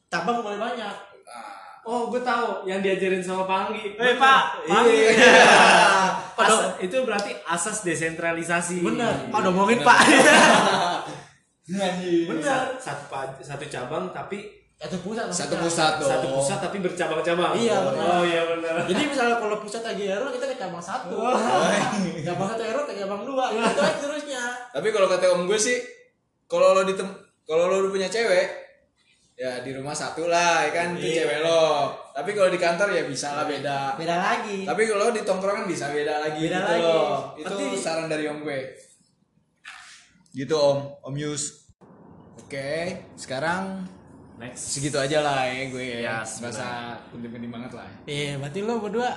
cabang 0.06 0.42
boleh 0.42 0.58
banyak. 0.58 0.94
Ah, 1.26 1.82
oh 1.86 2.10
gue 2.10 2.22
tahu 2.22 2.66
yang 2.66 2.78
diajarin 2.78 3.22
sama 3.22 3.46
Panggi. 3.46 3.94
Eh, 3.98 4.14
pak 4.18 4.42
Iya. 4.66 5.10
As- 6.42 6.78
itu 6.82 6.96
berarti 7.06 7.30
asas 7.46 7.86
desentralisasi. 7.86 8.82
Bener, 8.82 9.30
Pak 9.30 9.38
udah 9.46 9.52
ngomongin 9.54 9.80
Pak. 9.86 9.98
Bener. 11.62 12.64
satu 12.76 13.06
satu 13.38 13.64
cabang 13.70 14.10
tapi 14.10 14.61
Satu 14.82 14.98
pusat. 14.98 15.30
satu 15.30 15.54
pusat 15.56 15.92
dong 15.96 16.10
satu 16.10 16.26
pusat 16.34 16.58
tapi 16.58 16.76
bercabang-cabang 16.78 17.54
Iya, 17.54 17.76
benar. 17.86 18.02
oh 18.12 18.22
iya 18.24 18.42
benar 18.44 18.82
Jadi 18.82 19.02
misalnya 19.06 19.38
kalau 19.38 19.56
pusat 19.56 19.78
lagi 19.80 20.04
error 20.04 20.26
kita 20.28 20.42
ke 20.44 20.56
cabang 20.56 20.82
satu. 20.82 21.22
cabang 22.26 22.48
satu 22.50 22.62
error 22.62 22.82
ke 22.82 22.94
cabang 22.96 23.22
dua. 23.22 23.46
Itu 23.48 23.62
aja 23.78 23.94
terusnya. 23.96 24.42
Tapi 24.68 24.88
kalau 24.90 25.06
kata 25.06 25.30
om 25.30 25.46
gue 25.46 25.54
sih, 25.56 25.78
kalau 26.44 26.74
lo 26.74 26.82
di 26.82 26.98
kalau 27.42 27.70
lo 27.70 27.86
punya 27.86 28.06
cewek, 28.06 28.46
ya 29.32 29.60
di 29.60 29.70
rumah 29.70 29.94
satu 29.94 30.26
lah, 30.26 30.66
ya 30.66 30.70
kan 30.72 30.86
itu 30.92 31.06
Iya. 31.08 31.16
cewek 31.22 31.38
lo. 31.40 31.62
Tapi 32.10 32.30
kalau 32.32 32.50
di 32.50 32.58
kantor 32.58 32.88
ya 32.90 33.02
bisa 33.04 33.28
lah 33.32 33.46
beda. 33.46 33.94
Beda 33.94 34.16
lagi. 34.18 34.66
Tapi 34.66 34.82
kalau 34.84 35.08
di 35.08 35.22
tongkrongan 35.22 35.64
bisa 35.64 35.88
beda 35.88 36.14
lagi 36.20 36.42
Beda 36.42 36.58
gitu 36.58 36.68
lagi. 36.68 36.82
loh. 36.82 37.18
Itu 37.38 37.54
Berarti- 37.54 37.78
saran 37.78 38.10
dari 38.10 38.26
om 38.26 38.42
gue. 38.42 38.60
Gitu 40.34 40.52
om, 40.52 40.78
om 41.00 41.14
Yus. 41.14 41.70
Oke, 42.36 42.98
sekarang 43.14 43.86
next 44.43 44.62
segitu 44.68 44.97
aja 44.97 45.18
lah 45.20 45.45
ya 45.45 45.64
gue 45.66 45.80
Ya, 45.80 45.99
ya. 46.03 46.16
Merasa 46.20 46.66
penting-penting 47.09 47.51
banget 47.51 47.72
lah. 47.72 47.88
Iya, 48.05 48.36
berarti 48.36 48.59
lo 48.61 48.74
berdua 48.78 49.11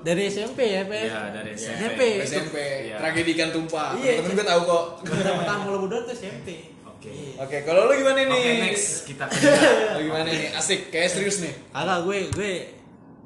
dari 0.00 0.22
SMP 0.26 0.58
ya, 0.70 0.82
Pe? 0.84 0.96
Iya, 1.02 1.22
dari 1.30 1.50
SMP. 1.52 1.78
SMP. 1.78 2.00
SMP, 2.24 2.56
Iya. 2.84 2.96
tragedi 2.98 3.30
ikan 3.32 3.50
tumpah. 3.50 3.94
Iya. 3.94 4.12
Temen 4.18 4.32
gue 4.32 4.44
tahu 4.44 4.60
kok. 4.64 4.84
Pertama 5.04 5.42
tamu 5.44 5.66
lo 5.70 5.78
berdua 5.84 6.00
tuh 6.02 6.12
SMP. 6.12 6.48
Oke. 6.82 7.08
Iya. 7.08 7.32
Oke, 7.38 7.56
kalau 7.62 7.86
lo 7.86 7.92
gimana 7.92 8.18
nih? 8.18 8.32
oke 8.32 8.52
next 8.64 8.86
kita 9.04 9.24
ke. 9.30 9.36
Lo 9.92 10.00
gimana 10.02 10.26
nih? 10.26 10.50
Asik, 10.52 10.88
kayak 10.88 11.08
serius 11.08 11.38
nih. 11.38 11.52
Kagak 11.70 11.98
gue 12.02 12.18
gue 12.30 12.52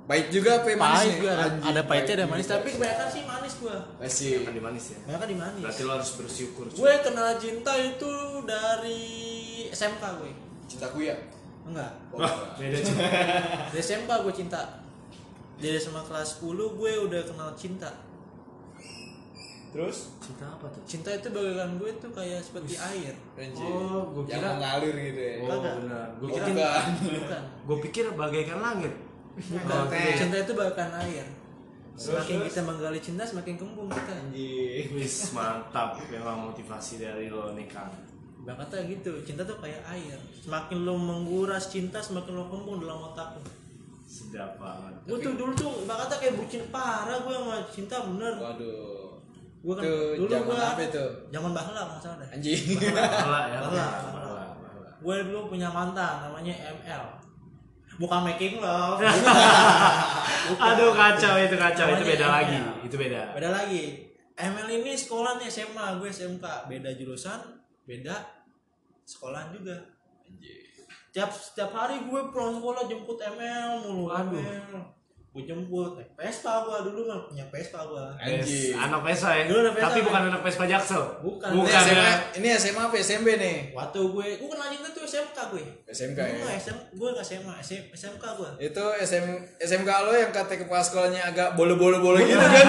Baik 0.09 0.33
juga 0.33 0.57
apa 0.57 0.73
yang 0.73 0.81
manis 0.81 0.97
pahit 0.97 1.05
nih? 1.07 1.21
gue 1.21 1.31
ada, 1.31 1.47
ada 1.63 1.81
pahitnya 1.85 2.15
ada 2.17 2.27
manis 2.27 2.47
tapi 2.49 2.69
kebanyakan 2.73 3.09
sih 3.13 3.23
manis 3.23 3.55
gue. 3.55 3.77
Masih. 4.01 4.31
Makan 4.41 4.55
di 4.57 4.63
manis 4.65 4.85
ya 4.89 4.97
Kebanyakan 4.99 5.29
di 5.29 5.37
manis. 5.37 5.61
berarti 5.61 5.83
lo 5.85 5.93
harus 5.93 6.11
bersyukur. 6.17 6.65
Gue 6.73 6.93
kenal 7.05 7.29
cinta 7.37 7.73
itu 7.77 8.13
dari 8.43 9.05
SMK 9.69 10.03
gue. 10.17 10.33
Cintaku 10.65 10.99
ya. 11.03 11.17
Enggak. 11.69 11.93
Wah, 12.11 12.33
beda 12.55 12.79
cuy 12.79 12.97
Dari 13.69 13.79
SMK 13.79 14.11
gue 14.19 14.35
cinta. 14.35 14.61
Dari 15.57 15.77
SMA 15.77 16.01
kelas 16.01 16.39
10 16.39 16.49
gue 16.73 16.93
udah 17.05 17.23
kenal 17.23 17.51
cinta. 17.55 17.91
Terus? 19.69 20.09
cinta 20.19 20.49
apa 20.49 20.65
tuh 20.67 20.81
Cinta 20.83 21.11
itu 21.11 21.29
bagian 21.29 21.77
gue 21.77 21.91
tuh 21.95 22.09
kayak 22.09 22.41
seperti 22.41 22.73
air. 22.75 23.13
Anjir. 23.35 23.69
Oh, 23.69 24.25
yang 24.25 24.41
kira- 24.41 24.57
mengalir 24.57 24.95
gitu 24.97 25.21
ya. 25.21 25.35
oh 25.39 25.49
Kagak. 25.51 25.75
benar 25.79 26.07
gue 26.15 26.25
Oh, 26.25 26.33
kira 26.33 26.47
bukan. 26.49 26.85
Bukan. 27.15 27.43
gue 27.63 27.77
pikir 27.85 28.05
bagaikan 28.13 28.59
langit 28.59 28.93
Bukan. 29.37 29.79
Oke. 29.85 30.01
Cinta 30.17 30.37
itu 30.39 30.53
bagaikan 30.53 30.91
air. 30.99 31.27
Semakin 31.95 32.39
kita 32.45 32.61
menggali 32.63 32.97
cinta 32.99 33.23
semakin 33.23 33.55
kembung 33.57 33.89
kita. 33.89 34.13
Anjir. 34.15 34.89
wis 34.91 35.15
mantap 35.31 36.01
memang 36.07 36.49
motivasi 36.49 36.97
dari 36.97 37.29
lo 37.29 37.53
nih 37.53 37.69
kan 37.69 37.93
Bang 38.43 38.57
kata 38.57 38.81
gitu, 38.85 39.13
cinta 39.23 39.43
tuh 39.43 39.59
kayak 39.59 39.83
air. 39.87 40.17
Semakin 40.39 40.83
lo 40.83 40.95
menguras 40.95 41.69
cinta, 41.69 41.99
semakin 41.99 42.33
lo 42.33 42.45
kembung 42.47 42.79
dalam 42.79 43.03
otak 43.05 43.37
lo. 43.37 43.43
sedap 44.09 44.57
banget 44.57 45.05
Gue 45.05 45.21
tuh 45.21 45.37
dulu 45.37 45.53
tuh 45.53 45.85
bang 45.85 46.01
kata 46.01 46.17
kayak 46.17 46.35
bucin 46.35 46.65
parah 46.73 47.21
gue 47.21 47.29
sama 47.29 47.61
cinta 47.69 47.97
bener. 48.09 48.35
Waduh. 48.35 49.21
Gue 49.59 49.75
kan 49.77 49.85
Itu 49.85 49.93
dulu 50.17 50.31
zaman 50.33 50.47
gue 50.49 50.57
apa 50.57 50.83
itu? 50.83 51.05
Zaman 51.29 51.51
bahla 51.53 51.81
nggak 51.85 52.01
salah 52.01 52.17
deh. 52.17 52.29
Anjing. 52.33 52.63
Bahala 52.89 53.41
ya 53.53 53.59
Bahala. 53.61 53.85
Bahala, 54.09 54.45
bahala. 54.57 54.91
Gue 54.97 55.17
dulu 55.29 55.41
punya 55.49 55.69
mantan 55.69 56.25
namanya 56.25 56.55
ML. 56.73 57.05
Bukan 57.99 58.21
making 58.25 58.53
love. 58.59 58.97
aduh 60.65 60.91
kacau 60.95 61.35
itu 61.37 61.57
kacau 61.59 61.87
itu 61.91 62.01
Namanya 62.01 62.09
beda 62.09 62.25
ML. 62.25 62.33
lagi 62.33 62.59
itu 62.87 62.97
beda 62.97 63.21
Beda 63.37 63.49
lagi. 63.53 63.85
ML 64.39 64.69
ini 64.73 64.93
sekolahnya 64.95 65.51
SMA, 65.51 66.01
gue 66.01 66.09
SMK. 66.09 66.45
Beda 66.65 66.95
jurusan, 66.95 67.58
beda 67.89 68.17
sekolahan 69.09 69.49
juga. 69.57 69.77
Tiap 71.09 71.33
setiap 71.33 71.73
hari 71.73 72.05
gue 72.05 72.21
pulang 72.29 72.61
sekolah 72.61 72.85
jemput 72.85 73.17
ML 73.17 73.81
mulu. 73.89 74.13
Aduh. 74.13 74.37
ML. 74.37 74.77
Gue 75.29 75.45
jemput 75.45 75.93
naik 75.97 76.09
Vespa 76.17 76.65
gue 76.65 76.89
dulu 76.89 77.05
kan 77.05 77.21
punya 77.29 77.45
Vespa 77.53 77.85
gue. 77.85 78.05
Yes, 78.21 78.73
anak 78.75 79.01
Vespa 79.05 79.37
ya 79.37 79.43
Dulu 79.45 79.61
anak 79.61 79.75
Vespa, 79.77 79.87
tapi 79.89 80.01
kan? 80.01 80.07
bukan 80.09 80.23
anak 80.33 80.41
Vespa 80.41 80.65
Jaksel 80.65 81.05
Bukan. 81.21 81.49
Ini 81.53 81.59
bukan 81.61 81.81
SMA, 81.85 82.01
ya 82.01 82.15
ini 82.41 82.49
SMA 82.57 82.83
apa 82.89 82.97
SMP 82.97 83.29
nih? 83.37 83.57
Waktu 83.77 84.01
gue, 84.09 84.27
gue 84.41 84.49
kenal 84.49 84.69
cinta 84.73 84.89
tuh 84.93 85.05
SMK 85.05 85.39
gue. 85.53 85.63
SMK 85.89 86.19
Gue 86.19 86.49
ya. 86.49 86.57
SM, 86.59 86.79
gue 86.97 87.09
nggak 87.13 87.27
SMA, 87.29 87.55
SM, 87.61 87.83
SMK 87.93 88.25
gue. 88.41 88.51
Itu 88.73 88.85
SM, 89.05 89.27
SMK 89.61 89.91
lo 90.09 90.13
yang 90.17 90.33
kata 90.33 90.53
kepala 90.65 90.83
sekolahnya 90.85 91.21
agak 91.29 91.49
bolo-bolo-bolo 91.57 92.19
gitu 92.25 92.41
kan? 92.41 92.67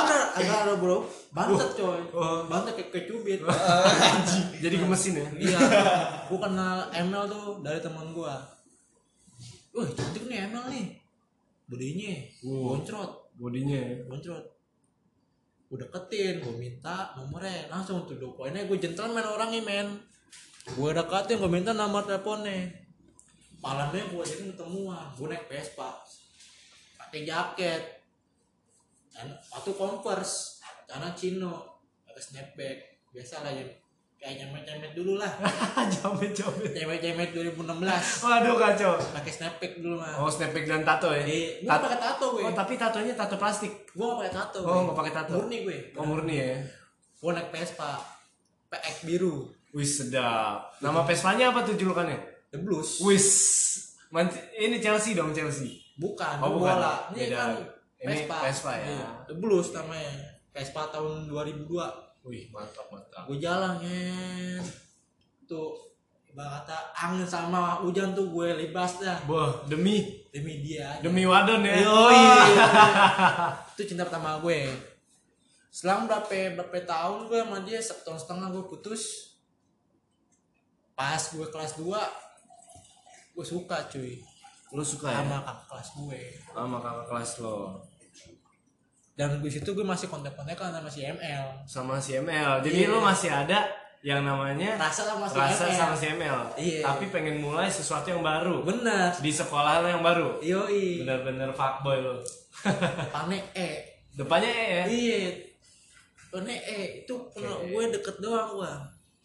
Bener, 0.00 0.22
agak 0.40 0.56
ada 0.64 0.72
bro, 0.80 1.04
bantet 1.30 1.70
coy, 1.78 2.00
bantet 2.50 2.74
kayak 2.74 2.88
kayak 2.90 3.06
cubit. 3.06 3.40
jadi 4.62 4.76
gemesin 4.82 5.14
ya? 5.14 5.26
Iya, 5.38 5.58
gue 6.26 6.38
kenal 6.42 6.90
ML 6.90 7.24
tuh 7.30 7.62
dari 7.62 7.78
teman 7.78 8.10
gue. 8.10 8.34
Wah 9.70 9.88
cantik 9.94 10.26
nih 10.26 10.50
ML 10.50 10.66
nih, 10.74 10.86
bodinya, 11.70 12.14
boncrot, 12.42 13.12
bodinya 13.38 13.78
ya. 13.78 13.94
boncrot. 14.10 14.46
Gue 15.70 15.78
deketin, 15.78 16.42
gue 16.42 16.54
minta 16.58 17.14
nomornya, 17.14 17.70
langsung 17.70 18.02
tuh 18.02 18.18
do 18.18 18.34
poinnya. 18.34 18.66
Gue 18.66 18.82
gentleman 18.82 19.22
orangnya 19.22 19.62
men. 19.62 19.88
Gue 20.74 20.90
deketin, 20.90 21.38
gue 21.38 21.46
minta 21.46 21.70
nomor 21.70 22.02
teleponnya. 22.02 22.74
Malamnya 23.62 24.02
gue 24.10 24.22
jadi 24.26 24.50
ketemuan, 24.50 25.14
gue 25.14 25.26
naik 25.30 25.46
Vespa. 25.46 25.94
pakai 26.98 27.22
jaket. 27.22 27.82
Dan 29.14 29.30
waktu 29.54 29.70
converse 29.78 30.59
karena 30.90 31.14
chino 31.14 31.52
pakai 32.02 32.18
snapback. 32.20 32.76
Biasa 33.10 33.42
lah 33.42 33.50
ya 33.50 33.62
kayak 34.20 34.34
nyemet 34.36 34.62
nyemet 34.66 34.92
dulu 34.92 35.16
lah. 35.16 35.30
Jamet 35.94 36.30
jamet 36.30 36.70
nyemet 36.76 37.00
nyemet 37.00 37.30
2016 37.30 38.26
waduh 38.26 38.54
kacau. 38.54 38.92
Pakai 39.14 39.32
snapback 39.32 39.72
dulu 39.78 39.96
mah 39.96 40.18
oh 40.18 40.28
snapback 40.28 40.66
dan 40.66 40.82
tato 40.82 41.08
ya? 41.10 41.22
Eh, 41.24 41.62
gue 41.62 41.70
pakai 41.70 41.98
tato 41.98 42.26
gue. 42.34 42.42
Oh 42.42 42.52
tapi 42.52 42.74
tatonya 42.74 43.14
tato 43.14 43.38
plastik? 43.38 43.86
Gue 43.90 44.04
gak 44.04 44.18
pakai 44.20 44.34
tato 44.34 44.58
Oh, 44.60 44.78
nggak 44.84 44.98
pakai 44.98 45.12
tato. 45.14 45.32
murni 45.38 45.58
gue. 45.62 45.78
Oh 45.94 46.04
murni 46.04 46.34
ya? 46.36 46.58
Gue 47.16 47.30
naik 47.32 47.48
Vespa. 47.48 48.02
PX 48.70 48.96
biru. 49.02 49.46
Wih 49.70 49.86
sedap. 49.86 50.74
Nama 50.82 51.02
Vespanya 51.02 51.50
apa 51.50 51.62
tuh 51.62 51.74
julukannya? 51.74 52.18
The 52.50 52.58
Blues. 52.58 52.98
Wis 53.02 53.26
ini 54.58 54.78
Chelsea 54.78 55.14
dong 55.14 55.30
Chelsea? 55.30 55.78
Bukan 55.98 56.38
Oh, 56.42 56.58
bukan. 56.58 56.74
bola. 56.78 57.06
Ini 57.14 57.30
Beda. 57.30 57.36
kan 57.38 57.50
Ini 58.02 58.06
Vespa. 58.26 58.36
Vespa 58.46 58.72
ya. 58.78 58.86
Iya, 58.86 59.08
The 59.26 59.34
Blues 59.38 59.70
namanya 59.74 60.29
Vespa 60.50 60.88
tahun 60.88 61.26
2002 61.26 61.66
wih 62.20 62.50
mantap 62.50 62.86
mantap 62.88 63.24
gue 63.24 63.38
jalan 63.38 63.80
ngen 63.80 64.60
tuh 65.44 65.72
kata 66.30 66.76
angin 66.94 67.24
sama 67.24 67.80
hujan 67.80 68.12
tuh 68.12 68.28
gue 68.28 68.54
libas 68.56 68.98
dah 68.98 69.18
Wah, 69.26 69.50
demi 69.66 70.22
demi 70.30 70.62
dia 70.62 70.94
aja. 70.94 71.02
demi 71.02 71.26
wadon 71.26 71.58
ya. 71.60 71.74
Yoi. 71.82 72.22
itu 73.74 73.82
cinta 73.84 74.04
pertama 74.04 74.38
gue 74.38 74.70
selang 75.68 76.06
berapa 76.06 76.30
berapa 76.54 76.78
tahun 76.84 77.26
gue 77.26 77.38
sama 77.40 77.58
dia 77.62 77.78
setahun 77.78 78.20
setengah 78.20 78.50
gue 78.50 78.64
putus 78.64 79.34
pas 80.92 81.18
gue 81.18 81.46
kelas 81.46 81.72
2 81.76 81.88
gue 83.32 83.46
suka 83.46 83.76
cuy 83.88 84.20
Lu 84.70 84.86
suka 84.86 85.10
ya? 85.10 85.18
sama 85.18 85.38
kakak 85.40 85.66
kelas 85.66 85.88
gue 85.96 86.20
Sama 86.48 86.76
kakak 86.78 87.06
kelas 87.08 87.30
lo. 87.40 87.58
Dan 89.20 89.36
di 89.36 89.52
situ 89.52 89.68
gue 89.70 89.84
masih 89.84 90.08
kontak-kontakan 90.08 90.72
sama 90.72 90.88
si 90.88 91.04
ML 91.04 91.44
Sama 91.68 92.00
si 92.00 92.16
ML. 92.16 92.64
Jadi 92.64 92.78
Iya. 92.80 92.88
lu 92.88 92.98
masih 92.98 93.28
ada 93.28 93.68
yang 94.00 94.24
namanya 94.24 94.80
rasa 94.80 95.04
sama 95.04 95.28
si 95.28 95.36
rasa 95.36 95.64
ML 95.66 95.76
sama 95.76 95.92
si 95.94 96.06
ML. 96.08 96.40
Iya. 96.56 96.80
Tapi 96.82 97.04
pengen 97.06 97.36
mulai 97.38 97.68
sesuatu 97.68 98.08
yang 98.08 98.24
baru. 98.24 98.64
bener 98.64 99.12
Di 99.14 99.28
sekolah 99.28 99.84
lo 99.84 99.88
yang 99.90 100.00
baru. 100.00 100.40
yoi 100.40 101.04
Bener-bener 101.04 101.52
fuckboy 101.52 102.00
lo. 102.00 102.16
pane 103.10 103.44
E 103.52 103.68
Depannya 104.10 104.48
E 104.48 104.64
ya? 104.72 104.84
iya 104.86 105.20
pane 106.28 106.54
E 106.56 106.80
itu 107.00 107.14
pernah 107.30 107.56
Oke. 107.56 107.68
gue 107.68 107.84
deket 107.92 108.16
doang 108.18 108.48
gue 108.54 108.72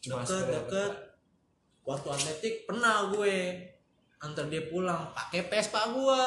deket 0.04 0.46
deket 0.46 0.92
waktu 1.82 2.08
atletik 2.10 2.56
pernah 2.66 3.08
gue 3.10 3.36
antar 4.18 4.46
dia 4.46 4.66
pulang 4.66 5.08
pakai 5.12 5.46
Vespa 5.46 5.88
gue 5.88 6.24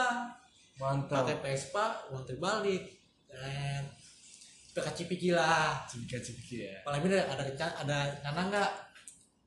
Mantap. 0.76 1.22
pakai 1.22 1.36
Vespa 1.40 1.84
gue 2.08 2.36
balik 2.38 2.97
dan 3.28 3.82
pakai 4.74 4.92
cipiki 4.94 5.30
lah. 5.34 5.84
Cipika-cipiki 5.86 6.66
ya. 6.68 6.80
malam 6.86 7.04
ini 7.06 7.16
ada 7.18 7.42
rencana 7.42 7.72
ada 7.84 7.96
rencana 8.18 8.40
nggak? 8.50 8.70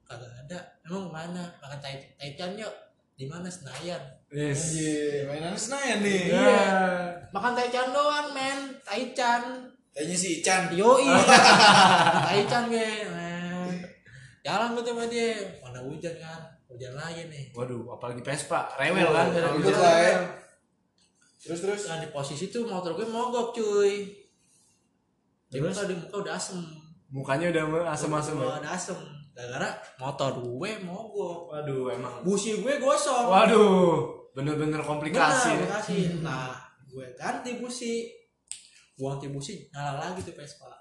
Kagak 0.08 0.32
ada. 0.48 0.60
Emang 0.84 1.08
mana 1.08 1.44
makan 1.64 1.80
tai 1.80 1.98
taichan 2.20 2.60
yuk. 2.60 2.74
Di 3.16 3.30
mana? 3.30 3.48
Senayan. 3.48 4.02
Yes. 4.32 4.76
Anjir, 4.76 5.30
mainan 5.30 5.56
Senayan 5.56 6.00
nih. 6.04 6.36
Iya. 6.36 6.64
makan 7.32 7.54
taichan 7.56 7.96
doang 7.96 8.34
men. 8.36 8.76
Taichan 8.84 9.72
Kayaknya 9.92 10.16
si 10.16 10.40
Ican. 10.40 10.72
yoi. 10.72 11.04
Taichan 12.32 12.72
gue 12.72 12.90
men. 13.12 13.68
Jalan 14.40 14.72
gue 14.80 14.84
sama 14.88 15.04
dia. 15.12 15.36
Mana 15.60 15.84
hujan 15.84 16.16
kan? 16.16 16.42
Hujan 16.72 16.96
lagi 16.96 17.28
nih. 17.28 17.52
Waduh, 17.52 18.00
apalagi 18.00 18.24
Vespa, 18.24 18.72
rewel 18.80 19.12
kan? 19.12 19.28
Rewel. 19.36 19.60
Ribut 19.60 19.76
lah 19.76 19.96
ya. 20.00 20.16
Terus 21.42 21.60
terus. 21.60 21.82
Nah, 21.86 21.98
di 21.98 22.08
posisi 22.08 22.48
tuh 22.48 22.64
motor 22.64 22.94
gue 22.94 23.04
mogok 23.04 23.52
cuy 23.52 24.06
di 25.48 25.58
Terus? 25.58 25.74
muka 25.74 25.84
di 25.84 25.96
muka 25.96 26.16
udah 26.22 26.34
asem 26.34 26.60
Mukanya 27.12 27.52
udah 27.52 27.64
asem-asem 27.92 28.36
ya. 28.36 28.46
Udah 28.46 28.60
ada 28.62 28.72
asem 28.72 28.96
gara-gara 29.32 29.70
motor 29.98 30.32
gue 30.38 30.72
mogok 30.82 31.50
Waduh, 31.50 31.92
emang. 31.92 32.22
busi 32.22 32.56
gue 32.56 32.74
gosong 32.78 33.28
Waduh, 33.28 34.08
bener-bener 34.32 34.80
komplikasi. 34.80 35.52
Benar, 35.52 35.60
ya. 35.60 35.76
komplikasi. 35.76 35.98
nah 36.22 36.56
gue 36.86 37.08
ganti 37.16 37.58
busi 37.58 38.08
gue 38.94 39.08
ganti 39.08 39.28
busi 39.28 39.66
nyala 39.70 39.98
lagi 39.98 40.22
tuh 40.22 40.36
Vespa 40.36 40.72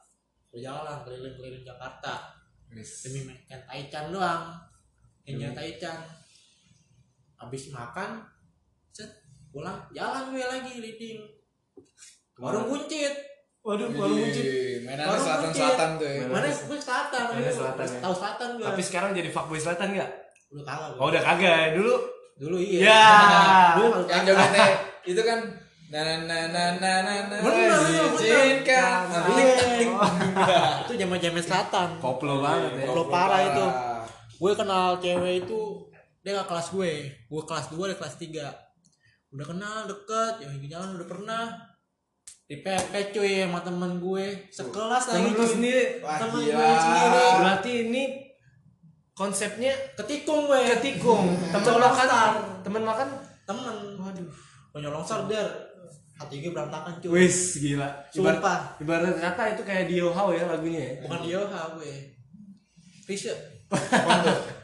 gue 0.47 0.61
jalan 0.61 1.01
keliling-keliling 1.03 1.63
Jakarta 1.63 2.37
Yes. 2.71 3.03
demi 3.03 3.27
makan 3.27 3.59
taichan 3.67 4.15
doang 4.15 4.55
ini 5.25 5.43
taichan 5.51 5.99
habis 7.35 7.67
makan 7.69 8.23
set 8.91 9.11
pulang 9.51 9.79
jalan 9.91 10.31
gue 10.31 10.43
lagi 10.43 10.73
leading 10.79 11.19
warung 12.37 12.67
buncit 12.67 13.15
Waduh, 13.61 13.93
baru 13.93 14.17
muncul. 14.17 14.41
Mainan 14.81 15.05
Warung 15.05 15.21
selatan-selatan 15.21 15.89
tuh 16.01 16.09
ya. 16.09 16.25
Mana 16.25 16.49
gue 16.49 16.79
selatan 16.81 17.23
selatan, 17.45 17.85
ya. 17.85 18.01
tahu 18.01 18.15
selatan 18.17 18.49
gue 18.57 18.65
Tapi 18.65 18.81
sekarang 18.81 19.11
jadi 19.13 19.29
fuckboy 19.29 19.61
selatan 19.61 19.89
nggak? 19.93 20.11
udah 20.51 20.65
kagak. 20.65 20.91
Oh 20.97 21.07
udah 21.07 21.21
kagak 21.21 21.53
ya 21.53 21.69
dulu. 21.77 21.95
dulu 22.35 22.57
iya 22.57 22.81
Ya. 22.81 23.05
dulu 23.77 24.01
Yang 24.09 24.23
jogetnya 24.27 24.67
itu 25.03 25.21
kan 25.21 25.39
na 25.87 26.01
na 26.01 26.15
na 26.17 26.39
na 26.49 26.65
na 26.73 26.93
na 27.05 27.15
na 27.29 27.37
Bener, 27.37 27.69
bener. 27.69 28.17
izinkan. 28.17 29.01
Iya. 29.29 30.61
itu 30.83 30.93
zaman 30.97 31.19
zaman 31.21 31.43
selatan 31.45 31.89
Koplo 32.01 32.41
banget 32.41 32.73
ya. 32.73 32.85
Koplo 32.89 33.05
parah 33.07 33.41
itu. 33.45 33.67
gue 34.33 34.53
kenal 34.57 34.97
cewek 34.97 35.45
itu 35.45 35.61
dia 36.19 36.33
gak 36.35 36.49
kelas 36.49 36.73
gue 36.73 36.93
gue 37.13 37.43
kelas 37.45 37.67
2 37.69 37.77
dia 37.85 37.97
kelas 37.99 38.17
3 38.17 38.70
udah 39.31 39.47
kenal 39.47 39.77
deket 39.85 40.35
yang 40.43 40.53
jalan 40.67 40.99
udah 40.99 41.07
pernah 41.07 41.45
di 42.45 42.59
PP 42.59 43.15
cuy 43.15 43.47
sama 43.47 43.63
temen 43.63 43.93
gue 43.97 44.27
sekelas 44.51 45.05
lagi 45.07 45.17
Temen 45.17 45.31
lu 45.31 45.39
cuy. 45.39 45.51
sendiri. 45.55 45.85
Wah, 46.03 46.19
temen 46.19 46.41
gila. 46.43 46.59
gue 46.59 46.75
sendiri 46.77 47.23
Berarti 47.39 47.73
ini 47.87 48.03
konsepnya 49.13 49.73
ketikung 49.95 50.47
gue 50.47 50.59
ketikung. 50.75 51.31
Temen 51.49 51.79
makan, 51.79 52.09
temen 52.63 52.83
makan. 52.83 53.09
temen 53.43 53.77
waduh 53.99 54.31
penyolong 54.71 55.03
der 55.27 55.47
hati 56.15 56.39
gue 56.39 56.51
berantakan 56.51 56.99
cuy 56.99 57.11
Wis 57.19 57.59
gila. 57.59 57.87
Ibarat, 58.11 58.39
sumpah 58.39 58.59
ibarat 58.79 59.15
kata 59.19 59.43
itu 59.55 59.63
kayak 59.63 59.85
Dio 59.87 60.11
How 60.11 60.31
ya 60.31 60.47
lagunya 60.47 60.79
ya. 60.79 60.93
bukan 61.03 61.21
Yoha 61.23 61.75
gue 61.75 62.15
Fisya 63.03 63.35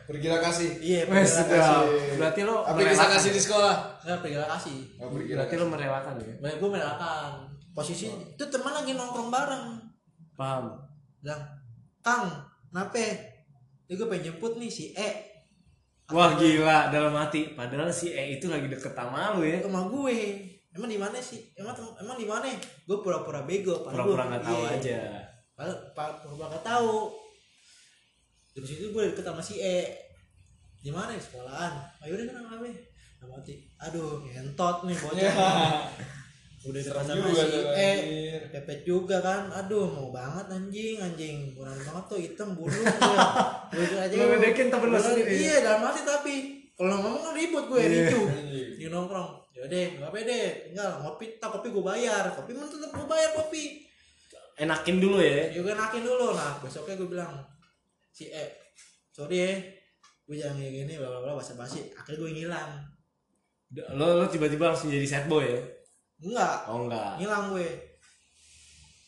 Bergila 0.07 0.39
kasih. 0.41 0.71
iya 0.79 1.03
pergila 1.03 1.43
kasih 1.43 1.87
Berarti 2.17 2.41
lo 2.43 2.63
merelakan. 2.65 3.09
kasih 3.13 3.31
di 3.31 3.41
sekolah. 3.41 3.75
nggak 4.01 4.19
pergila 4.21 4.47
kasih 4.49 4.79
Oh, 4.97 5.09
Berarti 5.11 5.55
lo 5.55 5.67
merelakan 5.67 6.15
ya. 6.17 6.35
Gue 6.53 6.69
merelakan 6.69 7.33
posisi 7.73 8.07
itu 8.09 8.45
teman 8.47 8.73
lagi 8.73 8.93
nongkrong 8.93 9.29
bareng 9.29 9.65
Paham. 10.33 10.79
bilang 11.19 11.43
Kang 11.99 12.29
kenapa 12.67 12.97
ini 12.97 13.93
gue 13.93 14.07
pengen 14.07 14.25
jemput 14.27 14.53
nih 14.57 14.69
si 14.69 14.91
E 14.93 15.11
Wah 16.07 16.33
gila 16.33 16.87
dalam 16.89 17.11
hati. 17.13 17.51
Padahal 17.53 17.91
si 17.91 18.11
E 18.11 18.37
itu 18.37 18.47
lagi 18.47 18.65
deket 18.65 18.93
sama 18.93 19.35
lu 19.35 19.43
ya. 19.43 19.59
rumah 19.61 19.85
gue 19.85 20.19
emang 20.71 20.87
di 20.87 20.97
mana 20.97 21.19
sih 21.19 21.51
emang 21.53 21.73
emang 21.97 22.15
di 22.15 22.25
mana 22.25 22.47
gue 22.53 22.97
pura-pura 22.97 23.43
bego 23.43 23.81
padahal 23.81 24.07
Pura-pura 24.07 24.23
nggak 24.29 24.45
tahu 24.45 24.61
iya. 24.61 24.71
aja. 24.73 24.99
padahal 25.51 25.77
pa- 25.91 26.17
pura-pura 26.17 26.47
nggak 26.49 26.65
tahu 26.65 26.93
dari 28.57 28.65
situ 28.67 28.89
gue 28.89 29.13
deket 29.13 29.21
sama 29.23 29.39
si 29.39 29.61
E. 29.61 29.85
Di 30.81 30.89
mana 30.89 31.13
ya? 31.13 31.21
Sekolahan. 31.21 31.73
Ayo 32.01 32.17
deh 32.17 32.25
kenapa 32.25 32.57
apa 32.57 32.67
sama 33.17 33.33
hati 33.37 33.55
aduh 33.77 34.25
ngentot 34.25 34.77
nih 34.85 34.97
bocah. 34.97 35.35
Udah 36.67 36.81
deket 36.81 37.05
sama 37.05 37.29
si 37.31 37.61
E. 37.77 37.93
pepet 38.49 38.81
juga 38.83 39.21
kan? 39.21 39.53
Aduh 39.53 39.85
mau 39.87 40.09
banget 40.09 40.49
anjing 40.49 40.97
anjing. 40.99 41.53
Kurang 41.53 41.77
banget 41.77 42.05
tuh 42.09 42.19
hitam 42.19 42.57
bulu 42.57 42.73
gue 43.77 43.85
gue 43.85 43.99
aja. 44.01 44.15
Ngedekin 44.17 44.73
temen 44.73 44.89
lo 44.89 44.99
sendiri. 44.99 45.33
iya. 45.37 45.57
Dalam 45.61 45.85
hati 45.85 46.01
tapi. 46.03 46.35
Kalau 46.77 46.93
ngomong 46.93 47.23
kan 47.23 47.33
ribut 47.33 47.65
gue 47.69 47.81
Iya. 47.81 47.89
ricu. 48.09 48.21
Di 48.77 48.87
nongkrong. 48.89 49.31
Yaudah 49.57 49.85
nggak 49.97 50.13
pede 50.13 50.41
tinggal 50.69 51.01
ngopi 51.01 51.37
tak 51.37 51.49
kopi 51.53 51.69
gue 51.69 51.85
bayar. 51.85 52.25
Kopi 52.33 52.53
mah 52.53 52.69
tetap 52.69 52.89
gue 52.91 53.05
bayar 53.05 53.31
kopi. 53.33 53.85
Enakin 54.57 54.97
dulu 54.97 55.21
ya. 55.21 55.53
juga 55.53 55.77
nakin 55.77 56.01
dulu. 56.01 56.33
Nah 56.33 56.57
besoknya 56.61 56.97
gue 56.97 57.09
bilang 57.09 57.33
si 58.17 58.25
E 58.27 58.47
sorry 59.11 59.37
ya 59.39 59.53
gue 60.25 60.35
jangan 60.35 60.57
kayak 60.57 60.73
gini 60.75 60.93
bla 60.97 61.09
bla 61.09 61.21
bla 61.23 61.33
basa 61.35 61.53
basi 61.55 61.85
akhirnya 61.93 62.17
gue 62.19 62.31
ngilang 62.35 62.73
Lo 63.93 64.17
lo 64.17 64.25
tiba-tiba 64.25 64.71
langsung 64.71 64.89
jadi 64.89 65.05
sad 65.05 65.27
boy 65.27 65.43
ya. 65.43 65.59
enggak 66.19 66.57
Oh 66.67 66.87
enggak. 66.87 67.19
ngilang 67.19 67.51
gue 67.51 67.67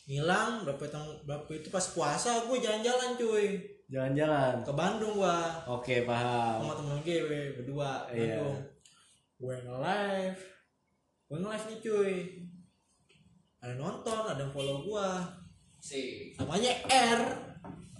ngilang 0.05 0.61
berapa 0.61 0.83
tahun 0.85 1.09
berapa 1.23 1.49
itu 1.51 1.69
pas 1.69 1.85
puasa 1.87 2.45
gue 2.45 2.57
jalan-jalan 2.57 3.13
cuy 3.15 3.47
Jalan-jalan. 3.89 4.61
ke 4.61 4.69
Bandung 4.71 5.17
gua 5.17 5.65
Oke 5.67 6.03
paham. 6.03 6.61
sama 6.61 6.73
temen 6.75 6.97
gue 7.01 7.17
berdua 7.55 8.05
Iya. 8.07 8.37
Bandung 8.37 8.57
gue 9.39 9.55
nge-live 9.59 10.41
gue 11.25 11.37
nge-live 11.39 11.65
nih 11.65 11.79
cuy 11.79 12.13
ada 13.59 13.73
nonton 13.75 14.21
ada 14.25 14.39
yang 14.39 14.51
follow 14.51 14.77
gua 14.83 15.09
Si. 15.79 16.29
namanya 16.35 16.69
R 16.85 17.21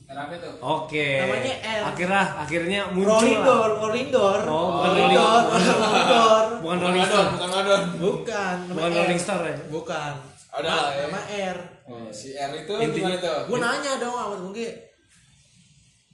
Kenapa 0.09 0.33
tuh? 0.35 0.53
Oke. 0.57 1.21
Namanya 1.21 1.55
R. 1.61 1.81
Akhirnya 1.85 2.21
akhirnya 2.35 2.81
muncul. 2.89 3.13
Rolling 3.13 3.37
lah. 3.37 3.45
door, 3.45 3.69
rolling 3.77 4.09
door, 4.09 4.39
Oh, 4.41 4.67
bukan 4.73 4.89
rolling 4.89 5.05
rolling 5.05 5.13
door, 5.13 5.41
rolling 5.69 6.07
door. 6.09 6.45
Bukan 6.59 6.77
Rolling 6.81 7.05
Stone. 7.05 7.29
Bukan 7.29 7.49
Madon. 7.51 7.81
bukan 8.03 8.57
Bukan. 8.67 8.89
Rolling 8.91 9.21
Star 9.21 9.41
ya? 9.43 9.55
bukan 9.69 10.13
Ada 10.49 10.65
nama, 10.65 10.73
lah 10.75 10.89
ya. 10.89 11.01
nama 11.05 11.21
R 11.53 11.57
Oh, 11.85 12.09
si 12.09 12.33
R 12.33 12.51
itu 12.55 12.73
Intinya- 12.75 13.13
gimana 13.13 13.17
tuh? 13.19 13.39
gue 13.45 13.57
nanya 13.59 13.91
dong 13.97 14.13
sama 14.13 14.35
gue 14.35 14.69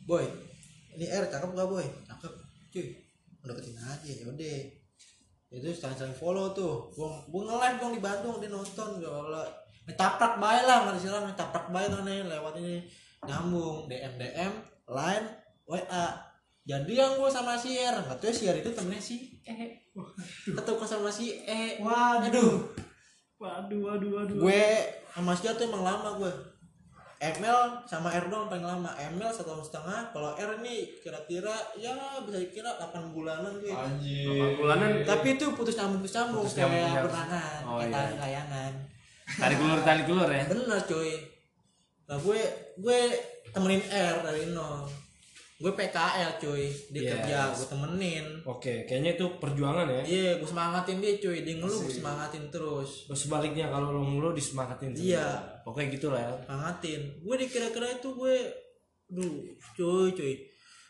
boy 0.05 0.25
ini 0.93 1.05
R 1.09 1.23
cakep 1.25 1.49
gak 1.51 1.67
boy 1.67 1.83
cakep 2.05 2.33
cuy 2.69 2.85
udah 3.41 3.51
deketin 3.51 3.75
aja 3.77 4.11
ya 4.13 4.23
udah 4.25 4.55
itu 5.51 5.67
saling-saling 5.73 6.13
follow 6.13 6.51
tuh 6.51 6.91
gue 6.91 7.09
gue 7.25 7.41
nge-live 7.41 7.77
dong 7.77 7.91
di 7.91 7.99
Bandung 7.99 8.35
dia 8.37 8.47
nonton 8.49 8.99
ya 8.99 9.07
Allah 9.07 9.47
Ngetaprak 9.83 10.35
bae 10.35 10.59
lah 10.61 10.77
nggak 10.83 10.95
bae 11.69 11.85
tuh 11.85 12.01
nih 12.01 12.23
lewat 12.23 12.53
ini 12.57 12.83
nyambung 13.26 13.86
DM 13.86 14.13
DM 14.15 14.53
line 14.88 15.26
WA 15.65 16.05
jadi 16.61 16.93
yang 16.95 17.13
gue 17.15 17.30
sama 17.30 17.53
si 17.53 17.78
R 17.78 17.93
nggak 17.99 18.17
tahu 18.17 18.30
ya 18.30 18.34
si 18.34 18.43
R 18.45 18.57
itu 18.57 18.69
temennya 18.69 18.97
si 18.97 19.17
E 19.41 19.86
ketemu 20.45 20.82
sama 20.84 21.09
si 21.09 21.41
E 21.41 21.78
waduh 21.80 22.73
Waduh, 23.36 23.80
waduh, 23.84 24.11
waduh. 24.15 24.38
gue 24.41 24.65
sama 25.07 25.34
si 25.34 25.45
A 25.45 25.53
tuh 25.53 25.67
emang 25.67 25.84
lama 25.84 26.15
gue 26.15 26.32
ML 27.15 27.59
sama 27.84 28.11
R 28.11 28.28
doang 28.28 28.47
paling 28.47 28.63
lama 28.63 28.91
ML 28.91 29.30
satu 29.30 29.51
tahun 29.51 29.63
setengah 29.63 30.01
kalau 30.11 30.36
R 30.36 30.59
ini 30.59 30.89
kira-kira 30.99 31.51
ya 31.76 31.95
bisa 32.21 32.38
dikira 32.38 32.76
8 32.76 33.11
bulanan 33.11 33.55
gue 33.57 33.71
Anjir. 33.71 34.28
Delapan 34.28 34.51
bulanan. 34.55 34.89
tapi 35.03 35.28
itu 35.34 35.45
putus 35.51 35.76
nyambung 35.76 36.03
putus 36.03 36.15
nyambung 36.15 36.43
kayak 36.47 36.91
ya. 36.91 37.01
berangan 37.01 37.59
Oh, 37.63 37.78
kayak 37.78 37.88
iya. 37.88 37.95
tali 37.95 38.13
layangan 38.19 38.73
Tarik 39.26 39.57
ulur, 39.57 39.80
tarik 39.82 40.05
ulur 40.05 40.30
ya. 40.30 40.43
bener 40.45 40.80
cuy 40.86 41.11
nah 42.05 42.17
gue 42.17 42.39
gue 42.75 42.99
temenin 43.49 43.81
R 43.83 44.15
dari 44.21 44.45
nol 44.47 44.85
gue 45.55 45.71
PKL 45.71 46.35
cuy 46.37 46.67
dia 46.91 47.01
Yes. 47.01 47.11
kerja 47.15 47.37
gue 47.49 47.67
temenin 47.67 48.25
Oke, 48.43 48.83
kayaknya 48.83 49.15
itu 49.15 49.25
perjuangan 49.35 49.87
ya. 49.87 50.01
iya 50.03 50.31
gue 50.35 50.45
semangatin 50.45 50.99
dia 50.99 51.15
cuy 51.15 51.41
dia 51.41 51.55
ngeluh 51.55 51.81
gue 51.81 51.95
semangatin 51.95 52.43
terus 52.49 53.07
sebaliknya 53.09 53.65
kalau 53.67 53.89
lo 53.89 54.01
mulu 54.01 54.29
disemangatin. 54.31 54.91
Iya. 54.93 55.39
Pokoknya 55.63 55.87
gitu 55.89 56.07
lah 56.09 56.21
ya. 56.21 56.31
semangatin 56.43 57.01
gue 57.17 57.35
dikira-kira 57.37 57.87
itu 57.93 58.09
gue 58.11 58.35
duh 59.07 59.33
cuy 59.73 60.11
cuy 60.11 60.33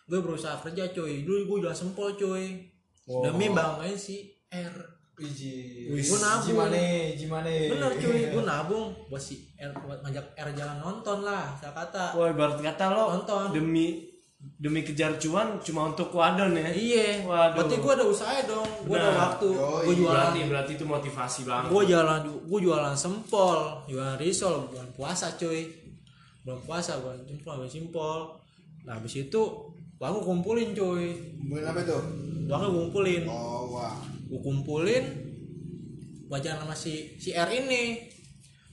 gue 0.06 0.20
berusaha 0.20 0.58
kerja 0.60 0.90
cuy 0.90 1.22
dulu 1.22 1.40
gue 1.48 1.58
jual 1.64 1.76
sempol 1.76 2.12
cuy 2.12 2.74
Wow. 3.06 3.22
demi 3.24 3.48
banggain 3.48 3.94
si 3.94 4.18
R 4.50 4.74
Wiji. 5.16 5.88
Gua 6.06 6.18
nabung. 6.20 6.46
Gimana? 6.46 6.80
Gimana? 7.14 7.48
bener 7.48 7.92
cuy 7.96 8.20
gue 8.34 8.44
nabung 8.44 8.86
buat 9.08 9.18
si 9.18 9.48
R 9.56 9.72
buat 9.78 10.00
ngajak 10.02 10.26
R 10.36 10.50
jalan 10.52 10.78
nonton 10.78 11.22
lah 11.22 11.56
saya 11.56 11.72
kata 11.72 12.12
Wah, 12.14 12.28
ibarat 12.28 12.60
kata 12.60 12.86
lo 12.90 13.16
Nonton. 13.16 13.52
demi 13.52 14.12
demi 14.56 14.82
kejar 14.82 15.16
cuan 15.16 15.58
cuma 15.58 15.90
untuk 15.90 16.12
wadon 16.12 16.54
ya. 16.54 16.70
iya 16.70 17.18
Waduh. 17.20 17.58
berarti 17.58 17.76
gue 17.78 17.94
ada 17.94 18.06
usaha 18.06 18.36
dong 18.44 18.68
gue 18.84 18.94
ada 18.94 19.08
Nah. 19.08 19.18
waktu 19.26 19.48
Yoi. 19.50 19.84
gue 19.84 19.96
jualan 19.98 20.22
Berarti 20.28 20.42
berarti 20.46 20.72
itu 20.74 20.86
motivasi 20.86 21.42
banget. 21.44 21.70
gue 21.72 21.84
jalan 21.88 22.20
gue 22.44 22.60
jualan 22.62 22.94
sempol 22.94 23.60
jualan 23.86 24.18
risol 24.18 24.68
bulan 24.68 24.86
puasa 24.92 25.34
cuy 25.34 25.66
bulan 26.42 26.60
puasa 26.62 27.00
bulan 27.00 27.18
sempol 27.24 27.54
bulan 27.58 27.72
simpol 27.72 28.20
nah 28.84 28.94
habis 28.94 29.16
itu 29.18 29.42
uang 29.96 30.12
gue 30.12 30.24
kumpulin 30.24 30.70
cuy 30.72 31.10
Bulan 31.42 31.66
apa 31.68 31.82
tuh? 31.82 32.02
uangnya 32.46 32.68
gue 32.68 32.80
kumpulin 32.84 33.24
Oh, 33.26 33.72
wah. 33.72 33.96
Gue 34.26 34.40
kumpulin 34.42 35.06
wajar 36.26 36.58
sama 36.58 36.74
si 36.74 37.14
si 37.22 37.30
R 37.32 37.50
ini 37.54 38.10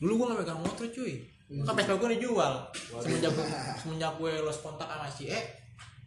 dulu 0.00 0.24
gue 0.24 0.26
gak 0.32 0.38
megang 0.42 0.60
motor 0.60 0.88
cuy 0.88 1.20
kan 1.62 1.76
Vespa 1.76 2.00
gue 2.00 2.16
dijual 2.16 2.52
semenjak 2.98 3.28
gue 3.30 3.44
semenjak 3.76 4.12
gue 4.16 4.32
los 4.40 4.58
kontak 4.58 4.88
sama 4.88 5.04
si 5.06 5.28
E 5.28 5.40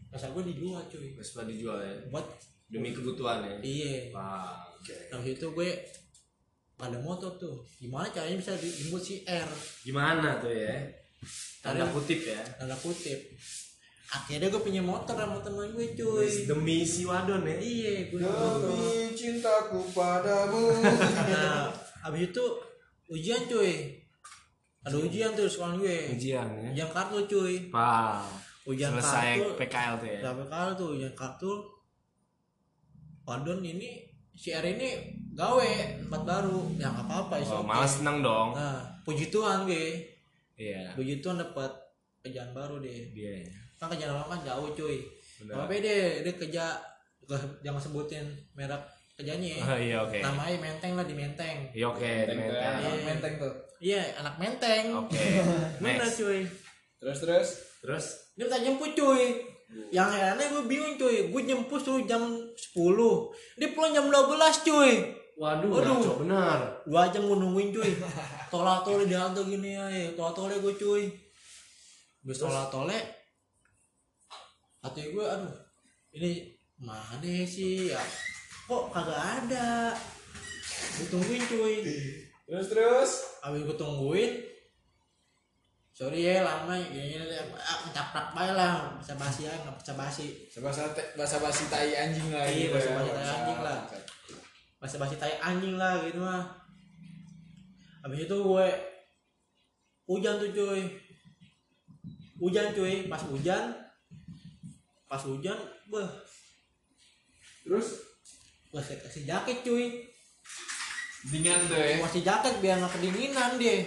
Vespa 0.10 0.34
gue 0.34 0.44
dijual 0.50 0.82
cuy 0.90 1.14
Vespa 1.14 1.46
dijual 1.46 1.78
ya. 1.80 1.94
buat 2.10 2.26
Demi 2.66 2.90
kebutuhan 2.90 3.46
ya. 3.46 3.54
iya 3.62 4.10
Wah. 4.10 4.58
habis 5.14 5.38
itu 5.38 5.48
gue 5.54 5.70
ada 6.76 6.98
motor 7.00 7.38
tuh 7.38 7.62
gimana 7.78 8.10
caranya 8.10 8.42
bisa 8.42 8.58
dijemput 8.58 9.00
si 9.00 9.22
R 9.24 9.48
Gimana 9.86 10.42
tuh 10.42 10.50
ya? 10.52 10.76
Tanda 11.62 11.86
kutip 11.88 12.26
ya. 12.26 12.42
tanda 12.58 12.74
kutip 12.76 13.16
akhirnya 14.16 14.48
gue 14.48 14.62
punya 14.62 14.80
motor 14.80 15.12
sama 15.14 15.38
temen 15.40 15.68
gue 15.70 15.88
cuy 15.94 16.28
Demi 16.46 16.82
si 16.82 17.04
wadon 17.04 17.44
ya. 17.44 17.56
iya 17.58 17.94
gue 18.08 18.22
Demi 18.22 19.12
cintaku 19.12 19.84
padamu. 19.92 20.72
nah 21.28 21.68
habis 22.02 22.30
itu 22.30 22.44
ujian 23.08 23.44
cuy 23.46 23.92
ada 24.82 24.96
ujian 24.96 25.34
tuh 25.34 25.46
sekolah 25.46 25.76
gue 25.76 25.98
Ujian 26.14 26.46
ya. 26.46 26.68
ujian 26.72 26.90
kartu 26.90 27.18
cuy 27.26 27.56
Wah. 27.70 28.22
ujian 28.64 28.94
Selesai 28.94 29.30
kartu 29.36 29.52
PKL 29.60 29.94
tuh 29.98 30.08
ya. 30.08 30.20
kali 30.46 30.72
tuh 30.74 30.88
ujian 30.96 31.14
kartu 31.14 31.52
Wadon 33.26 33.60
ini 33.60 34.06
si 34.32 34.54
R 34.54 34.62
ini 34.64 34.90
gawe 35.34 35.70
tempat 35.98 36.22
baru 36.22 36.70
ya 36.76 36.88
nggak 36.88 37.06
apa-apa 37.06 37.36
is 37.40 37.50
Oh, 37.50 37.60
oke. 37.60 37.68
malah 37.68 37.90
seneng 37.90 38.22
dong. 38.22 38.54
nah 38.54 38.86
puji 39.02 39.28
Tuhan 39.28 39.66
gue 39.66 39.88
Iya. 40.56 40.94
puji 40.94 41.20
Tuhan 41.20 41.36
dapat 41.36 41.68
kerjaan 42.22 42.54
baru 42.54 42.80
deh 42.80 43.12
Dia. 43.12 43.42
Kan 43.86 43.92
kerjaan 43.92 44.14
lama 44.14 44.28
kan 44.28 44.42
jauh 44.44 44.70
cuy 44.74 44.98
Benar. 45.38 45.56
apa 45.62 45.74
deh 45.76 46.04
dia 46.22 46.34
kerja 46.34 46.66
gak- 47.24 47.60
jangan 47.60 47.82
sebutin 47.82 48.26
merek 48.54 48.82
kerjanya 49.14 49.48
ya. 49.50 49.64
Oh, 49.64 49.80
iya 49.80 49.98
oke. 50.02 50.18
namanya 50.20 50.58
menteng 50.58 50.92
lah 50.92 51.04
di 51.04 51.14
menteng 51.14 51.58
Iya 51.72 51.88
oke, 51.88 52.04
Menteng, 52.04 52.36
menteng. 52.38 52.76
Menteng. 52.76 53.04
Menteng 53.06 53.34
tuh. 53.38 53.54
iya 53.78 54.02
anak 54.16 54.36
menteng 54.36 54.84
Oke. 54.98 55.24
bener 55.80 56.02
Next. 56.02 56.18
cuy 56.18 56.42
Terus 56.98 57.18
terus. 57.20 57.50
Terus 57.80 58.06
dia 58.34 58.44
minta 58.44 58.58
jemput 58.58 58.92
cuy 58.92 59.24
yang 59.90 60.08
herannya 60.08 60.46
gue 60.48 60.64
bingung 60.66 60.96
cuy 60.96 61.28
gue 61.28 61.42
jemput 61.44 61.80
suruh 61.80 62.04
jam 62.04 62.22
10 62.22 62.76
dia 63.56 63.68
pulang 63.72 63.92
jam 63.92 64.06
12 64.06 64.28
cuy 64.64 64.94
Waduh, 65.36 65.68
Waduh. 65.70 65.96
ngaco 65.96 66.14
benar. 66.22 66.60
dua 66.84 67.08
jam 67.08 67.24
gue 67.24 67.36
nungguin 67.36 67.72
cuy 67.72 67.92
tolak 68.48 68.82
tole 68.82 69.04
di 69.04 69.12
halte 69.12 69.44
gini 69.44 69.76
ya 69.76 69.84
tolak 70.12 70.32
tole 70.34 70.56
gue 70.56 70.74
cuy 70.74 71.04
gue 72.22 72.34
tolak 72.34 72.68
tole 72.68 72.96
hati 74.86 75.10
gue 75.10 75.26
aduh 75.26 75.56
ini 76.14 76.54
mana 76.78 77.18
sih 77.50 77.90
ya 77.90 78.02
kok 78.70 78.94
kagak 78.94 79.18
ada 79.42 79.98
gue 81.02 81.08
tungguin 81.10 81.42
cuy 81.50 81.76
Terus 82.46 82.70
terus. 82.70 83.12
abis 83.42 83.66
gue 83.66 83.74
tungguin 83.74 84.32
sorry 85.96 86.28
ya 86.30 86.46
lama 86.46 86.76
ya 86.78 86.86
gini 87.02 87.26
ah, 87.58 87.78
mencaprak 87.88 88.36
bae 88.36 88.52
lah 88.54 88.94
bisa 89.02 89.18
basi 89.18 89.50
ya 89.50 89.54
nggak 89.66 89.80
bisa 89.82 89.94
basi 89.98 90.28
Bahasa 90.62 90.92
bahasa 91.16 91.38
basi 91.40 91.64
tai 91.72 91.96
anjing 91.96 92.30
lah. 92.36 92.44
Iya, 92.46 92.68
gitu 92.68 92.76
bahasa-basi 92.76 93.10
ya. 93.10 93.16
tai 93.16 93.26
anjing 93.32 93.60
lah. 93.64 93.78
masih 94.84 94.98
basi 95.02 95.16
tai 95.18 95.36
anjing 95.42 95.76
lah 95.80 96.04
gitu 96.06 96.20
mah 96.22 96.44
habis 98.06 98.30
itu 98.30 98.36
gue 98.38 98.68
hujan 100.06 100.36
tuh 100.38 100.52
cuy 100.54 100.82
hujan 102.38 102.68
cuy 102.76 103.10
pas 103.10 103.24
hujan 103.26 103.85
pas 105.06 105.22
hujan 105.22 105.58
beh 105.90 106.10
Terus? 107.66 107.88
Gue 108.70 108.82
kasih 108.82 109.26
jaket 109.26 109.66
cuy. 109.66 110.06
Dingin 111.34 111.58
tuh 111.66 111.74
ya. 111.74 111.98
Gua 111.98 112.06
kasih 112.06 112.22
jaket 112.22 112.54
biar 112.62 112.78
nggak 112.78 112.94
kedinginan 112.94 113.52
dia. 113.58 113.82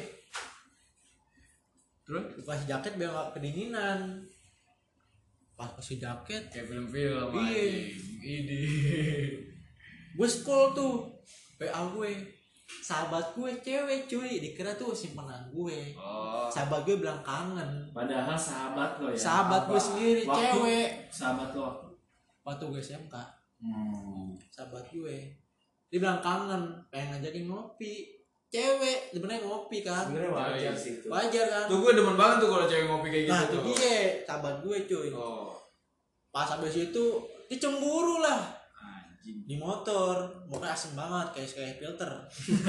Terus? 2.02 2.24
Gua 2.42 2.58
kasih 2.58 2.66
jaket 2.66 2.92
biar 2.98 3.10
nggak 3.14 3.30
kedinginan. 3.38 4.26
Pas 5.54 5.70
kasih 5.78 6.02
jaket. 6.02 6.50
Kayak 6.50 6.66
film-film 6.74 7.30
Iya. 7.38 7.66
Ini. 8.18 8.62
gue 10.18 10.26
scroll 10.26 10.74
tuh 10.74 11.14
PA 11.62 11.94
gue 11.94 12.10
sahabat 12.68 13.32
gue 13.32 13.50
cewek 13.58 14.04
cuy 14.04 14.38
dikira 14.38 14.72
tuh 14.72 14.92
simpenan 14.92 15.48
gue 15.48 15.96
Oh. 15.96 16.46
sahabat 16.46 16.84
gue 16.84 16.96
bilang 16.96 17.20
kangen 17.20 17.88
padahal 17.90 18.36
sahabat 18.36 18.96
lo 18.98 19.08
ya. 19.08 19.16
sahabat 19.16 19.62
gue 19.64 19.80
sendiri 19.80 20.22
Waktu- 20.22 20.36
cewek 20.54 20.88
Sahabat 21.08 21.50
lo. 21.52 21.68
waktu 22.42 22.64
gue 22.64 22.80
SMK 22.80 23.14
Hmm. 23.58 24.36
sahabat 24.48 24.84
gue 24.86 25.16
dia 25.86 25.98
bilang 25.98 26.20
kangen 26.20 26.62
pengen 26.86 27.16
ngajakin 27.16 27.44
ngopi 27.46 28.12
cewek 28.46 29.10
sebenarnya 29.10 29.42
ngopi 29.42 29.78
kan 29.80 30.04
Sebenarnya 30.04 30.30
wajar 30.30 30.72
sih 30.72 30.92
itu. 30.94 31.06
wajar 31.06 31.44
kan 31.46 31.64
Tuh 31.66 31.78
gue 31.78 31.92
demen 31.94 32.14
banget 32.14 32.36
tuh 32.38 32.50
kalau 32.50 32.66
cewek 32.66 32.84
ngopi 32.86 33.08
kayak 33.08 33.24
gitu 33.24 33.32
nah 33.34 33.42
tuh. 33.46 33.62
dia 33.66 33.96
sahabat 34.22 34.54
gue 34.60 34.76
cuy 34.84 35.08
Oh. 35.10 35.56
pas 36.28 36.44
habis 36.46 36.76
itu 36.78 37.04
dia 37.46 37.56
cemburu 37.58 38.20
lah 38.20 38.57
Anjing. 39.28 39.44
di 39.44 39.56
motor. 39.56 40.16
Motornya 40.48 40.72
asem 40.72 40.92
banget 40.94 41.26
kayak 41.30 41.48
kayak 41.52 41.74
filter. 41.76 42.10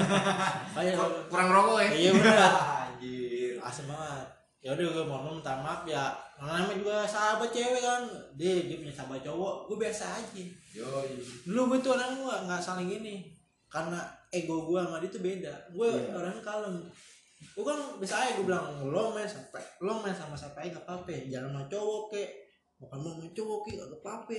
Kayak 0.76 1.00
Kurang 1.32 1.50
rokok 1.50 1.80
ya? 1.80 1.90
iya 1.94 2.12
bener. 2.12 2.36
Anjir. 2.84 3.54
asem 3.58 3.88
banget. 3.88 4.28
Ya 4.60 4.76
udah 4.76 4.86
gue 4.92 5.06
mau 5.06 5.24
minta 5.26 5.56
maaf 5.56 5.88
ya. 5.88 6.12
Namanya 6.36 6.76
juga 6.76 7.08
sahabat 7.08 7.48
cewek 7.48 7.80
kan. 7.80 8.04
Dia 8.36 8.60
dia 8.60 8.76
punya 8.76 8.92
sahabat 8.92 9.24
cowok. 9.24 9.72
Gue 9.72 9.78
biasa 9.80 10.20
aja. 10.20 10.44
Yo. 10.70 10.84
dulu 11.48 11.72
gue 11.72 11.80
tuh 11.80 11.96
orang 11.96 12.20
gue 12.20 12.36
nggak 12.46 12.60
saling 12.60 12.86
gini 12.86 13.24
karena 13.66 13.98
ego 14.30 14.68
gue 14.68 14.78
sama 14.78 15.00
dia 15.00 15.08
tuh 15.08 15.24
beda. 15.24 15.54
Gue 15.72 15.88
Iya. 15.88 16.12
orangnya 16.12 16.44
kalem. 16.44 16.76
Gue 17.56 17.64
kan 17.64 17.80
bisa 17.96 18.20
aja 18.20 18.36
gue 18.36 18.44
bilang 18.44 18.84
lo 18.84 19.16
main 19.16 19.24
sampai 19.24 19.64
lo 19.80 19.96
main 19.98 20.12
sama 20.12 20.36
siapa 20.36 20.60
aja 20.60 20.76
gak 20.76 20.84
apa-apa. 20.84 21.16
Jangan 21.24 21.48
sama 21.50 21.64
cowok 21.66 22.04
kek. 22.12 22.30
Bukan 22.80 22.96
mau 22.98 23.12
cowok 23.16 23.60
kek 23.64 23.76
gak 23.76 23.92
apa-apa 23.94 24.36